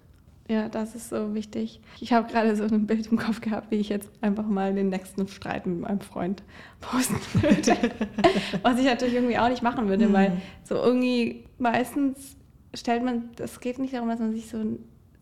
Ja, 0.50 0.70
das 0.70 0.96
ist 0.96 1.10
so 1.10 1.34
wichtig. 1.34 1.82
Ich 2.00 2.14
habe 2.14 2.32
gerade 2.32 2.56
so 2.56 2.64
ein 2.64 2.88
Bild 2.88 3.08
im 3.08 3.18
Kopf 3.18 3.42
gehabt, 3.42 3.70
wie 3.70 3.76
ich 3.76 3.90
jetzt 3.90 4.10
einfach 4.22 4.48
mal 4.48 4.74
den 4.74 4.88
nächsten 4.88 5.28
Streit 5.28 5.66
mit 5.66 5.82
meinem 5.82 6.00
Freund 6.00 6.42
posten 6.80 7.18
würde. 7.34 7.76
Was 8.62 8.80
ich 8.80 8.86
natürlich 8.86 9.16
irgendwie 9.16 9.38
auch 9.38 9.50
nicht 9.50 9.62
machen 9.62 9.90
würde, 9.90 10.08
mhm. 10.08 10.14
weil 10.14 10.42
so 10.64 10.76
irgendwie 10.76 11.44
meistens 11.58 12.38
stellt 12.74 13.04
man, 13.04 13.30
es 13.40 13.60
geht 13.60 13.78
nicht 13.78 13.94
darum, 13.94 14.08
dass 14.08 14.20
man 14.20 14.34
sich 14.34 14.48
so 14.48 14.58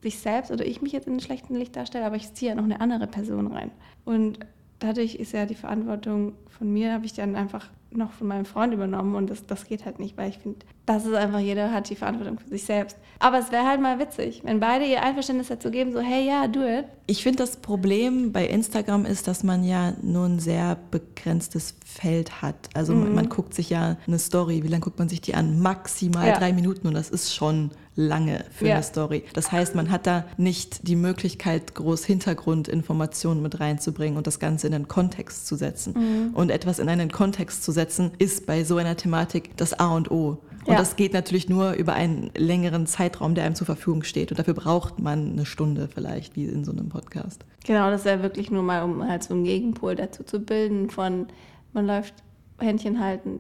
sich 0.04 0.20
selbst 0.20 0.52
oder 0.52 0.64
ich 0.64 0.84
mich 0.84 0.92
jetzt 0.92 1.08
in 1.08 1.14
einem 1.14 1.22
schlechten 1.22 1.56
Licht 1.56 1.76
darstelle, 1.76 2.06
aber 2.06 2.18
ich 2.18 2.32
ziehe 2.36 2.52
ja 2.52 2.56
noch 2.56 2.66
eine 2.66 2.80
andere 2.80 3.08
Person 3.08 3.48
rein. 3.48 3.72
Und 4.04 4.38
dadurch 4.80 5.16
ist 5.16 5.34
ja 5.34 5.46
die 5.46 5.56
Verantwortung 5.56 6.34
von 6.50 6.72
mir, 6.72 6.94
habe 6.94 7.06
ich 7.06 7.14
dann 7.14 7.36
einfach 7.36 7.70
noch 7.96 8.12
von 8.12 8.28
meinem 8.28 8.46
Freund 8.46 8.74
übernommen 8.74 9.16
und 9.16 9.30
das, 9.30 9.46
das 9.46 9.66
geht 9.66 9.86
halt 9.86 10.00
nicht, 10.00 10.18
weil 10.18 10.30
ich 10.30 10.38
finde, 10.38 10.60
das 10.86 11.06
ist 11.06 11.14
einfach, 11.14 11.40
jeder 11.40 11.72
hat 11.72 11.90
die 11.90 11.96
Verantwortung 11.96 12.38
für 12.40 12.50
sich 12.50 12.64
selbst. 12.64 12.98
Aber 13.20 13.40
es 13.40 13.52
wäre 13.52 13.66
halt 13.66 13.82
mal 13.82 14.00
witzig, 14.00 14.42
wenn 14.44 14.60
beide 14.60 14.86
ihr 14.86 15.02
Einverständnis 15.02 15.48
dazu 15.48 15.72
geben, 15.72 15.94
so, 15.94 16.00
hey, 16.00 16.28
ja, 16.28 16.48
do 16.48 16.62
it. 16.64 16.86
Ich 17.08 17.24
finde, 17.24 17.38
das 17.38 17.58
Problem 17.58 18.32
bei 18.32 18.46
Instagram 18.48 19.06
ist, 19.06 19.28
dass 19.28 19.44
man 19.44 19.64
ja 19.64 19.94
nur 20.02 20.26
ein 20.26 20.40
sehr 20.40 20.78
begrenztes 20.92 21.76
Feld 21.86 22.42
hat. 22.42 22.70
Also 22.74 22.94
mhm. 22.94 23.04
man, 23.04 23.16
man, 23.16 23.30
guckt 23.30 23.54
sich 23.54 23.70
ja 23.70 23.98
eine 24.06 24.20
Story, 24.20 24.64
wie 24.64 24.68
lange 24.68 24.82
guckt 24.82 25.00
man 25.00 25.10
sich 25.10 25.22
die 25.22 25.34
an? 25.34 25.60
Maximal 25.60 26.28
ja. 26.28 26.38
drei 26.38 26.54
Minuten 26.54 26.88
und 26.88 26.94
das 26.94 27.10
ist 27.10 27.34
schon 27.34 27.72
lange 27.96 28.44
für 28.52 28.68
ja. 28.68 28.76
eine 28.76 28.84
Story. 28.84 29.24
Das 29.34 29.52
heißt, 29.52 29.76
man 29.76 29.90
hat 29.90 30.06
da 30.06 30.26
nicht 30.38 30.88
die 30.88 30.96
Möglichkeit, 30.96 31.76
groß 31.76 32.04
Hintergrundinformationen 32.06 33.42
mit 33.42 33.60
reinzubringen 33.60 34.18
und 34.18 34.28
das 34.28 34.40
Ganze 34.40 34.68
in 34.68 34.74
einen 34.74 34.88
Kontext 34.88 35.48
zu 35.48 35.56
setzen. 35.56 35.94
Mhm. 35.94 36.34
Und 36.34 36.50
etwas 36.50 36.80
in 36.80 36.90
einen 36.90 37.12
Kontext 37.12 37.64
zu 37.64 37.72
setzen, 37.72 37.85
ist 38.18 38.46
bei 38.46 38.64
so 38.64 38.78
einer 38.78 38.98
Thematik 38.98 39.58
das 39.58 39.74
A 39.74 39.96
und 39.96 40.12
O. 40.12 40.42
Und 40.66 40.74
ja. 40.74 40.80
das 40.80 40.96
geht 40.96 41.14
natürlich 41.14 41.48
nur 41.48 41.74
über 41.74 41.94
einen 41.94 42.32
längeren 42.36 42.88
Zeitraum, 42.88 43.36
der 43.36 43.44
einem 43.44 43.54
zur 43.54 43.68
Verfügung 43.68 44.04
steht. 44.04 44.32
Und 44.32 44.40
dafür 44.40 44.56
braucht 44.56 45.00
man 45.00 45.34
eine 45.34 45.46
Stunde 45.46 45.88
vielleicht, 45.88 46.36
wie 46.36 46.46
in 46.46 46.66
so 46.66 46.72
einem 46.72 46.90
Podcast. 46.90 47.46
Genau, 47.66 47.92
das 47.92 48.04
wäre 48.04 48.24
wirklich 48.24 48.50
nur 48.50 48.64
mal, 48.64 48.82
um 48.84 49.08
halt 49.08 49.24
so 49.24 49.36
einen 49.36 49.44
Gegenpol 49.44 49.96
dazu 49.96 50.24
zu 50.24 50.40
bilden 50.40 50.90
von, 50.90 51.28
man 51.74 51.86
läuft 51.86 52.16
Händchen 52.60 53.00
halten 53.00 53.40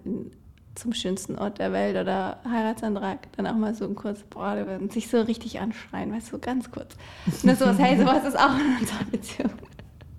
zum 0.76 0.94
schönsten 0.94 1.36
Ort 1.38 1.60
der 1.60 1.72
Welt 1.72 1.96
oder 1.96 2.40
Heiratsantrag, 2.50 3.32
dann 3.38 3.48
auch 3.48 3.56
mal 3.56 3.74
so 3.74 3.86
ein 3.86 3.96
kurz 3.96 4.22
Brade 4.24 4.78
und 4.78 4.92
sich 4.92 5.08
so 5.08 5.22
richtig 5.22 5.60
anschreien, 5.60 6.12
weißt 6.12 6.28
du, 6.28 6.32
so 6.32 6.40
ganz 6.40 6.70
kurz. 6.70 6.96
Und 7.26 7.48
das 7.48 7.60
sowas, 7.60 7.80
hey, 7.80 7.98
sowas 7.98 8.26
ist 8.26 8.38
auch 8.38 8.60
in 8.60 8.78
unserer 8.82 9.06
Beziehung. 9.10 9.52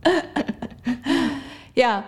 ja, 1.75 2.05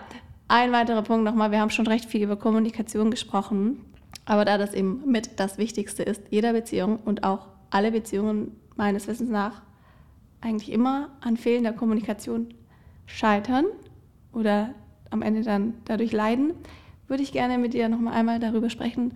ein 0.49 0.71
weiterer 0.73 1.03
Punkt 1.03 1.23
nochmal, 1.23 1.51
wir 1.51 1.61
haben 1.61 1.69
schon 1.69 1.87
recht 1.87 2.05
viel 2.05 2.23
über 2.23 2.35
Kommunikation 2.35 3.11
gesprochen. 3.11 3.85
Aber 4.25 4.45
da 4.45 4.57
das 4.57 4.73
eben 4.73 5.09
mit 5.09 5.39
das 5.39 5.57
Wichtigste 5.57 6.03
ist, 6.03 6.21
jeder 6.29 6.53
Beziehung 6.53 6.99
und 7.05 7.23
auch 7.23 7.47
alle 7.69 7.91
Beziehungen 7.91 8.55
meines 8.75 9.07
Wissens 9.07 9.29
nach 9.29 9.61
eigentlich 10.41 10.71
immer 10.71 11.09
an 11.21 11.37
fehlender 11.37 11.73
Kommunikation 11.73 12.53
scheitern 13.05 13.65
oder 14.33 14.73
am 15.09 15.21
Ende 15.21 15.43
dann 15.43 15.75
dadurch 15.85 16.11
leiden, 16.11 16.53
würde 17.07 17.23
ich 17.23 17.31
gerne 17.31 17.57
mit 17.57 17.73
dir 17.73 17.89
nochmal 17.89 18.13
einmal 18.13 18.39
darüber 18.39 18.69
sprechen, 18.69 19.13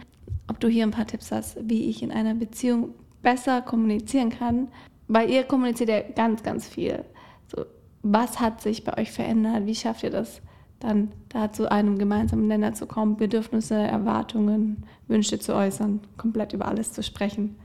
ob 0.48 0.60
du 0.60 0.67
hier 0.67 0.84
ein 0.84 0.91
paar 0.91 1.08
Tipps 1.08 1.32
hast, 1.32 1.58
wie 1.67 1.89
ich 1.89 2.04
in 2.04 2.12
einer 2.12 2.34
Beziehung 2.34 2.93
besser 3.22 3.62
kommunizieren 3.62 4.30
kann. 4.30 4.67
Bei 5.08 5.26
ihr 5.26 5.43
kommuniziert 5.43 5.89
ihr 5.89 6.02
ganz, 6.02 6.43
ganz 6.43 6.67
viel. 6.67 7.06
So, 7.48 7.65
was 8.02 8.39
hat 8.39 8.62
sich 8.62 8.84
bei 8.84 8.98
euch 8.98 9.12
verändert? 9.12 9.65
Wie 9.65 9.76
schafft 9.76 10.04
ihr 10.04 10.10
das? 10.10 10.41
Dann 10.84 11.12
da 11.30 11.52
zu 11.52 11.72
einem 11.72 11.98
gemeinsamen 11.98 12.48
Nenner 12.48 12.74
zu 12.74 12.86
kommen, 12.86 13.17
Bedürfnisse, 13.17 13.76
Erwartungen, 13.76 14.84
Wünsche 15.08 15.39
zu 15.39 15.56
äußern, 15.56 16.02
komplett 16.17 16.54
über 16.54 16.67
alles 16.67 16.91
zu 16.91 17.02
sprechen? 17.02 17.56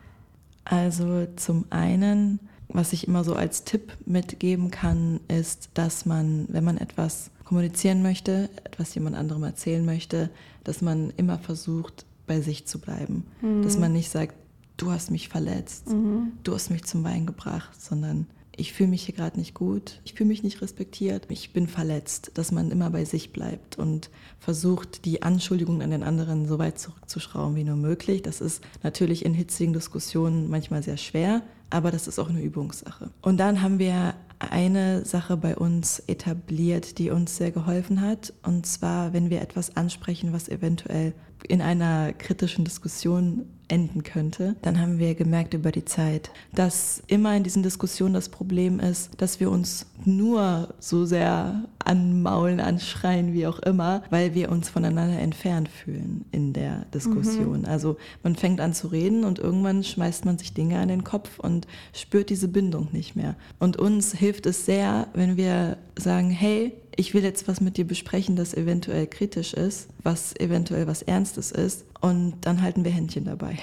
Also 0.64 1.26
zum 1.36 1.64
einen, 1.70 2.38
was 2.68 2.92
ich 2.92 3.08
immer 3.08 3.24
so 3.24 3.34
als 3.34 3.64
Tipp 3.64 3.92
mitgeben 4.06 4.70
kann, 4.70 5.20
ist, 5.28 5.70
dass 5.74 6.06
man, 6.06 6.46
wenn 6.48 6.64
man 6.64 6.78
etwas 6.78 7.30
kommunizieren 7.44 8.02
möchte, 8.02 8.50
etwas 8.64 8.94
jemand 8.94 9.16
anderem 9.16 9.42
erzählen 9.42 9.84
möchte, 9.84 10.30
dass 10.64 10.80
man 10.80 11.10
immer 11.16 11.38
versucht, 11.38 12.06
bei 12.26 12.40
sich 12.40 12.66
zu 12.66 12.78
bleiben. 12.78 13.24
Mhm. 13.40 13.62
Dass 13.62 13.78
man 13.78 13.92
nicht 13.92 14.10
sagt, 14.10 14.34
du 14.76 14.92
hast 14.92 15.10
mich 15.10 15.28
verletzt, 15.28 15.88
mhm. 15.88 16.32
du 16.44 16.54
hast 16.54 16.70
mich 16.70 16.84
zum 16.84 17.02
Wein 17.02 17.26
gebracht, 17.26 17.80
sondern 17.82 18.26
ich 18.58 18.72
fühle 18.72 18.90
mich 18.90 19.04
hier 19.04 19.14
gerade 19.14 19.38
nicht 19.38 19.54
gut, 19.54 20.00
ich 20.04 20.14
fühle 20.14 20.28
mich 20.28 20.42
nicht 20.42 20.60
respektiert, 20.60 21.26
ich 21.28 21.52
bin 21.52 21.68
verletzt, 21.68 22.32
dass 22.34 22.52
man 22.52 22.70
immer 22.70 22.90
bei 22.90 23.04
sich 23.04 23.32
bleibt 23.32 23.78
und 23.78 24.10
versucht, 24.38 25.04
die 25.04 25.22
Anschuldigungen 25.22 25.82
an 25.82 25.90
den 25.90 26.02
anderen 26.02 26.46
so 26.46 26.58
weit 26.58 26.78
zurückzuschrauben 26.78 27.56
wie 27.56 27.64
nur 27.64 27.76
möglich. 27.76 28.22
Das 28.22 28.40
ist 28.40 28.62
natürlich 28.82 29.24
in 29.24 29.34
hitzigen 29.34 29.72
Diskussionen 29.72 30.50
manchmal 30.50 30.82
sehr 30.82 30.96
schwer, 30.96 31.42
aber 31.70 31.90
das 31.90 32.08
ist 32.08 32.18
auch 32.18 32.28
eine 32.28 32.42
Übungssache. 32.42 33.10
Und 33.22 33.38
dann 33.38 33.62
haben 33.62 33.78
wir 33.78 34.14
eine 34.40 35.04
Sache 35.04 35.36
bei 35.36 35.56
uns 35.56 36.00
etabliert, 36.06 36.98
die 36.98 37.10
uns 37.10 37.36
sehr 37.36 37.50
geholfen 37.50 38.00
hat. 38.00 38.32
Und 38.42 38.66
zwar, 38.66 39.12
wenn 39.12 39.30
wir 39.30 39.40
etwas 39.40 39.76
ansprechen, 39.76 40.32
was 40.32 40.48
eventuell 40.48 41.12
in 41.46 41.60
einer 41.60 42.12
kritischen 42.12 42.64
Diskussion 42.64 43.46
enden 43.68 44.02
könnte, 44.02 44.56
dann 44.62 44.80
haben 44.80 44.98
wir 44.98 45.14
gemerkt 45.14 45.54
über 45.54 45.72
die 45.72 45.84
Zeit, 45.84 46.30
dass 46.54 47.02
immer 47.06 47.36
in 47.36 47.44
diesen 47.44 47.62
Diskussionen 47.62 48.14
das 48.14 48.28
Problem 48.28 48.80
ist, 48.80 49.10
dass 49.18 49.40
wir 49.40 49.50
uns 49.50 49.86
nur 50.04 50.74
so 50.78 51.04
sehr 51.04 51.64
anmaulen, 51.84 52.60
anschreien, 52.60 53.32
wie 53.32 53.46
auch 53.46 53.58
immer, 53.60 54.02
weil 54.10 54.34
wir 54.34 54.50
uns 54.50 54.68
voneinander 54.68 55.18
entfernt 55.18 55.68
fühlen 55.68 56.24
in 56.32 56.52
der 56.52 56.86
Diskussion. 56.94 57.60
Mhm. 57.60 57.66
Also 57.66 57.96
man 58.22 58.36
fängt 58.36 58.60
an 58.60 58.72
zu 58.72 58.88
reden 58.88 59.24
und 59.24 59.38
irgendwann 59.38 59.82
schmeißt 59.82 60.24
man 60.24 60.38
sich 60.38 60.54
Dinge 60.54 60.78
an 60.78 60.88
den 60.88 61.04
Kopf 61.04 61.38
und 61.38 61.66
spürt 61.92 62.30
diese 62.30 62.48
Bindung 62.48 62.88
nicht 62.92 63.16
mehr. 63.16 63.36
Und 63.58 63.76
uns 63.76 64.12
hilft 64.12 64.46
es 64.46 64.66
sehr, 64.66 65.08
wenn 65.14 65.36
wir 65.36 65.78
sagen, 65.96 66.30
hey, 66.30 66.72
ich 66.98 67.14
will 67.14 67.22
jetzt 67.22 67.46
was 67.46 67.60
mit 67.60 67.76
dir 67.76 67.86
besprechen, 67.86 68.34
das 68.34 68.54
eventuell 68.54 69.06
kritisch 69.06 69.54
ist, 69.54 69.88
was 70.02 70.34
eventuell 70.40 70.88
was 70.88 71.02
Ernstes 71.02 71.52
ist. 71.52 71.84
Und 72.00 72.34
dann 72.40 72.60
halten 72.60 72.84
wir 72.84 72.90
Händchen 72.90 73.24
dabei. 73.24 73.56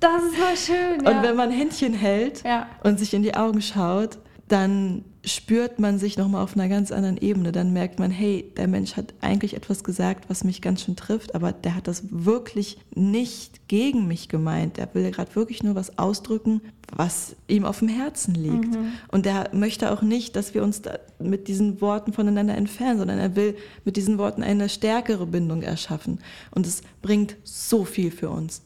Das 0.00 0.22
ist 0.22 0.38
mal 0.38 0.56
schön. 0.56 1.00
Und 1.00 1.16
ja. 1.16 1.22
wenn 1.22 1.36
man 1.36 1.50
Händchen 1.50 1.92
hält 1.92 2.42
ja. 2.44 2.66
und 2.82 2.98
sich 2.98 3.12
in 3.12 3.22
die 3.22 3.34
Augen 3.34 3.60
schaut, 3.60 4.18
dann 4.48 5.04
spürt 5.24 5.78
man 5.78 5.98
sich 5.98 6.16
nochmal 6.18 6.42
auf 6.42 6.56
einer 6.56 6.68
ganz 6.68 6.90
anderen 6.90 7.16
Ebene. 7.16 7.52
Dann 7.52 7.72
merkt 7.72 7.98
man, 7.98 8.10
hey, 8.10 8.52
der 8.56 8.66
Mensch 8.66 8.96
hat 8.96 9.14
eigentlich 9.20 9.54
etwas 9.54 9.84
gesagt, 9.84 10.28
was 10.28 10.42
mich 10.42 10.60
ganz 10.60 10.82
schön 10.82 10.96
trifft, 10.96 11.34
aber 11.34 11.52
der 11.52 11.76
hat 11.76 11.86
das 11.86 12.02
wirklich 12.10 12.78
nicht 12.94 13.68
gegen 13.68 14.08
mich 14.08 14.28
gemeint. 14.28 14.78
Der 14.78 14.92
will 14.94 15.10
gerade 15.10 15.34
wirklich 15.36 15.62
nur 15.62 15.76
was 15.76 15.96
ausdrücken, 15.98 16.60
was 16.94 17.36
ihm 17.46 17.64
auf 17.64 17.78
dem 17.78 17.88
Herzen 17.88 18.34
liegt. 18.34 18.74
Mhm. 18.74 18.92
Und 19.08 19.24
der 19.24 19.50
möchte 19.52 19.92
auch 19.92 20.02
nicht, 20.02 20.34
dass 20.34 20.54
wir 20.54 20.64
uns 20.64 20.82
mit 21.20 21.46
diesen 21.46 21.80
Worten 21.80 22.12
voneinander 22.12 22.56
entfernen, 22.56 22.98
sondern 22.98 23.18
er 23.18 23.36
will 23.36 23.56
mit 23.84 23.96
diesen 23.96 24.18
Worten 24.18 24.42
eine 24.42 24.68
stärkere 24.68 25.26
Bindung 25.26 25.62
erschaffen. 25.62 26.18
Und 26.50 26.66
es 26.66 26.82
bringt 27.00 27.36
so 27.44 27.84
viel 27.84 28.10
für 28.10 28.30
uns. 28.30 28.62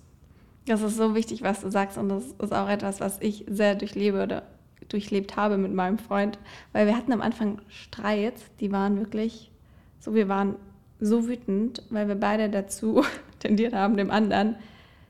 Das 0.66 0.83
ist 0.83 0.97
so 0.97 1.14
wichtig, 1.14 1.42
was 1.42 1.61
du 1.61 1.71
sagst. 1.71 1.99
Und 1.99 2.09
das 2.09 2.25
ist 2.25 2.53
auch 2.53 2.69
etwas, 2.69 3.01
was 3.01 3.19
ich 3.21 3.45
sehr 3.49 3.75
durchlebe 3.75 4.23
oder 4.23 4.42
durchlebt 4.88 5.37
habe 5.37 5.59
mit 5.59 5.72
meinem 5.72 5.99
Freund, 5.99 6.38
weil 6.72 6.87
wir 6.87 6.96
hatten 6.96 7.12
am 7.12 7.22
Anfang 7.22 7.61
Streits, 7.68 8.44
die 8.61 8.72
waren 8.72 8.99
wirklich 8.99 9.51
so, 9.99 10.14
wir 10.14 10.29
waren 10.29 10.57
so 11.01 11.27
wütend, 11.29 11.83
weil 11.90 12.09
wir 12.09 12.14
beide 12.14 12.49
dazu 12.49 13.05
tendiert 13.38 13.75
haben, 13.75 13.96
dem 13.96 14.11
anderen 14.11 14.57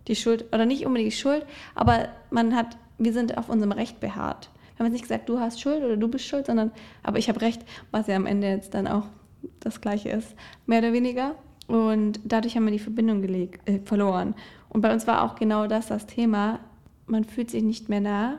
die 0.09 0.17
Schuld, 0.17 0.47
oder 0.53 0.67
nicht 0.67 0.87
unbedingt 0.87 1.13
die 1.13 1.17
Schuld, 1.17 1.45
aber 1.75 2.09
man 2.31 2.55
hat, 2.55 2.77
wir 2.99 3.13
sind 3.13 3.37
auf 3.39 3.49
unserem 3.49 3.73
Recht 3.73 4.01
beharrt. 4.01 4.51
Wir 4.77 4.81
haben 4.85 4.93
jetzt 4.93 5.01
nicht 5.01 5.09
gesagt, 5.09 5.29
du 5.29 5.41
hast 5.41 5.61
Schuld 5.61 5.83
oder 5.83 5.97
du 5.97 6.09
bist 6.09 6.27
schuld, 6.27 6.47
sondern, 6.47 6.71
aber 7.03 7.19
ich 7.19 7.29
habe 7.29 7.41
Recht, 7.41 7.63
was 7.91 8.07
ja 8.07 8.17
am 8.17 8.27
Ende 8.27 8.49
jetzt 8.49 8.75
dann 8.75 8.87
auch 8.87 9.05
das 9.61 9.81
Gleiche 9.81 10.11
ist, 10.11 10.35
mehr 10.67 10.81
oder 10.81 10.93
weniger. 10.93 11.35
Und 11.67 12.21
dadurch 12.25 12.57
haben 12.57 12.65
wir 12.65 12.73
die 12.73 12.79
Verbindung 12.79 13.23
gelegt, 13.23 13.69
äh, 13.69 13.81
verloren. 13.85 14.35
Und 14.69 14.83
bei 14.83 14.93
uns 14.93 15.07
war 15.07 15.23
auch 15.23 15.35
genau 15.35 15.67
das 15.67 15.89
das 15.89 16.07
Thema, 16.07 16.61
man 17.07 17.25
fühlt 17.25 17.51
sich 17.51 17.63
nicht 17.63 17.89
mehr 17.89 18.01
nah 18.01 18.39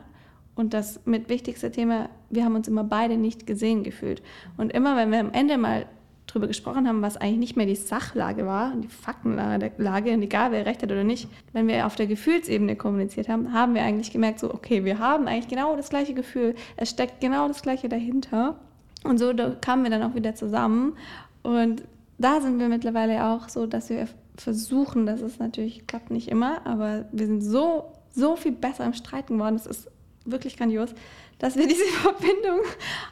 und 0.58 0.74
das 0.74 1.00
mit 1.06 1.30
wichtigste 1.30 1.72
Thema, 1.72 2.10
wir 2.30 2.44
haben 2.44 2.56
uns 2.56 2.68
immer 2.68 2.84
beide 2.84 3.16
nicht 3.16 3.48
gesehen 3.48 3.84
gefühlt. 3.84 4.22
Und 4.58 4.74
immer, 4.74 4.98
wenn 4.98 5.12
wir 5.12 5.20
am 5.20 5.32
Ende 5.32 5.58
mal 5.58 5.86
drüber 6.26 6.48
gesprochen 6.48 6.88
haben, 6.88 7.02
was 7.02 7.16
eigentlich 7.16 7.38
nicht 7.38 7.58
mehr 7.58 7.66
die 7.66 7.76
Sachlage 7.76 8.46
war, 8.46 8.74
die 8.76 8.88
Faktenlage, 8.88 9.72
egal 10.12 10.52
wer 10.52 10.66
recht 10.66 10.84
hat 10.84 10.92
oder 10.92 11.04
nicht, 11.04 11.30
wenn 11.54 11.68
wir 11.68 11.86
auf 11.86 11.96
der 11.96 12.08
Gefühlsebene 12.08 12.76
kommuniziert 12.76 13.30
haben, 13.30 13.54
haben 13.54 13.76
wir 13.76 13.84
eigentlich 13.84 14.12
gemerkt, 14.12 14.40
so, 14.40 14.54
okay, 14.54 14.84
wir 14.84 15.00
haben 15.00 15.28
eigentlich 15.28 15.48
genau 15.48 15.76
das 15.76 15.90
gleiche 15.90 16.14
Gefühl, 16.14 16.56
es 16.76 16.90
steckt 16.90 17.22
genau 17.22 17.48
das 17.48 17.62
gleiche 17.62 17.88
dahinter. 17.88 18.56
Und 19.04 19.20
so 19.20 19.32
kamen 19.62 19.84
wir 19.84 19.92
dann 19.92 20.04
auch 20.04 20.16
wieder 20.16 20.36
zusammen. 20.36 20.98
Und 21.44 21.84
da 22.18 22.42
sind 22.42 22.60
wir 22.60 22.68
mittlerweile 22.68 23.26
auch 23.28 23.48
so, 23.48 23.68
dass 23.68 23.90
wir 23.90 24.08
versuchen, 24.36 25.06
das 25.06 25.22
ist 25.22 25.40
natürlich, 25.40 25.88
klappt 25.88 26.12
nicht 26.12 26.28
immer, 26.28 26.66
aber 26.66 27.06
wir 27.12 27.28
sind 27.28 27.42
so, 27.42 27.94
so 28.12 28.36
viel 28.36 28.52
besser 28.52 28.86
im 28.86 28.94
Streiten 28.94 29.38
geworden. 29.38 29.56
Das 29.56 29.66
ist 29.66 29.88
wirklich 30.32 30.58
grandios, 30.58 30.94
dass 31.40 31.56
wir 31.56 31.68
diese 31.68 31.86
Verbindung 32.02 32.60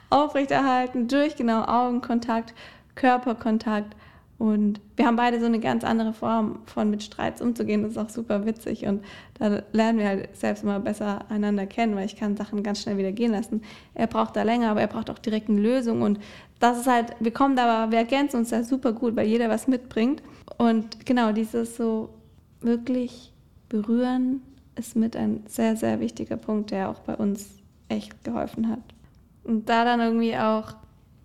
aufrechterhalten 0.09 1.07
durch 1.07 1.35
genau 1.35 1.63
Augenkontakt, 1.63 2.53
Körperkontakt. 2.95 3.95
Und 4.37 4.81
wir 4.97 5.05
haben 5.05 5.15
beide 5.15 5.39
so 5.39 5.45
eine 5.45 5.61
ganz 5.61 5.85
andere 5.85 6.11
Form 6.11 6.59
von 6.65 6.89
mit 6.89 7.01
Streits 7.03 7.41
umzugehen. 7.41 7.83
Das 7.83 7.91
ist 7.91 7.97
auch 7.97 8.09
super 8.09 8.45
witzig. 8.45 8.85
Und 8.85 9.01
da 9.35 9.63
lernen 9.71 9.99
wir 9.99 10.07
halt 10.07 10.35
selbst 10.35 10.63
immer 10.63 10.81
besser 10.81 11.23
einander 11.29 11.65
kennen, 11.65 11.95
weil 11.95 12.05
ich 12.05 12.17
kann 12.17 12.35
Sachen 12.35 12.61
ganz 12.61 12.81
schnell 12.81 12.97
wieder 12.97 13.13
gehen 13.13 13.31
lassen. 13.31 13.63
Er 13.93 14.07
braucht 14.07 14.35
da 14.35 14.43
länger, 14.43 14.71
aber 14.71 14.81
er 14.81 14.87
braucht 14.87 15.09
auch 15.09 15.19
direkt 15.19 15.49
eine 15.49 15.61
Lösung. 15.61 16.01
Und 16.01 16.19
das 16.59 16.77
ist 16.77 16.87
halt, 16.87 17.15
wir 17.21 17.31
kommen 17.31 17.55
da, 17.55 17.91
wir 17.91 17.97
ergänzen 17.97 18.37
uns 18.37 18.49
da 18.49 18.63
super 18.63 18.91
gut, 18.91 19.15
weil 19.15 19.27
jeder 19.27 19.47
was 19.47 19.69
mitbringt. 19.69 20.21
Und 20.57 21.05
genau 21.05 21.31
dieses 21.31 21.77
so 21.77 22.09
wirklich 22.59 23.31
berühren, 23.69 24.41
ist 24.75 24.95
mit 24.95 25.15
ein 25.15 25.43
sehr, 25.47 25.75
sehr 25.75 25.99
wichtiger 25.99 26.37
Punkt, 26.37 26.71
der 26.71 26.89
auch 26.89 26.99
bei 26.99 27.15
uns 27.15 27.49
echt 27.89 28.23
geholfen 28.23 28.69
hat. 28.69 28.81
Und 29.43 29.69
da 29.69 29.85
dann 29.85 29.99
irgendwie 29.99 30.35
auch 30.35 30.75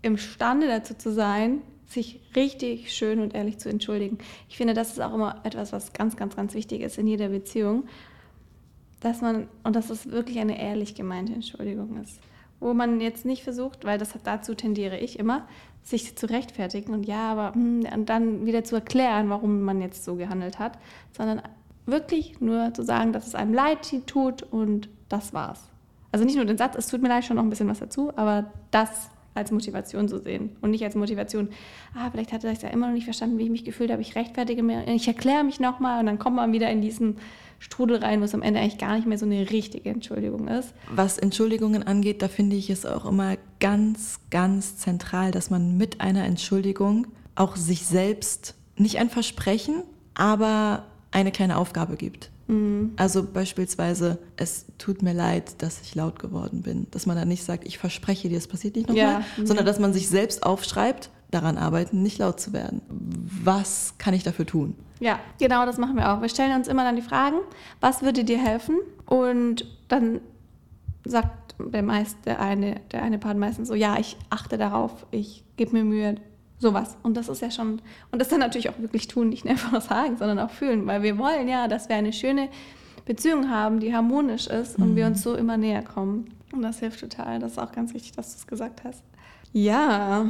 imstande 0.03 0.69
dazu 0.69 0.95
zu 0.95 1.13
sein, 1.13 1.63
sich 1.87 2.21
richtig 2.37 2.93
schön 2.93 3.21
und 3.21 3.35
ehrlich 3.35 3.59
zu 3.59 3.69
entschuldigen. 3.69 4.19
Ich 4.49 4.57
finde, 4.57 4.75
das 4.75 4.91
ist 4.93 5.01
auch 5.01 5.15
immer 5.15 5.41
etwas, 5.43 5.73
was 5.73 5.93
ganz, 5.93 6.17
ganz, 6.17 6.37
ganz 6.37 6.55
wichtig 6.55 6.83
ist 6.83 6.99
in 6.99 7.07
jeder 7.07 7.29
Beziehung, 7.29 7.85
dass 9.01 9.21
man, 9.21 9.49
und 9.65 9.75
dass 9.75 9.91
es 9.91 10.11
wirklich 10.11 10.39
eine 10.39 10.61
ehrlich 10.61 10.95
gemeinte 10.95 11.33
Entschuldigung 11.33 12.01
ist, 12.03 12.21
wo 12.61 12.75
man 12.75 13.01
jetzt 13.01 13.25
nicht 13.25 13.43
versucht, 13.43 13.85
weil 13.85 13.99
das 13.99 14.15
dazu 14.23 14.55
tendiere 14.55 14.99
ich 14.99 15.19
immer, 15.19 15.49
sich 15.83 16.17
zu 16.17 16.27
rechtfertigen 16.27 16.93
und 16.93 17.05
ja, 17.05 17.33
aber 17.33 17.55
hm, 17.55 17.87
und 17.93 18.09
dann 18.09 18.47
wieder 18.47 18.63
zu 18.63 18.77
erklären, 18.77 19.31
warum 19.31 19.63
man 19.63 19.81
jetzt 19.81 20.05
so 20.05 20.15
gehandelt 20.15 20.59
hat, 20.59 20.79
sondern 21.17 21.43
wirklich 21.87 22.41
nur 22.41 22.72
zu 22.74 22.83
sagen, 22.83 23.12
dass 23.12 23.26
es 23.26 23.35
einem 23.35 23.55
leid 23.55 24.07
tut 24.07 24.43
und 24.43 24.89
das 25.09 25.33
war's. 25.33 25.70
Also 26.12 26.24
nicht 26.24 26.37
nur 26.37 26.45
den 26.45 26.59
Satz, 26.59 26.74
es 26.76 26.89
tut 26.89 27.03
mir 27.03 27.09
leid, 27.09 27.24
schon 27.24 27.37
noch 27.37 27.43
ein 27.43 27.51
bisschen 27.51 27.68
was 27.68 27.78
dazu, 27.78 28.12
aber 28.16 28.51
das 28.70 29.11
als 29.35 29.53
Motivation 29.53 30.09
zu 30.09 30.18
sehen 30.18 30.57
und 30.61 30.70
nicht 30.70 30.85
als 30.85 30.97
Motivation, 30.97 31.49
ah, 31.95 32.11
vielleicht 32.11 32.33
hat 32.33 32.43
er 32.43 32.53
es 32.53 32.62
ja 32.62 32.68
immer 32.68 32.89
noch 32.89 32.95
nicht 32.95 33.05
verstanden, 33.05 33.39
wie 33.39 33.45
ich 33.45 33.51
mich 33.51 33.64
gefühlt 33.64 33.91
habe, 33.93 34.03
ich 34.03 34.16
rechtfertige 34.16 34.62
mir, 34.62 34.87
ich 34.89 35.07
erkläre 35.07 35.45
mich 35.45 35.61
nochmal 35.61 36.01
und 36.01 36.07
dann 36.07 36.18
kommt 36.18 36.37
man 36.37 36.53
wieder 36.53 36.68
in 36.70 36.83
diesen 36.83 37.16
Strudel 37.61 37.99
rein, 37.99 38.20
wo 38.20 38.24
es 38.24 38.35
am 38.35 38.43
Ende 38.43 38.59
eigentlich 38.59 38.78
gar 38.78 38.97
nicht 38.97 39.07
mehr 39.07 39.18
so 39.18 39.26
eine 39.26 39.51
richtige 39.51 39.91
Entschuldigung 39.91 40.49
ist. 40.49 40.72
Was 40.91 41.18
Entschuldigungen 41.18 41.83
angeht, 41.83 42.22
da 42.22 42.28
finde 42.28 42.57
ich 42.57 42.70
es 42.70 42.87
auch 42.87 43.05
immer 43.05 43.37
ganz, 43.61 44.18
ganz 44.31 44.78
zentral, 44.78 45.31
dass 45.31 45.51
man 45.51 45.76
mit 45.76 46.01
einer 46.01 46.24
Entschuldigung 46.24 47.07
auch 47.35 47.57
sich 47.57 47.87
selbst 47.87 48.55
nicht 48.76 48.99
ein 48.99 49.11
Versprechen, 49.11 49.83
aber 50.14 50.85
eine 51.13 51.33
kleine 51.33 51.57
Aufgabe 51.57 51.97
gibt. 51.97 52.31
Mhm. 52.47 52.93
Also 52.97 53.25
beispielsweise, 53.25 54.19
es 54.37 54.67
tut 54.79 55.03
mir 55.03 55.13
leid, 55.13 55.63
dass 55.63 55.81
ich 55.81 55.95
laut 55.95 56.19
geworden 56.19 56.63
bin. 56.63 56.87
Dass 56.91 57.07
man 57.07 57.17
dann 57.17 57.29
nicht 57.29 57.45
sagt, 57.45 57.67
ich 57.67 57.79
verspreche 57.79 58.29
dir, 58.29 58.39
es 58.39 58.49
passiert 58.49 58.77
nicht 58.77 58.89
nochmal, 58.89 59.05
ja. 59.05 59.23
Mhm. 59.37 59.47
sondern 59.47 59.67
dass 59.67 59.79
man 59.79 59.93
sich 59.93 60.09
selbst 60.09 60.43
aufschreibt, 60.43 61.11
daran 61.31 61.59
arbeiten, 61.59 62.03
nicht 62.03 62.19
laut 62.19 62.41
zu 62.41 62.53
werden. 62.53 62.83
Was 62.89 63.95
kann 63.99 64.15
ich 64.15 64.25
dafür 64.25 64.47
tun? 64.47 64.75
Ja, 64.99 65.19
genau, 65.39 65.65
das 65.65 65.79
machen 65.79 65.97
wir 65.97 66.13
auch. 66.13 66.21
Wir 66.21 66.29
stellen 66.29 66.55
uns 66.57 66.69
immer 66.69 66.85
dann 66.85 66.97
die 66.97 67.03
Fragen, 67.03 67.37
was 67.81 68.03
würde 68.03 68.25
dir 68.25 68.39
helfen? 68.39 68.79
Und 69.07 69.65
dann 69.89 70.21
sagt 71.05 71.55
der, 71.59 71.83
meist, 71.83 72.17
der, 72.25 72.41
eine, 72.41 72.81
der 72.93 73.03
eine 73.03 73.19
Part 73.19 73.39
meistens 73.39 73.69
so, 73.69 73.75
ja, 73.75 73.99
ich 73.99 74.17
achte 74.29 74.59
darauf, 74.59 75.07
ich 75.11 75.45
gebe 75.57 75.73
mir 75.73 75.85
Mühe, 75.85 76.17
sowas. 76.61 76.97
Und 77.03 77.17
das 77.17 77.29
ist 77.29 77.43
ja 77.43 77.51
schon, 77.51 77.81
und 78.13 78.19
das 78.21 78.29
dann 78.29 78.39
natürlich 78.39 78.69
auch 78.69 78.79
wirklich 78.79 79.09
tun, 79.09 79.31
nicht 79.31 79.47
einfach 79.47 79.73
nur 79.73 79.81
sagen, 79.81 80.17
sondern 80.17 80.39
auch 80.39 80.51
fühlen, 80.51 80.87
weil 80.87 81.03
wir 81.03 81.19
wollen 81.19 81.49
ja, 81.49 81.67
dass 81.67 81.89
wir 81.89 81.97
eine 81.97 82.13
schöne 82.13 82.49
Beziehung 83.07 83.51
haben, 83.51 83.81
die 83.81 83.95
harmonisch 83.95 84.47
ist 84.47 84.79
und 84.79 84.93
mhm. 84.93 84.97
wir 84.97 85.07
uns 85.07 85.23
so 85.23 85.35
immer 85.35 85.57
näher 85.57 85.83
kommen. 85.83 86.33
Und 86.53 86.63
das 86.63 86.81
hilft 86.81 87.01
total. 87.01 87.39
Das 87.39 87.53
ist 87.53 87.59
auch 87.59 87.73
ganz 87.73 87.95
wichtig, 87.95 88.13
dass 88.13 88.33
du 88.33 88.39
es 88.39 88.47
gesagt 88.47 88.85
hast. 88.85 89.03
Ja, 89.53 90.27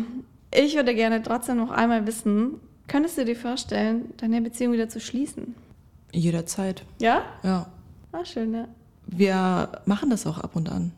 ich 0.54 0.74
würde 0.76 0.94
gerne 0.94 1.22
trotzdem 1.22 1.58
noch 1.58 1.70
einmal 1.70 2.06
wissen, 2.06 2.54
könntest 2.88 3.18
du 3.18 3.24
dir 3.24 3.36
vorstellen, 3.36 4.12
deine 4.16 4.40
Beziehung 4.40 4.72
wieder 4.72 4.88
zu 4.88 5.00
schließen? 5.00 5.54
Jederzeit. 6.12 6.84
Ja? 7.00 7.22
Ja. 7.42 7.66
Ah, 8.12 8.24
schön, 8.24 8.54
ja. 8.54 8.68
Wir 9.06 9.68
machen 9.86 10.10
das 10.10 10.26
auch 10.26 10.38
ab 10.38 10.56
und 10.56 10.70
an. 10.70 10.92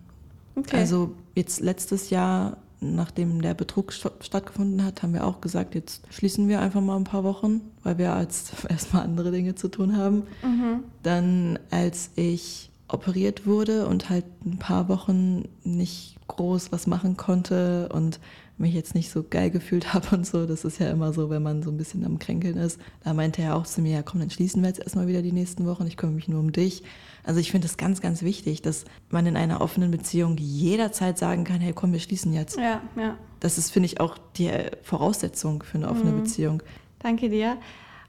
Okay. 0.54 0.76
Also 0.76 1.14
jetzt 1.34 1.60
letztes 1.60 2.10
Jahr 2.10 2.56
nachdem 2.82 3.40
der 3.40 3.54
Betrug 3.54 3.92
stattgefunden 3.92 4.84
hat, 4.84 5.02
haben 5.02 5.14
wir 5.14 5.26
auch 5.26 5.40
gesagt, 5.40 5.74
jetzt 5.74 6.02
schließen 6.12 6.48
wir 6.48 6.60
einfach 6.60 6.80
mal 6.80 6.96
ein 6.96 7.04
paar 7.04 7.24
Wochen, 7.24 7.60
weil 7.82 7.98
wir 7.98 8.12
als 8.12 8.52
erstmal 8.68 9.04
andere 9.04 9.30
Dinge 9.30 9.54
zu 9.54 9.68
tun 9.68 9.96
haben. 9.96 10.24
Mhm. 10.42 10.84
Dann, 11.02 11.58
als 11.70 12.10
ich 12.16 12.70
operiert 12.88 13.46
wurde 13.46 13.86
und 13.86 14.10
halt 14.10 14.24
ein 14.44 14.58
paar 14.58 14.88
Wochen 14.88 15.44
nicht 15.64 16.16
groß 16.28 16.72
was 16.72 16.86
machen 16.86 17.16
konnte 17.16 17.88
und 17.92 18.20
mich 18.62 18.72
jetzt 18.72 18.94
nicht 18.94 19.10
so 19.10 19.22
geil 19.22 19.50
gefühlt 19.50 19.92
habe 19.94 20.16
und 20.16 20.26
so. 20.26 20.46
Das 20.46 20.64
ist 20.64 20.78
ja 20.78 20.90
immer 20.90 21.12
so, 21.12 21.28
wenn 21.28 21.42
man 21.42 21.62
so 21.62 21.70
ein 21.70 21.76
bisschen 21.76 22.04
am 22.04 22.18
Kränkeln 22.18 22.56
ist. 22.56 22.80
Da 23.04 23.12
meinte 23.12 23.42
er 23.42 23.56
auch 23.56 23.66
zu 23.66 23.82
mir, 23.82 23.92
ja 23.92 24.02
komm, 24.02 24.20
dann 24.20 24.30
schließen 24.30 24.62
wir 24.62 24.68
jetzt 24.68 24.80
erstmal 24.80 25.06
wieder 25.06 25.22
die 25.22 25.32
nächsten 25.32 25.66
Wochen. 25.66 25.86
Ich 25.86 25.96
kümmere 25.96 26.16
mich 26.16 26.28
nur 26.28 26.40
um 26.40 26.52
dich. 26.52 26.82
Also 27.24 27.38
ich 27.38 27.50
finde 27.50 27.66
es 27.66 27.76
ganz, 27.76 28.00
ganz 28.00 28.22
wichtig, 28.22 28.62
dass 28.62 28.84
man 29.10 29.26
in 29.26 29.36
einer 29.36 29.60
offenen 29.60 29.90
Beziehung 29.90 30.36
jederzeit 30.38 31.18
sagen 31.18 31.44
kann, 31.44 31.60
hey 31.60 31.72
komm, 31.72 31.92
wir 31.92 32.00
schließen 32.00 32.32
jetzt. 32.32 32.56
Ja, 32.56 32.80
ja. 32.96 33.16
Das 33.40 33.58
ist, 33.58 33.70
finde 33.70 33.86
ich, 33.86 34.00
auch 34.00 34.18
die 34.36 34.50
Voraussetzung 34.82 35.62
für 35.62 35.78
eine 35.78 35.88
offene 35.88 36.12
mhm. 36.12 36.22
Beziehung. 36.22 36.62
Danke 37.00 37.28
dir. 37.28 37.58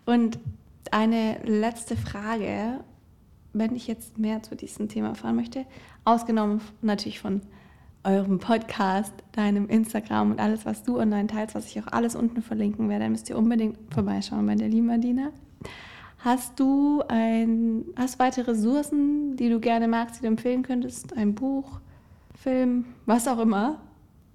Und 0.06 0.40
eine 0.92 1.40
letzte 1.44 1.96
Frage, 1.96 2.80
wenn 3.54 3.76
ich 3.76 3.88
jetzt 3.88 4.18
mehr 4.18 4.44
zu 4.44 4.56
diesem 4.56 4.90
Thema 4.90 5.10
erfahren 5.10 5.36
möchte, 5.36 5.66
ausgenommen 6.06 6.62
natürlich 6.82 7.20
von 7.20 7.42
eurem 8.04 8.40
Podcast, 8.40 9.14
deinem 9.32 9.68
Instagram 9.68 10.32
und 10.32 10.40
alles, 10.40 10.66
was 10.66 10.84
du 10.84 11.00
online 11.00 11.28
teilst, 11.28 11.56
was 11.56 11.68
ich 11.68 11.80
auch 11.82 11.88
alles 11.88 12.16
unten 12.16 12.42
verlinken 12.42 12.90
werde, 12.90 13.06
dann 13.06 13.12
müsst 13.12 13.30
ihr 13.30 13.38
unbedingt 13.38 13.78
vorbeischauen 13.94 14.46
bei 14.46 14.56
der 14.56 14.68
lieben 14.68 14.90
Adina. 14.90 15.30
Hast 16.20 16.60
du 16.60 17.04
ein, 17.08 17.86
hast 17.98 18.20
weitere 18.20 18.52
Ressourcen, 18.52 19.36
die 19.36 19.50
du 19.50 19.60
gerne 19.60 19.88
magst, 19.88 20.18
die 20.18 20.22
du 20.22 20.28
empfehlen 20.28 20.64
könntest? 20.64 21.16
Ein 21.18 21.36
Buch, 21.36 21.80
Film, 22.36 22.86
was 23.06 23.28
auch 23.28 23.40
immer? 23.40 23.80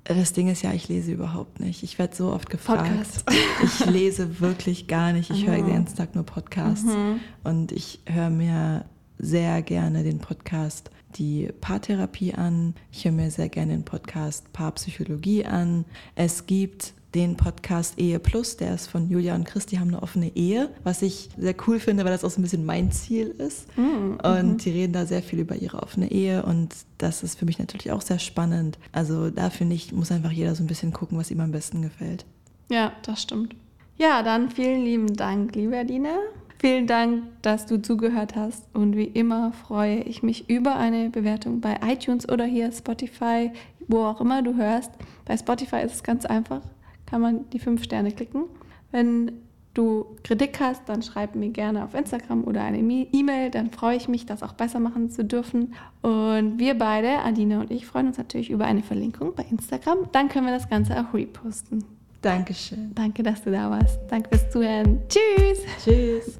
Das 0.04 0.32
Ding 0.32 0.48
ist 0.48 0.62
ja, 0.62 0.72
ich 0.72 0.88
lese 0.88 1.12
überhaupt 1.12 1.60
nicht. 1.60 1.82
Ich 1.82 1.98
werde 1.98 2.16
so 2.16 2.32
oft 2.32 2.48
gefragt. 2.48 2.88
Podcast. 2.88 3.24
Ich 3.62 3.84
lese 3.86 4.40
wirklich 4.40 4.86
gar 4.86 5.12
nicht. 5.12 5.30
Ich 5.30 5.46
höre 5.46 5.56
den 5.56 5.68
ganzen 5.68 5.96
Tag 5.96 6.14
nur 6.14 6.24
Podcasts. 6.24 6.86
Mhm. 6.86 7.20
Und 7.44 7.72
ich 7.72 8.00
höre 8.06 8.30
mir 8.30 8.86
sehr 9.18 9.60
gerne 9.62 10.04
den 10.04 10.18
Podcast 10.18 10.90
die 11.16 11.48
Paartherapie 11.60 12.34
an. 12.34 12.74
Ich 12.92 13.04
höre 13.04 13.12
mir 13.12 13.30
sehr 13.30 13.48
gerne 13.48 13.72
den 13.72 13.84
Podcast 13.84 14.52
Paarpsychologie 14.52 15.46
an. 15.46 15.84
Es 16.14 16.46
gibt 16.46 16.94
den 17.14 17.36
Podcast 17.36 17.98
Ehe 17.98 18.18
Plus, 18.18 18.58
der 18.58 18.74
ist 18.74 18.88
von 18.88 19.08
Julia 19.08 19.34
und 19.34 19.44
Chris, 19.44 19.64
die 19.66 19.78
haben 19.78 19.88
eine 19.88 20.02
offene 20.02 20.36
Ehe, 20.36 20.70
was 20.84 21.00
ich 21.00 21.30
sehr 21.38 21.54
cool 21.66 21.80
finde, 21.80 22.04
weil 22.04 22.12
das 22.12 22.22
auch 22.22 22.30
so 22.30 22.38
ein 22.38 22.42
bisschen 22.42 22.66
mein 22.66 22.92
Ziel 22.92 23.28
ist. 23.38 23.66
Mm, 23.78 24.18
und 24.22 24.52
mhm. 24.52 24.58
die 24.58 24.70
reden 24.70 24.92
da 24.92 25.06
sehr 25.06 25.22
viel 25.22 25.38
über 25.38 25.56
ihre 25.56 25.82
offene 25.82 26.10
Ehe 26.10 26.42
und 26.44 26.74
das 26.98 27.22
ist 27.22 27.38
für 27.38 27.46
mich 27.46 27.58
natürlich 27.58 27.92
auch 27.92 28.02
sehr 28.02 28.18
spannend. 28.18 28.78
Also 28.92 29.30
da 29.30 29.48
finde 29.48 29.74
ich, 29.74 29.92
muss 29.92 30.12
einfach 30.12 30.32
jeder 30.32 30.54
so 30.54 30.62
ein 30.62 30.66
bisschen 30.66 30.92
gucken, 30.92 31.16
was 31.18 31.30
ihm 31.30 31.40
am 31.40 31.50
besten 31.50 31.80
gefällt. 31.80 32.26
Ja, 32.70 32.92
das 33.02 33.22
stimmt. 33.22 33.56
Ja, 33.96 34.22
dann 34.22 34.50
vielen 34.50 34.84
lieben 34.84 35.14
Dank, 35.14 35.56
liebe 35.56 35.78
Adina. 35.78 36.18
Vielen 36.58 36.86
Dank, 36.86 37.24
dass 37.42 37.66
du 37.66 37.80
zugehört 37.80 38.34
hast 38.34 38.64
und 38.74 38.96
wie 38.96 39.04
immer 39.04 39.52
freue 39.52 40.00
ich 40.00 40.22
mich 40.22 40.50
über 40.50 40.76
eine 40.76 41.08
Bewertung 41.10 41.60
bei 41.60 41.78
iTunes 41.86 42.28
oder 42.28 42.44
hier 42.44 42.72
Spotify, 42.72 43.52
wo 43.86 44.04
auch 44.04 44.20
immer 44.20 44.42
du 44.42 44.56
hörst. 44.56 44.90
Bei 45.24 45.36
Spotify 45.36 45.82
ist 45.84 45.94
es 45.94 46.02
ganz 46.02 46.26
einfach 46.26 46.62
kann 47.08 47.22
man 47.22 47.48
die 47.50 47.58
fünf 47.58 47.82
Sterne 47.82 48.12
klicken. 48.12 48.44
Wenn 48.90 49.32
du 49.74 50.16
Kritik 50.24 50.60
hast, 50.60 50.88
dann 50.88 51.02
schreib 51.02 51.34
mir 51.34 51.50
gerne 51.50 51.84
auf 51.84 51.94
Instagram 51.94 52.44
oder 52.44 52.62
eine 52.62 52.78
E-Mail, 52.78 53.50
dann 53.50 53.70
freue 53.70 53.96
ich 53.96 54.08
mich, 54.08 54.26
das 54.26 54.42
auch 54.42 54.52
besser 54.52 54.80
machen 54.80 55.10
zu 55.10 55.24
dürfen. 55.24 55.74
Und 56.02 56.58
wir 56.58 56.76
beide, 56.76 57.20
Adina 57.20 57.60
und 57.60 57.70
ich, 57.70 57.86
freuen 57.86 58.08
uns 58.08 58.18
natürlich 58.18 58.50
über 58.50 58.66
eine 58.66 58.82
Verlinkung 58.82 59.34
bei 59.34 59.44
Instagram. 59.50 60.10
Dann 60.12 60.28
können 60.28 60.46
wir 60.46 60.52
das 60.52 60.68
Ganze 60.68 61.00
auch 61.00 61.14
reposten. 61.14 61.84
Dankeschön. 62.20 62.94
Danke, 62.94 63.22
dass 63.22 63.42
du 63.42 63.50
da 63.52 63.70
warst. 63.70 64.00
Danke 64.08 64.28
fürs 64.30 64.50
Zuhören. 64.50 65.02
Tschüss. 65.08 65.60
Tschüss. 65.84 66.38